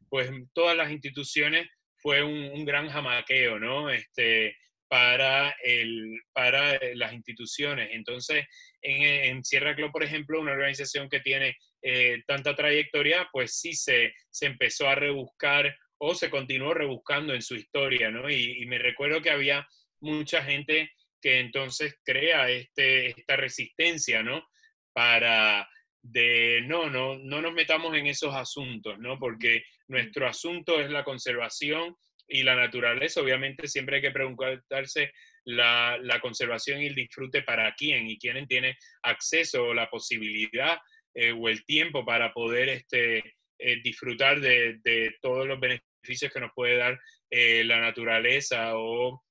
pues 0.08 0.30
todas 0.52 0.76
las 0.76 0.92
instituciones 0.92 1.68
fue 1.96 2.22
un, 2.22 2.64
gran 2.64 2.88
jamaqueo, 2.88 3.58
¿no? 3.58 3.90
Este, 3.90 4.56
para, 4.86 5.52
el, 5.64 6.20
para 6.32 6.78
las 6.94 7.12
instituciones. 7.12 7.88
Entonces, 7.90 8.46
en, 8.82 9.02
en, 9.02 9.44
Sierra 9.44 9.74
Club, 9.74 9.90
por 9.90 10.04
ejemplo, 10.04 10.40
una 10.40 10.52
organización 10.52 11.08
que 11.08 11.18
tiene 11.18 11.56
eh, 11.82 12.22
tanta 12.28 12.54
trayectoria, 12.54 13.28
pues 13.32 13.58
sí 13.58 13.72
se, 13.72 14.14
se 14.30 14.46
empezó 14.46 14.88
a 14.88 14.94
rebuscar 14.94 15.76
o 15.98 16.14
se 16.14 16.30
continuó 16.30 16.72
rebuscando 16.72 17.34
en 17.34 17.42
su 17.42 17.56
historia, 17.56 18.12
¿no? 18.12 18.30
Y, 18.30 18.62
y 18.62 18.66
me 18.66 18.78
recuerdo 18.78 19.20
que 19.20 19.30
había 19.30 19.66
mucha 20.00 20.42
gente 20.42 20.90
que 21.20 21.40
entonces 21.40 21.94
crea 22.04 22.48
este, 22.48 23.10
esta 23.10 23.36
resistencia, 23.36 24.22
¿no? 24.22 24.46
Para 24.92 25.68
de 26.02 26.62
no, 26.66 26.88
no, 26.88 27.18
no 27.18 27.42
nos 27.42 27.52
metamos 27.52 27.94
en 27.96 28.06
esos 28.06 28.34
asuntos, 28.34 28.98
¿no? 28.98 29.18
Porque 29.18 29.64
nuestro 29.88 30.26
asunto 30.26 30.80
es 30.80 30.90
la 30.90 31.04
conservación 31.04 31.94
y 32.26 32.42
la 32.42 32.54
naturaleza. 32.54 33.20
Obviamente 33.20 33.68
siempre 33.68 33.96
hay 33.96 34.02
que 34.02 34.10
preguntarse 34.10 35.12
la, 35.44 36.18
conservación 36.22 36.80
y 36.80 36.86
el 36.86 36.94
disfrute 36.94 37.42
para 37.42 37.74
quién 37.74 38.08
y 38.08 38.18
quién 38.18 38.46
tiene 38.46 38.76
acceso 39.02 39.64
o 39.64 39.74
la 39.74 39.88
posibilidad 39.88 40.78
eh, 41.14 41.32
o 41.32 41.48
el 41.48 41.64
tiempo 41.64 42.04
para 42.04 42.32
poder 42.32 42.68
este, 42.68 43.18
eh, 43.58 43.80
disfrutar 43.82 44.40
de, 44.40 45.16
todos 45.20 45.46
los 45.46 45.58
beneficios 45.58 46.32
que 46.32 46.40
nos 46.40 46.52
puede 46.54 46.76
dar 46.76 46.98
eh, 47.30 47.64
la 47.64 47.80
naturaleza 47.80 48.76
o 48.76 49.22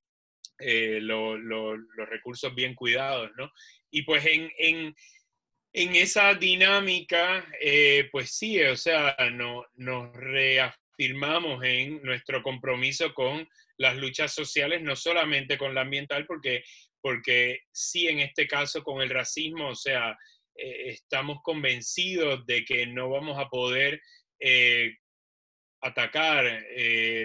los 0.60 2.10
recursos 2.10 2.53
bien 2.53 2.76
cuidados, 2.76 3.32
¿no? 3.38 3.51
Y 3.91 4.03
pues 4.03 4.26
en, 4.26 4.51
en, 4.57 4.95
esa 5.74 6.34
dinámica, 6.34 7.45
pues 8.12 8.32
sí, 8.32 8.62
o 8.62 8.76
sea, 8.76 9.16
no, 9.32 9.66
nos 9.76 10.14
reafirmamos 10.14 11.64
en 11.64 12.01
nuestro 12.03 12.43
compromiso 12.43 13.14
con 13.14 13.47
las 13.78 13.95
luchas 13.95 14.34
sociales, 14.34 14.82
no 14.82 14.95
solamente 14.95 15.57
con 15.57 15.74
la 15.74 15.82
ambiental, 15.82 16.26
porque, 16.26 16.64
porque 17.01 17.62
sí 17.72 18.07
en 18.07 18.20
este 18.20 18.47
caso 18.47 18.84
con 18.84 19.01
el 19.01 19.10
racismo, 19.10 19.70
o 19.70 19.76
sea, 19.76 20.18
eh, 20.55 20.89
estamos 20.89 21.39
convencidos 21.41 22.45
de 22.45 22.66
que 22.66 22.86
no 22.86 23.10
vamos 23.10 23.39
a 23.39 23.47
poder 23.47 24.01
eh, 24.39 24.97
atacar 25.82 26.45
eh, 26.45 27.24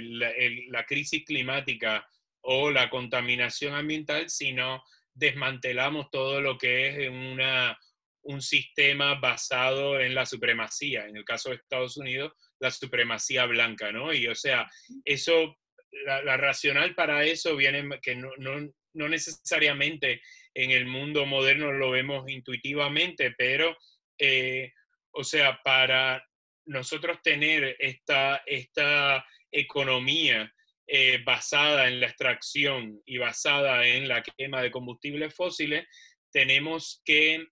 la, 0.68 0.86
crisis 0.86 1.24
climática 1.24 2.06
o 2.44 2.70
la 2.70 2.90
contaminación 2.90 3.74
ambiental 3.74 4.28
si 4.28 4.52
no 4.52 4.82
desmantelamos 5.14 6.10
todo 6.10 6.40
lo 6.40 6.58
que 6.58 6.88
es 6.88 7.08
una, 7.08 7.78
un 8.22 8.42
sistema 8.42 9.14
basado 9.14 10.00
en 10.00 10.14
la 10.14 10.26
supremacía, 10.26 11.06
en 11.06 11.16
el 11.16 11.24
caso 11.24 11.50
de 11.50 11.56
Estados 11.56 11.96
Unidos, 11.96 12.32
la 12.58 12.70
supremacía 12.70 13.46
blanca, 13.46 13.92
¿no? 13.92 14.12
Y 14.12 14.26
o 14.26 14.34
sea, 14.34 14.70
eso 15.04 15.56
la, 16.04 16.36
racional 16.36 16.94
para 16.94 17.24
eso 17.24 17.56
viene 17.56 18.00
que 18.00 18.14
no, 18.14 18.30
no, 18.38 19.08
necesariamente 19.08 20.20
en 20.54 20.70
el 20.70 20.86
mundo 20.86 21.26
moderno 21.26 21.72
lo 21.72 21.90
vemos 21.90 22.28
intuitivamente, 22.28 23.34
pero, 23.36 23.76
eh, 24.18 24.72
o 25.12 25.24
sea, 25.24 25.60
para 25.64 26.24
nosotros 26.66 27.18
tener 27.22 27.76
esta, 27.78 28.42
esta 28.46 29.24
economía 29.50 30.52
eh, 30.86 31.22
basada 31.24 31.88
en 31.88 32.00
la 32.00 32.06
extracción 32.06 33.00
y 33.06 33.18
basada 33.18 33.86
en 33.86 34.06
la 34.06 34.22
quema 34.22 34.60
de 34.62 34.70
combustibles 34.70 35.34
fósiles, 35.34 35.86
tenemos 36.30 37.00
que, 37.04 37.46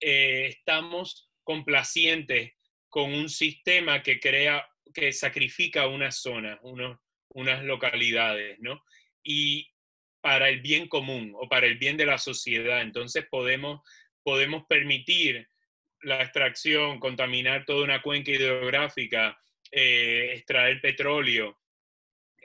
eh, 0.00 0.46
estamos 0.46 1.30
complacientes 1.44 2.52
con 2.88 3.12
un 3.12 3.28
sistema 3.28 4.02
que 4.02 4.18
crea, 4.18 4.66
que 4.94 5.12
sacrifica 5.12 5.86
una 5.86 6.10
zona, 6.10 6.58
unos, 6.62 6.98
unas 7.28 7.62
localidades, 7.64 8.58
¿no? 8.60 8.82
Y 9.22 9.70
para 10.20 10.48
el 10.48 10.60
bien 10.60 10.88
común 10.88 11.32
o 11.36 11.48
para 11.48 11.66
el 11.66 11.78
bien 11.78 11.96
de 11.96 12.06
la 12.06 12.18
sociedad. 12.18 12.82
Entonces 12.82 13.26
podemos, 13.30 13.80
podemos 14.22 14.64
permitir 14.68 15.48
la 16.02 16.22
extracción, 16.22 16.98
contaminar 16.98 17.64
toda 17.64 17.84
una 17.84 18.02
cuenca 18.02 18.30
hidrográfica, 18.30 19.38
eh, 19.70 20.32
extraer 20.34 20.80
petróleo, 20.80 21.59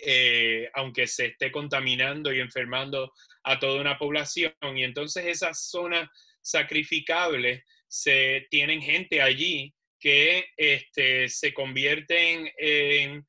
eh, 0.02 0.70
aunque 0.74 1.08
se 1.08 1.28
esté 1.28 1.52
contaminando 1.52 2.34
y 2.34 2.40
enfermando 2.40 3.12
a 3.44 3.60
toda 3.60 3.82
una 3.82 3.98
población. 3.98 4.54
Y 4.76 4.84
entonces 4.84 5.26
esas 5.26 5.70
zonas 5.70 6.10
sacrificables 6.42 7.64
se 7.88 8.48
tienen 8.50 8.82
gente 8.82 9.22
allí 9.22 9.74
que 10.00 10.46
este, 10.58 11.30
se 11.30 11.54
convierten 11.54 12.52
en, 12.58 13.26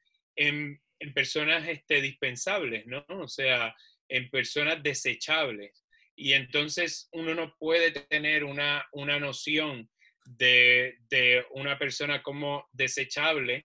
personas 1.15 1.69
este, 1.69 2.01
dispensables, 2.01 2.87
¿no? 2.87 3.05
O 3.09 3.29
sea, 3.29 3.75
en 4.09 4.29
personas 4.31 4.83
desechables. 4.83 5.85
Y 6.17 6.33
entonces 6.33 7.09
uno 7.13 7.35
no 7.35 7.55
puede 7.59 7.93
tener 7.93 8.45
una, 8.45 8.87
una 8.93 9.19
noción 9.21 9.89
de, 10.27 11.45
una 11.51 11.79
persona 11.79 12.23
como 12.23 12.69
desechable 12.73 13.65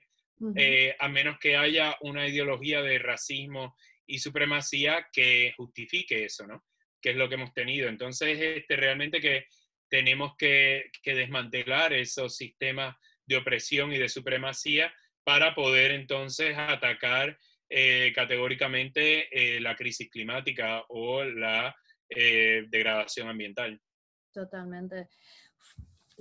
eh, 0.56 0.96
a 1.00 1.08
menos 1.08 1.38
que 1.40 1.56
haya 1.56 1.96
una 2.02 2.28
ideología 2.28 2.82
de 2.82 3.00
racismo 3.00 3.76
y 4.06 4.20
supremacía 4.20 5.08
que 5.12 5.54
justifique 5.56 6.26
eso, 6.26 6.48
¿no? 6.48 6.64
Que 7.02 7.12
es 7.12 7.16
lo 7.16 7.30
que 7.30 7.36
hemos 7.36 7.54
tenido. 7.54 7.90
Entonces, 7.90 8.40
este, 8.40 8.76
realmente 8.76 9.20
que 9.20 9.46
tenemos 9.90 10.36
que, 10.38 10.90
que 11.04 11.16
desmantelar 11.16 11.94
esos 11.94 12.36
sistemas 12.36 12.96
de 13.26 13.38
opresión 13.38 13.92
y 13.92 13.98
de 13.98 14.10
supremacía 14.10 14.94
para 15.24 15.54
poder 15.54 15.92
entonces 15.92 16.58
atacar 16.58 17.38
eh, 17.70 18.12
categóricamente 18.14 19.30
eh, 19.32 19.62
la 19.62 19.76
crisis 19.76 20.10
climática 20.10 20.84
o 20.90 21.24
la 21.24 21.74
eh, 22.10 22.66
degradación 22.68 23.30
ambiental. 23.30 23.80
Totalmente. 24.34 25.08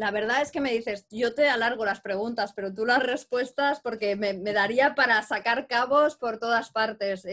La 0.01 0.11
verdad 0.11 0.41
es 0.41 0.51
que 0.51 0.63
me 0.63 0.73
dices, 0.73 1.07
yo 1.11 1.35
te 1.35 1.47
alargo 1.51 1.85
las 1.85 2.01
preguntas, 2.01 2.55
pero 2.55 2.73
tú 2.73 2.87
las 2.87 3.03
respuestas 3.03 3.81
porque 3.81 4.17
me, 4.17 4.33
daría 4.55 4.95
para 4.95 5.21
sacar 5.21 5.67
cabos 5.67 6.17
por 6.17 6.39
todas 6.39 6.71
partes. 6.71 7.27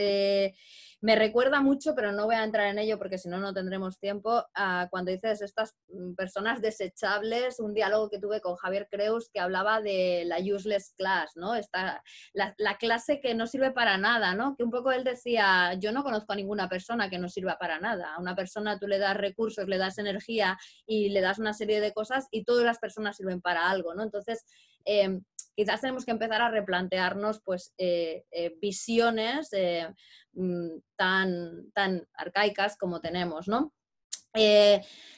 Me 1.00 1.16
recuerda 1.16 1.62
mucho, 1.62 1.94
pero 1.94 2.12
no 2.12 2.26
voy 2.26 2.36
a 2.36 2.44
entrar 2.44 2.68
en 2.68 2.80
ello 2.80 2.98
porque 2.98 3.20
si 3.20 3.30
no, 3.30 3.38
no 3.38 3.54
tendremos 3.54 4.00
tiempo, 4.00 4.44
cuando 4.90 5.12
dices 5.12 5.42
estas 5.42 5.76
mm, 5.90 6.16
personas 6.16 6.60
desechables, 6.60 7.60
un 7.60 7.76
diálogo 7.76 8.10
que 8.10 8.20
tuve 8.20 8.42
con 8.42 8.56
Javier 8.56 8.88
Creus 8.90 9.30
que 9.32 9.40
hablaba 9.40 9.80
de 9.80 10.24
la 10.26 10.40
useless 10.40 10.94
class, 10.98 11.34
¿no? 11.36 11.54
Esta, 11.54 12.02
la, 12.34 12.78
clase 12.80 13.22
que 13.22 13.36
no 13.36 13.46
sirve 13.46 13.72
para 13.72 13.98
nada, 13.98 14.34
¿no? 14.34 14.56
Que 14.56 14.64
un 14.64 14.72
poco 14.72 14.92
él 14.92 15.04
decía, 15.04 15.76
yo 15.76 15.92
no 15.92 16.04
conozco 16.04 16.34
a 16.34 16.36
ninguna 16.36 16.68
persona 16.68 17.10
que 17.10 17.20
no 17.20 17.30
sirva 17.30 17.58
para 17.60 17.80
nada. 17.80 18.16
A 18.16 18.20
una 18.20 18.36
persona 18.36 18.80
tú 18.80 18.88
le 18.88 18.98
das 18.98 19.18
recursos, 19.18 19.68
le 19.68 19.78
das 19.78 20.00
energía 20.00 20.58
y 20.88 21.10
le 21.10 21.22
das 21.22 21.38
una 21.38 21.54
serie 21.54 21.80
de 21.80 21.94
cosas 21.94 22.28
y 22.32 22.44
todas 22.44 22.66
las 22.66 22.80
personas 22.80 23.18
sirven 23.18 23.42
para 23.42 23.70
algo, 23.70 23.94
¿no? 23.94 24.02
Entonces, 24.02 24.46
em, 24.84 25.24
quizás 25.58 25.82
tenemos 25.82 26.06
que 26.06 26.12
empezar 26.12 26.40
a 26.44 26.52
replantearnos 26.52 27.42
pues, 27.44 27.74
eh, 27.80 28.26
eh, 28.30 28.56
visiones 28.62 29.50
eh, 29.54 29.88
mm, 30.34 30.78
tan, 30.96 31.72
tan 31.74 32.08
arcaicas 32.14 32.78
como 32.78 33.02
tenemos, 33.02 33.48
¿no? 33.48 33.74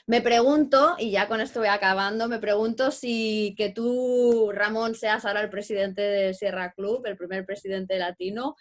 me 0.07 0.21
pregunto, 0.21 0.95
y 0.97 1.11
ya 1.11 1.27
con 1.27 1.41
esto 1.41 1.59
voy 1.59 1.67
acabando, 1.67 2.29
me 2.29 2.39
pregunto 2.39 2.89
si 2.89 3.53
que 3.57 3.69
tú, 3.69 4.49
Ramón, 4.53 4.95
seas 4.95 5.25
ahora 5.25 5.41
el 5.41 5.49
presidente 5.49 6.01
de 6.01 6.33
Sierra 6.33 6.71
Club, 6.71 7.05
el 7.05 7.17
primer 7.17 7.45
presidente 7.45 7.99
latino, 7.99 8.55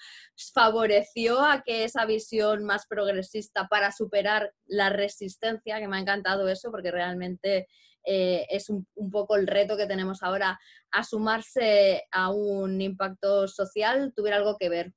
favoreció 0.52 1.40
a 1.44 1.62
que 1.62 1.84
esa 1.84 2.06
visión 2.06 2.64
más 2.64 2.88
progresista 2.88 3.68
para 3.68 3.92
superar 3.92 4.52
la 4.66 4.90
resistencia, 4.90 5.78
que 5.78 5.86
me 5.86 5.96
ha 5.96 6.00
encantado 6.00 6.48
eso, 6.48 6.72
porque 6.72 6.90
realmente 6.90 7.68
eh, 8.10 8.46
es 8.48 8.70
un, 8.70 8.86
poco 9.12 9.36
el 9.36 9.46
reto 9.46 9.76
que 9.76 9.86
tenemos 9.86 10.22
ahora, 10.22 10.58
a 10.90 11.04
sumarse 11.04 12.04
a 12.10 12.30
un 12.30 12.80
impacto 12.80 13.46
social, 13.46 14.14
tuviera 14.16 14.38
algo 14.38 14.56
que 14.56 14.70
ver? 14.70 14.92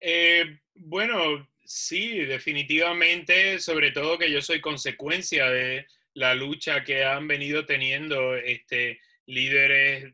Eh, 0.00 0.58
bueno, 0.74 1.48
sí, 1.64 2.18
definitivamente, 2.24 3.60
sobre 3.60 3.92
todo 3.92 4.18
que 4.18 4.30
yo 4.30 4.42
soy 4.42 4.60
consecuencia 4.60 5.48
de 5.50 5.86
la 6.14 6.34
lucha 6.34 6.82
que 6.82 7.04
han 7.04 7.28
venido 7.28 7.64
teniendo 7.64 8.34
este, 8.34 9.00
líderes 9.26 10.12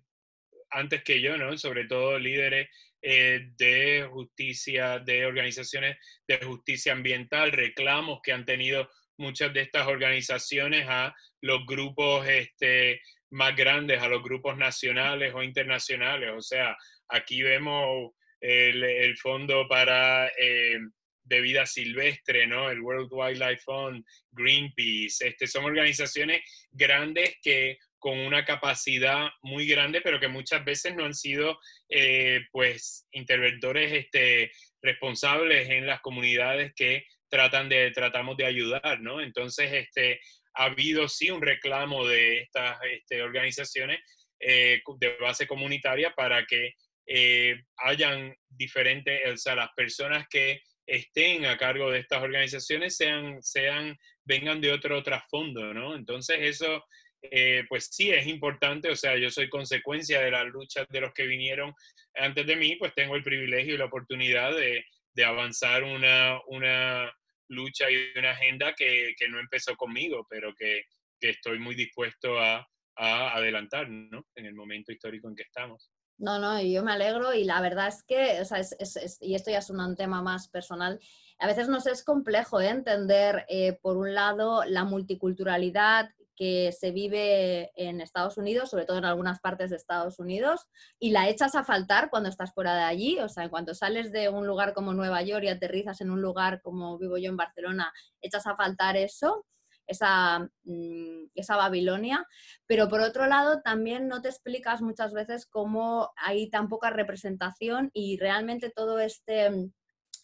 antes 0.70 1.02
que 1.02 1.22
yo, 1.22 1.38
¿no? 1.38 1.56
Sobre 1.56 1.86
todo 1.86 2.18
líderes 2.18 2.68
eh, 3.00 3.48
de 3.56 4.06
justicia, 4.12 4.98
de 4.98 5.24
organizaciones 5.24 5.96
de 6.28 6.44
justicia 6.44 6.92
ambiental, 6.92 7.52
reclamos 7.52 8.20
que 8.22 8.32
han 8.32 8.44
tenido 8.44 8.90
muchas 9.20 9.52
de 9.54 9.60
estas 9.60 9.86
organizaciones 9.86 10.86
a 10.88 11.14
los 11.42 11.64
grupos 11.66 12.26
este, 12.26 13.00
más 13.30 13.54
grandes, 13.54 14.02
a 14.02 14.08
los 14.08 14.22
grupos 14.22 14.56
nacionales 14.56 15.32
o 15.34 15.42
internacionales. 15.42 16.30
O 16.36 16.40
sea, 16.40 16.76
aquí 17.08 17.42
vemos 17.42 18.12
el, 18.40 19.16
Fondo 19.18 19.68
para 19.68 20.28
eh, 20.28 20.78
de 21.24 21.40
Vida 21.40 21.66
Silvestre, 21.66 22.46
¿no? 22.46 22.70
el 22.70 22.80
World 22.80 23.08
Wildlife 23.12 23.62
Fund, 23.62 24.04
Greenpeace. 24.32 25.28
Este, 25.28 25.46
son 25.46 25.64
organizaciones 25.64 26.42
grandes 26.72 27.36
que 27.42 27.78
con 27.98 28.18
una 28.18 28.44
capacidad 28.44 29.28
muy 29.42 29.66
grande, 29.66 30.00
pero 30.00 30.18
que 30.18 30.28
muchas 30.28 30.64
veces 30.64 30.96
no 30.96 31.04
han 31.04 31.14
sido, 31.14 31.60
eh, 31.90 32.40
pues, 32.50 33.06
interventores 33.12 33.92
este, 33.92 34.50
responsables 34.82 35.68
en 35.68 35.86
las 35.86 36.00
comunidades 36.00 36.72
que 36.74 37.04
tratan 37.30 37.68
de, 37.68 37.90
tratamos 37.92 38.36
de 38.36 38.46
ayudar, 38.46 39.00
¿no? 39.00 39.20
Entonces, 39.20 39.72
este, 39.72 40.20
ha 40.54 40.64
habido 40.64 41.08
sí 41.08 41.30
un 41.30 41.40
reclamo 41.40 42.06
de 42.06 42.38
estas 42.38 42.78
este, 42.90 43.22
organizaciones 43.22 44.00
eh, 44.40 44.80
de 44.98 45.16
base 45.18 45.46
comunitaria 45.46 46.12
para 46.14 46.44
que 46.44 46.74
eh, 47.06 47.56
hayan 47.78 48.34
diferentes, 48.48 49.20
o 49.32 49.36
sea, 49.36 49.54
las 49.54 49.70
personas 49.76 50.26
que 50.28 50.60
estén 50.86 51.46
a 51.46 51.56
cargo 51.56 51.90
de 51.90 52.00
estas 52.00 52.22
organizaciones 52.22 52.96
sean, 52.96 53.42
sean, 53.42 53.96
vengan 54.24 54.60
de 54.60 54.72
otro 54.72 55.02
trasfondo, 55.02 55.72
¿no? 55.72 55.94
Entonces 55.94 56.38
eso, 56.40 56.84
eh, 57.22 57.64
pues 57.68 57.88
sí, 57.92 58.10
es 58.10 58.26
importante, 58.26 58.90
o 58.90 58.96
sea, 58.96 59.16
yo 59.16 59.30
soy 59.30 59.48
consecuencia 59.48 60.20
de 60.20 60.30
las 60.30 60.46
luchas 60.46 60.86
de 60.88 61.00
los 61.00 61.12
que 61.12 61.26
vinieron 61.26 61.72
antes 62.14 62.46
de 62.46 62.56
mí, 62.56 62.76
pues 62.76 62.92
tengo 62.94 63.14
el 63.14 63.22
privilegio 63.22 63.74
y 63.74 63.78
la 63.78 63.84
oportunidad 63.84 64.54
de, 64.56 64.84
de 65.14 65.24
avanzar 65.24 65.84
una, 65.84 66.40
una 66.48 67.12
lucha 67.50 67.90
y 67.90 68.18
una 68.18 68.30
agenda 68.30 68.74
que, 68.74 69.14
que 69.18 69.28
no 69.28 69.38
empezó 69.38 69.76
conmigo, 69.76 70.26
pero 70.28 70.54
que, 70.54 70.84
que 71.20 71.30
estoy 71.30 71.58
muy 71.58 71.74
dispuesto 71.74 72.38
a, 72.38 72.66
a 72.96 73.36
adelantar, 73.36 73.88
¿no? 73.88 74.26
En 74.34 74.46
el 74.46 74.54
momento 74.54 74.92
histórico 74.92 75.28
en 75.28 75.36
que 75.36 75.42
estamos. 75.42 75.90
No, 76.18 76.38
no, 76.38 76.62
yo 76.62 76.84
me 76.84 76.92
alegro 76.92 77.32
y 77.32 77.44
la 77.44 77.62
verdad 77.62 77.88
es 77.88 78.02
que, 78.02 78.40
o 78.42 78.44
sea, 78.44 78.58
es, 78.58 78.76
es, 78.78 79.18
y 79.22 79.34
esto 79.34 79.50
ya 79.50 79.58
es 79.58 79.70
un 79.70 79.96
tema 79.96 80.20
más 80.20 80.48
personal, 80.48 81.00
a 81.38 81.46
veces 81.46 81.68
nos 81.68 81.86
es 81.86 82.04
complejo 82.04 82.60
¿eh? 82.60 82.68
entender, 82.68 83.46
eh, 83.48 83.78
por 83.80 83.96
un 83.96 84.14
lado, 84.14 84.62
la 84.64 84.84
multiculturalidad 84.84 86.10
que 86.40 86.72
se 86.72 86.90
vive 86.90 87.70
en 87.74 88.00
Estados 88.00 88.38
Unidos, 88.38 88.70
sobre 88.70 88.86
todo 88.86 88.96
en 88.96 89.04
algunas 89.04 89.40
partes 89.40 89.68
de 89.68 89.76
Estados 89.76 90.18
Unidos, 90.18 90.62
y 90.98 91.10
la 91.10 91.28
echas 91.28 91.54
a 91.54 91.64
faltar 91.64 92.08
cuando 92.08 92.30
estás 92.30 92.54
fuera 92.54 92.74
de 92.74 92.82
allí, 92.84 93.18
o 93.18 93.28
sea, 93.28 93.50
cuando 93.50 93.74
sales 93.74 94.10
de 94.10 94.30
un 94.30 94.46
lugar 94.46 94.72
como 94.72 94.94
Nueva 94.94 95.20
York 95.20 95.44
y 95.44 95.48
aterrizas 95.48 96.00
en 96.00 96.10
un 96.10 96.22
lugar 96.22 96.62
como 96.62 96.96
vivo 96.96 97.18
yo 97.18 97.28
en 97.28 97.36
Barcelona, 97.36 97.92
echas 98.22 98.46
a 98.46 98.56
faltar 98.56 98.96
eso 98.96 99.44
esa, 99.86 100.48
mm, 100.64 101.26
esa 101.34 101.56
Babilonia, 101.56 102.26
pero 102.66 102.88
por 102.88 103.02
otro 103.02 103.26
lado 103.26 103.60
también 103.60 104.08
no 104.08 104.22
te 104.22 104.30
explicas 104.30 104.80
muchas 104.80 105.12
veces 105.12 105.44
cómo 105.44 106.10
hay 106.16 106.48
tan 106.48 106.70
poca 106.70 106.88
representación 106.88 107.90
y 107.92 108.16
realmente 108.16 108.70
todo 108.70 108.98
este, 108.98 109.50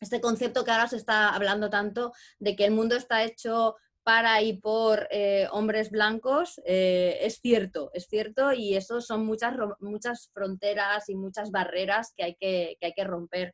este 0.00 0.22
concepto 0.22 0.64
que 0.64 0.70
ahora 0.70 0.88
se 0.88 0.96
está 0.96 1.34
hablando 1.34 1.68
tanto 1.68 2.12
de 2.38 2.56
que 2.56 2.64
el 2.64 2.70
mundo 2.70 2.96
está 2.96 3.22
hecho 3.22 3.76
para 4.06 4.40
y 4.40 4.52
por 4.52 5.08
eh, 5.10 5.48
hombres 5.50 5.90
blancos, 5.90 6.60
eh, 6.64 7.18
es 7.22 7.40
cierto, 7.40 7.90
es 7.92 8.06
cierto, 8.06 8.52
y 8.52 8.76
eso 8.76 9.00
son 9.00 9.26
muchas, 9.26 9.56
muchas 9.80 10.30
fronteras 10.32 11.08
y 11.08 11.16
muchas 11.16 11.50
barreras 11.50 12.12
que 12.16 12.22
hay 12.22 12.36
que, 12.36 12.76
que 12.78 12.86
hay 12.86 12.92
que 12.92 13.02
romper. 13.02 13.52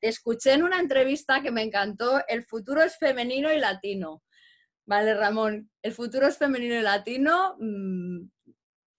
Te 0.00 0.08
escuché 0.08 0.54
en 0.54 0.62
una 0.62 0.80
entrevista 0.80 1.42
que 1.42 1.50
me 1.50 1.60
encantó, 1.62 2.22
el 2.28 2.44
futuro 2.44 2.82
es 2.82 2.96
femenino 2.96 3.52
y 3.52 3.58
latino. 3.58 4.22
Vale, 4.86 5.12
Ramón, 5.12 5.70
el 5.82 5.92
futuro 5.92 6.26
es 6.26 6.38
femenino 6.38 6.76
y 6.76 6.80
latino. 6.80 7.56
Mm, 7.58 8.22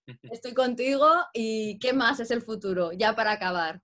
estoy 0.31 0.53
contigo. 0.53 1.09
¿Y 1.33 1.79
qué 1.79 1.93
más 1.93 2.19
es 2.19 2.29
el 2.29 2.43
futuro? 2.43 2.91
Ya 2.91 3.15
para 3.15 3.31
acabar. 3.31 3.81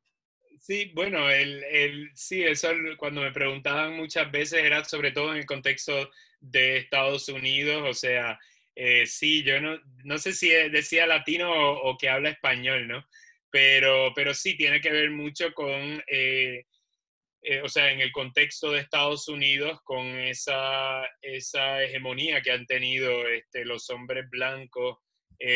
Sí, 0.67 0.91
bueno, 0.93 1.29
el, 1.29 1.63
el, 1.63 2.11
sí, 2.13 2.43
eso 2.43 2.67
cuando 2.97 3.21
me 3.21 3.31
preguntaban 3.31 3.95
muchas 3.95 4.29
veces 4.29 4.65
era 4.65 4.83
sobre 4.83 5.13
todo 5.13 5.31
en 5.31 5.37
el 5.37 5.45
contexto 5.45 6.11
de 6.41 6.75
Estados 6.75 7.29
Unidos, 7.29 7.83
o 7.89 7.93
sea, 7.93 8.37
eh, 8.75 9.05
sí, 9.05 9.43
yo 9.43 9.61
no, 9.61 9.79
no 10.03 10.17
sé 10.17 10.33
si 10.33 10.49
decía 10.49 11.07
latino 11.07 11.49
o, 11.53 11.97
que 11.97 12.09
habla 12.09 12.31
español, 12.31 12.85
¿no? 12.85 13.07
Pero, 13.49 14.11
pero 14.13 14.33
sí, 14.33 14.57
tiene 14.57 14.81
que 14.81 14.91
ver 14.91 15.09
mucho 15.09 15.53
con 15.53 16.03
eh, 16.05 16.65
eh, 17.43 17.61
o 17.61 17.69
sea, 17.69 17.89
en 17.93 18.01
el 18.01 18.11
contexto 18.11 18.71
de 18.73 18.81
Estados 18.81 19.29
Unidos, 19.29 19.79
con 19.85 20.05
esa, 20.19 21.05
esa 21.21 21.81
hegemonía 21.81 22.41
que 22.41 22.51
han 22.51 22.65
tenido 22.65 23.25
este, 23.29 23.63
los 23.63 23.89
hombres 23.89 24.29
blancos 24.29 24.97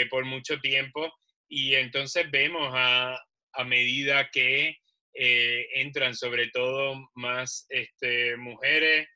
por 0.10 0.24
mucho 0.24 0.58
tiempo. 0.62 1.12
Y 1.50 1.76
entonces 1.76 2.32
vemos 2.32 2.72
a, 2.74 3.20
a 3.54 3.64
medida 3.66 4.30
que 4.32 4.81
eh, 5.14 5.68
entran 5.76 6.16
sobre 6.16 6.50
todo 6.50 7.10
más 7.16 7.66
este, 7.70 8.38
mujeres, 8.38 9.08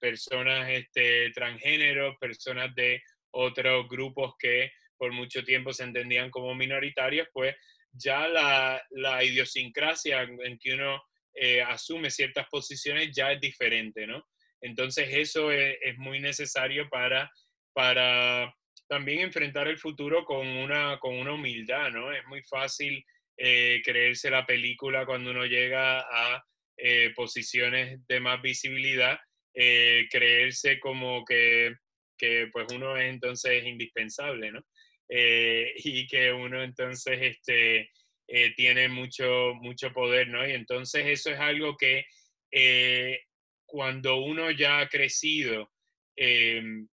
personas 0.00 0.68
este, 0.68 1.30
transgéneros, 1.30 2.14
personas 2.20 2.74
de 2.74 3.02
otros 3.30 3.88
grupos 3.88 4.34
que 4.38 4.70
por 4.98 5.12
mucho 5.12 5.42
tiempo 5.42 5.72
se 5.72 5.84
entendían 5.84 6.30
como 6.30 6.54
minoritarios, 6.54 7.26
pues 7.32 7.56
ya 7.92 8.28
la, 8.28 9.24
idiosincrasia 9.24 10.22
en 10.22 10.58
que 10.58 10.74
uno 10.74 11.02
eh, 11.34 11.62
asume 11.62 12.10
ciertas 12.10 12.46
posiciones 12.50 13.10
ya 13.14 13.32
es 13.32 13.40
diferente, 13.40 14.06
¿no? 14.06 14.24
Entonces 14.60 15.08
eso 15.10 15.50
es, 15.50 15.96
muy 15.96 16.20
necesario 16.20 16.88
para, 16.90 17.30
para 17.72 18.54
también 18.88 19.20
enfrentar 19.20 19.68
el 19.68 19.78
futuro 19.78 20.24
con 20.24 20.46
una, 20.46 20.98
con 20.98 21.14
una 21.14 21.32
humildad, 21.32 21.90
¿no? 21.90 22.12
Es 22.12 22.26
muy 22.26 22.42
fácil 22.42 23.02
eh, 23.42 23.80
creerse 23.84 24.30
la 24.30 24.44
película 24.44 25.06
cuando 25.06 25.30
uno 25.30 25.46
llega 25.46 26.00
a 26.00 26.44
eh, 26.76 27.12
posiciones 27.14 28.06
de 28.06 28.20
más 28.20 28.40
visibilidad, 28.42 29.18
creerse 29.52 30.78
como 30.78 31.24
que, 31.24 31.74
que, 32.16 32.48
pues 32.52 32.66
uno 32.72 32.96
es 32.96 33.10
entonces 33.10 33.64
indispensable, 33.64 34.52
¿no? 34.52 34.64
y 35.12 36.06
que 36.06 36.32
uno 36.32 36.62
entonces 36.62 37.18
este, 37.20 37.90
eh, 38.32 38.54
tiene 38.54 38.88
mucho, 38.88 39.54
mucho 39.54 39.92
poder, 39.92 40.28
¿no? 40.28 40.46
Y 40.46 40.52
entonces 40.52 41.04
eso 41.04 41.30
es 41.30 41.40
algo 41.40 41.76
que 41.76 42.06
eh, 42.52 43.22
cuando 43.66 44.18
uno 44.18 44.52
ya 44.52 44.78
ha 44.78 44.88
crecido 44.88 45.72
em, 46.14 46.86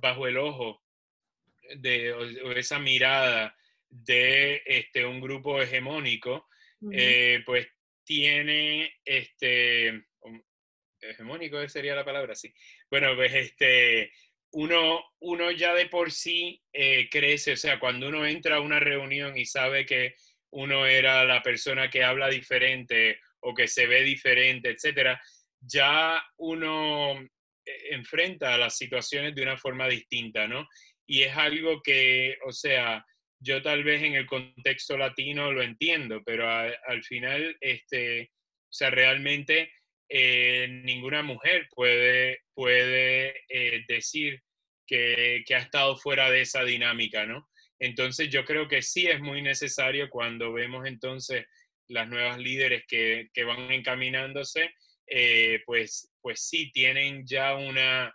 bajo 0.00 0.26
el 0.26 0.38
ojo 0.38 0.82
de 1.76 2.12
o 2.12 2.50
esa 2.50 2.80
mirada 2.80 3.56
de 3.90 4.62
este, 4.64 5.04
un 5.04 5.20
grupo 5.20 5.60
hegemónico, 5.60 6.48
eh, 6.92 7.42
pues 7.44 7.66
tiene 8.04 8.94
este, 9.04 10.04
hegemónico 11.00 11.66
sería 11.68 11.94
la 11.94 12.04
palabra, 12.04 12.34
sí. 12.34 12.52
Bueno, 12.90 13.14
pues 13.14 13.34
este, 13.34 14.12
uno, 14.52 15.04
uno 15.20 15.50
ya 15.50 15.74
de 15.74 15.86
por 15.86 16.10
sí 16.10 16.62
eh, 16.72 17.08
crece, 17.10 17.52
o 17.52 17.56
sea, 17.56 17.78
cuando 17.78 18.08
uno 18.08 18.26
entra 18.26 18.56
a 18.56 18.60
una 18.60 18.80
reunión 18.80 19.36
y 19.36 19.46
sabe 19.46 19.86
que 19.86 20.14
uno 20.52 20.86
era 20.86 21.24
la 21.24 21.42
persona 21.42 21.88
que 21.90 22.02
habla 22.02 22.28
diferente 22.28 23.20
o 23.40 23.54
que 23.54 23.68
se 23.68 23.86
ve 23.86 24.02
diferente, 24.02 24.70
etcétera, 24.70 25.20
ya 25.60 26.22
uno 26.38 27.20
eh, 27.20 27.28
enfrenta 27.90 28.58
las 28.58 28.76
situaciones 28.76 29.34
de 29.34 29.42
una 29.42 29.56
forma 29.56 29.88
distinta, 29.88 30.48
¿no? 30.48 30.68
Y 31.06 31.22
es 31.22 31.36
algo 31.36 31.80
que, 31.82 32.36
o 32.44 32.52
sea, 32.52 33.04
yo 33.40 33.62
tal 33.62 33.82
vez 33.84 34.02
en 34.02 34.14
el 34.14 34.26
contexto 34.26 34.96
latino 34.96 35.50
lo 35.50 35.62
entiendo, 35.62 36.22
pero 36.24 36.48
al 36.48 37.02
final, 37.04 37.56
este, 37.60 38.30
o 38.32 38.72
sea, 38.72 38.90
realmente 38.90 39.72
eh, 40.08 40.68
ninguna 40.84 41.22
mujer 41.22 41.66
puede, 41.74 42.40
puede 42.54 43.44
eh, 43.48 43.84
decir 43.88 44.42
que, 44.86 45.42
que, 45.46 45.54
ha 45.54 45.60
estado 45.60 45.96
fuera 45.96 46.30
de 46.30 46.42
esa 46.42 46.64
dinámica, 46.64 47.24
¿no? 47.24 47.48
Entonces 47.78 48.28
yo 48.28 48.44
creo 48.44 48.68
que 48.68 48.82
sí 48.82 49.06
es 49.06 49.20
muy 49.20 49.40
necesario 49.40 50.10
cuando 50.10 50.52
vemos 50.52 50.86
entonces 50.86 51.46
las 51.88 52.08
nuevas 52.08 52.38
líderes 52.38 52.84
que, 52.86 53.30
que 53.32 53.44
van 53.44 53.70
encaminándose, 53.70 54.74
eh, 55.06 55.62
pues, 55.64 56.12
pues 56.20 56.42
sí 56.42 56.70
tienen 56.72 57.26
ya 57.26 57.54
una, 57.54 58.14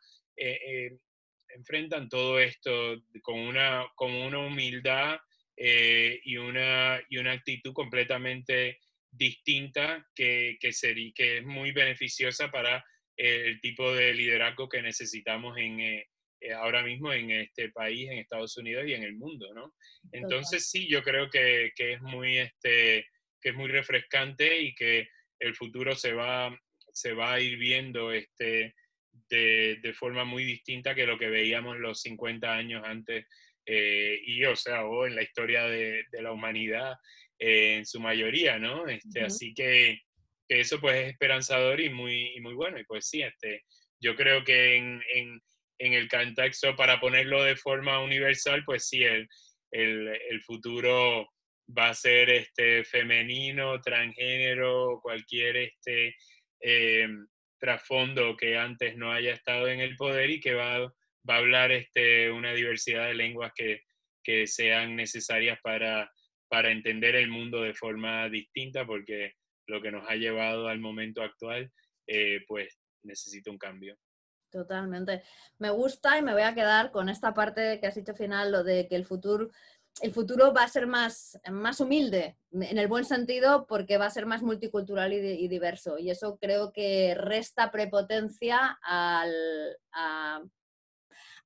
enfrentan 1.55 2.09
todo 2.09 2.39
esto 2.39 3.01
con 3.21 3.39
una, 3.39 3.85
con 3.95 4.13
una 4.13 4.39
humildad 4.39 5.17
y, 5.57 6.35
una, 6.37 7.01
y 7.09 7.17
una 7.17 7.31
actitud 7.31 7.73
completamente 7.73 8.79
distinta 9.09 10.05
que, 10.13 10.57
que, 10.59 10.73
sería, 10.73 11.11
que 11.15 11.37
es 11.37 11.45
muy 11.45 11.71
beneficiosa 11.71 12.51
para 12.51 12.83
el 13.17 13.61
tipo 13.61 13.93
de 13.93 14.13
liderazgo 14.13 14.67
que 14.67 14.81
necesitamos 14.81 15.57
en, 15.57 15.79
eh, 15.79 16.07
eh, 16.41 16.53
ahora 16.53 16.83
mismo 16.83 17.13
en 17.13 17.31
este 17.31 17.69
país, 17.69 18.09
en 18.09 18.19
Estados 18.19 18.57
Unidos 18.57 18.85
y 18.87 18.93
en 18.93 19.03
el 19.03 19.15
mundo, 19.15 19.53
¿no? 19.53 19.73
Entonces 20.11 20.69
sí, 20.69 20.87
yo 20.87 21.01
creo 21.01 21.29
que, 21.29 21.71
que, 21.75 21.93
es 21.93 22.01
muy, 22.01 22.37
este, 22.37 23.07
que 23.41 23.49
es 23.49 23.55
muy 23.55 23.69
refrescante 23.69 24.59
y 24.59 24.75
que 24.75 25.07
el 25.39 25.55
futuro 25.55 25.95
se 25.95 26.13
va, 26.13 26.57
se 26.91 27.13
va 27.13 27.33
a 27.33 27.39
ir 27.39 27.57
viendo 27.57 28.11
este, 28.11 28.75
de, 29.29 29.79
de 29.81 29.93
forma 29.93 30.23
muy 30.23 30.43
distinta 30.43 30.95
que 30.95 31.05
lo 31.05 31.17
que 31.17 31.29
veíamos 31.29 31.77
los 31.77 32.01
50 32.01 32.53
años 32.53 32.83
antes 32.85 33.25
eh, 33.65 34.19
y, 34.25 34.45
o 34.45 34.55
sea, 34.55 34.85
o 34.85 35.05
en 35.05 35.15
la 35.15 35.23
historia 35.23 35.63
de, 35.63 36.03
de 36.11 36.21
la 36.21 36.31
humanidad 36.31 36.95
en 37.39 37.85
su 37.85 37.99
mayoría, 37.99 38.57
¿no? 38.57 38.87
Este, 38.87 39.21
Así 39.21 39.53
que, 39.53 39.99
eso 40.47 40.79
pues 40.79 40.95
es 40.97 41.11
esperanzador 41.11 41.81
y 41.81 41.89
muy, 41.89 42.39
muy 42.41 42.53
bueno. 42.53 42.79
Y 42.79 42.83
pues 42.85 43.07
sí, 43.07 43.23
este, 43.23 43.63
yo 43.99 44.15
creo 44.15 44.43
que 44.43 44.75
en, 44.75 45.01
en, 45.13 45.41
en, 45.79 45.93
el 45.93 46.07
contexto, 46.07 46.75
para 46.75 46.99
ponerlo 46.99 47.43
de 47.43 47.55
forma 47.55 47.99
universal, 47.99 48.63
pues 48.63 48.87
sí, 48.87 49.03
el, 49.03 49.27
el, 49.71 50.07
el 50.29 50.41
futuro 50.43 51.27
va 51.75 51.89
a 51.89 51.95
ser 51.95 52.29
este, 52.29 52.83
femenino, 52.83 53.81
transgénero, 53.81 54.99
cualquier 55.01 55.57
este, 55.57 56.15
em, 56.59 57.25
trasfondo 57.65 58.37
que 58.37 58.57
antes 58.57 58.95
no 58.95 59.11
haya 59.11 59.33
estado 59.33 59.67
en 59.67 59.79
el 59.79 59.95
poder 59.95 60.29
y 60.29 60.39
que 60.39 60.53
va, 60.53 60.79
va 60.79 61.35
a 61.35 61.37
hablar 61.37 61.71
este, 61.71 62.31
una 62.31 62.53
diversidad 62.53 63.07
de 63.07 63.15
lenguas 63.15 63.51
que, 63.55 63.81
que 64.23 64.47
sean 64.47 64.95
necesarias 64.95 65.59
para 65.63 66.11
para 66.47 66.71
entender 66.71 67.15
el 67.15 67.29
mundo 67.29 67.61
de 67.61 67.73
forma 67.73 68.29
distinta, 68.29 68.85
porque 68.85 69.33
lo 69.67 69.81
que 69.81 69.91
nos 69.91 70.09
ha 70.09 70.15
llevado 70.15 70.67
al 70.67 70.79
momento 70.79 71.21
actual, 71.21 71.71
eh, 72.07 72.41
pues 72.47 72.79
necesita 73.03 73.51
un 73.51 73.57
cambio. 73.57 73.97
Totalmente. 74.51 75.23
Me 75.57 75.69
gusta 75.69 76.17
y 76.17 76.21
me 76.21 76.33
voy 76.33 76.43
a 76.43 76.55
quedar 76.55 76.91
con 76.91 77.09
esta 77.09 77.33
parte 77.33 77.79
que 77.79 77.87
has 77.87 77.95
dicho 77.95 78.15
final, 78.15 78.51
lo 78.51 78.63
de 78.63 78.87
que 78.87 78.95
el 78.95 79.05
futuro, 79.05 79.49
el 80.01 80.13
futuro 80.13 80.53
va 80.53 80.63
a 80.63 80.67
ser 80.67 80.87
más, 80.87 81.39
más 81.49 81.79
humilde, 81.79 82.37
en 82.51 82.77
el 82.77 82.87
buen 82.87 83.05
sentido, 83.05 83.65
porque 83.67 83.97
va 83.97 84.07
a 84.07 84.11
ser 84.11 84.25
más 84.25 84.41
multicultural 84.41 85.13
y, 85.13 85.47
diverso. 85.47 85.97
Y 85.97 86.09
eso 86.09 86.37
creo 86.39 86.71
que 86.73 87.15
resta 87.15 87.71
prepotencia 87.71 88.77
al, 88.81 89.33
a, 89.93 90.41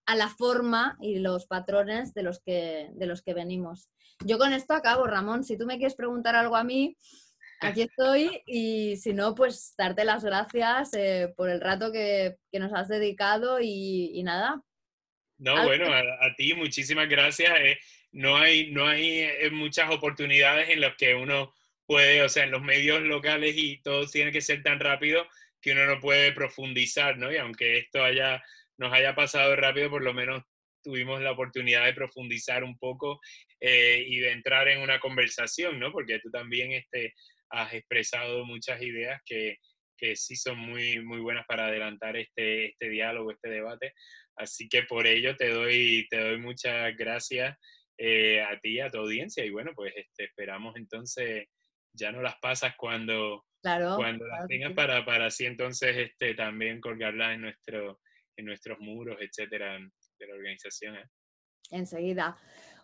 a, 0.06 0.16
la 0.16 0.30
forma 0.30 0.98
y 1.00 1.20
los 1.20 1.46
patrones 1.46 2.14
de 2.14 2.24
los, 2.24 2.42
que, 2.42 2.90
de 2.94 3.06
los 3.06 3.22
que 3.22 3.34
venimos. 3.34 3.90
Yo 4.26 4.38
con 4.38 4.52
esto 4.52 4.74
acabo, 4.74 5.06
Ramón. 5.06 5.44
Si 5.44 5.58
tú 5.58 5.66
me 5.66 5.78
quieres 5.78 5.96
preguntar 5.96 6.36
algo 6.36 6.56
a 6.56 6.64
mí, 6.64 6.98
aquí 7.62 7.84
estoy 7.84 8.42
y 8.46 8.98
si 8.98 9.14
no, 9.14 9.36
pues 9.36 9.74
darte 9.78 10.04
las 10.06 10.24
gracias 10.24 10.94
eh, 10.94 11.34
por 11.36 11.50
el 11.50 11.62
rato 11.62 11.92
que, 11.92 12.38
nos 12.54 12.74
has 12.74 12.88
dedicado 12.88 13.60
y, 13.62 14.22
nada. 14.24 14.62
No, 15.38 15.64
bueno, 15.64 15.86
a, 15.94 16.36
ti 16.36 16.54
muchísimas 16.54 17.08
gracias. 17.08 17.52
Eh, 17.60 17.78
no 18.20 18.36
hay, 18.36 18.70
no 18.72 18.86
hay 18.86 19.20
eh, 19.22 19.50
muchas 19.50 19.90
oportunidades 19.90 20.68
en 20.68 20.82
las 20.82 20.98
que 20.98 21.16
uno 21.16 21.54
puede, 21.86 22.22
o 22.22 22.28
sea, 22.28 22.44
en 22.44 22.52
los 22.52 22.62
medios 22.62 23.02
locales 23.02 23.56
y 23.58 23.82
todo 23.82 24.06
tiene 24.08 24.34
que 24.34 24.42
ser 24.42 24.62
tan 24.62 24.78
rápido 24.78 25.26
que 25.62 25.72
uno 25.72 25.86
no 25.86 26.02
puede 26.02 26.34
profundizar, 26.34 27.18
¿no? 27.18 27.32
Y 27.32 27.38
aunque 27.38 27.78
esto 27.78 28.04
haya, 28.04 28.44
nos 28.78 28.92
haya 28.92 29.16
pasado 29.16 29.56
rápido, 29.56 29.90
por 29.90 30.04
lo 30.04 30.14
menos 30.14 30.44
tuvimos 30.84 31.22
la 31.22 31.32
oportunidad 31.32 31.86
de 31.86 31.94
profundizar 31.94 32.66
un 32.66 32.78
poco 32.78 33.22
y 33.62 34.20
de 34.20 34.32
entrar 34.32 34.68
en 34.68 34.82
una 34.82 35.00
conversación, 35.00 35.80
¿no? 35.80 35.92
Porque 35.92 36.20
tú 36.20 36.30
también 36.30 36.74
este, 36.74 37.14
has 37.50 37.74
expresado 37.74 38.46
muchas 38.46 38.82
ideas 38.82 39.22
que, 39.26 39.58
que 39.98 40.18
sí 40.18 40.36
son 40.36 40.58
muy, 40.58 41.00
muy 41.00 41.20
buenas 41.20 41.46
para 41.46 41.68
adelantar 41.68 42.18
este, 42.18 42.68
este 42.68 42.90
diálogo, 42.90 43.32
este 43.32 43.50
debate. 43.50 43.94
Así 44.36 44.68
que 44.68 44.84
por 44.84 45.08
ello 45.08 45.36
te 45.38 45.50
doy, 45.50 46.06
te 46.10 46.20
doy 46.20 46.38
muchas 46.38 46.96
gracias 46.98 47.58
eh, 48.02 48.42
a 48.42 48.58
ti, 48.60 48.80
a 48.80 48.90
tu 48.90 49.00
audiencia. 49.00 49.44
Y 49.44 49.50
bueno, 49.50 49.72
pues 49.76 49.94
este, 49.94 50.24
esperamos 50.26 50.76
entonces, 50.78 51.48
ya 51.94 52.12
no 52.14 52.22
las 52.22 52.36
pasas 52.42 52.74
cuando, 52.78 53.44
cuando 53.62 54.26
las 54.26 54.48
tengas 54.48 54.72
para, 54.72 55.04
para 55.04 55.26
así 55.26 55.46
entonces 55.46 55.98
este, 55.98 56.34
también 56.34 56.80
colgarlas 56.80 57.36
en, 57.36 57.42
nuestro, 57.42 58.00
en 58.38 58.46
nuestros 58.46 58.80
muros, 58.80 59.18
etcétera, 59.20 59.78
de 60.18 60.28
la 60.28 60.34
organización. 60.34 60.96
¿eh? 60.96 61.06
Enseguida. 61.72 62.38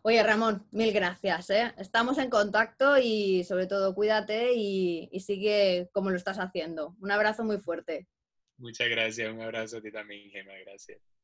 Oye, 0.03 0.21
Ramón, 0.21 0.67
mil 0.71 0.91
gracias. 0.91 1.49
¿eh? 1.49 1.73
Estamos 1.77 2.17
en 2.17 2.29
contacto 2.29 2.97
y 2.97 3.45
sobre 3.45 3.67
todo 3.67 3.95
cuídate 3.95 4.51
y, 4.53 5.07
y, 5.13 5.21
sigue 5.21 5.89
como 5.93 6.11
lo 6.11 6.17
estás 6.17 6.37
haciendo. 6.37 6.95
Un 6.99 7.11
abrazo 7.11 7.45
muy 7.45 7.59
fuerte. 7.59 8.05
Muchas 8.57 8.89
gracias, 8.89 9.31
un 9.31 9.41
abrazo 9.41 9.77
a 9.77 9.81
ti 9.81 9.91
también, 9.91 10.29
Gemma, 10.29 10.53
gracias. 10.65 11.14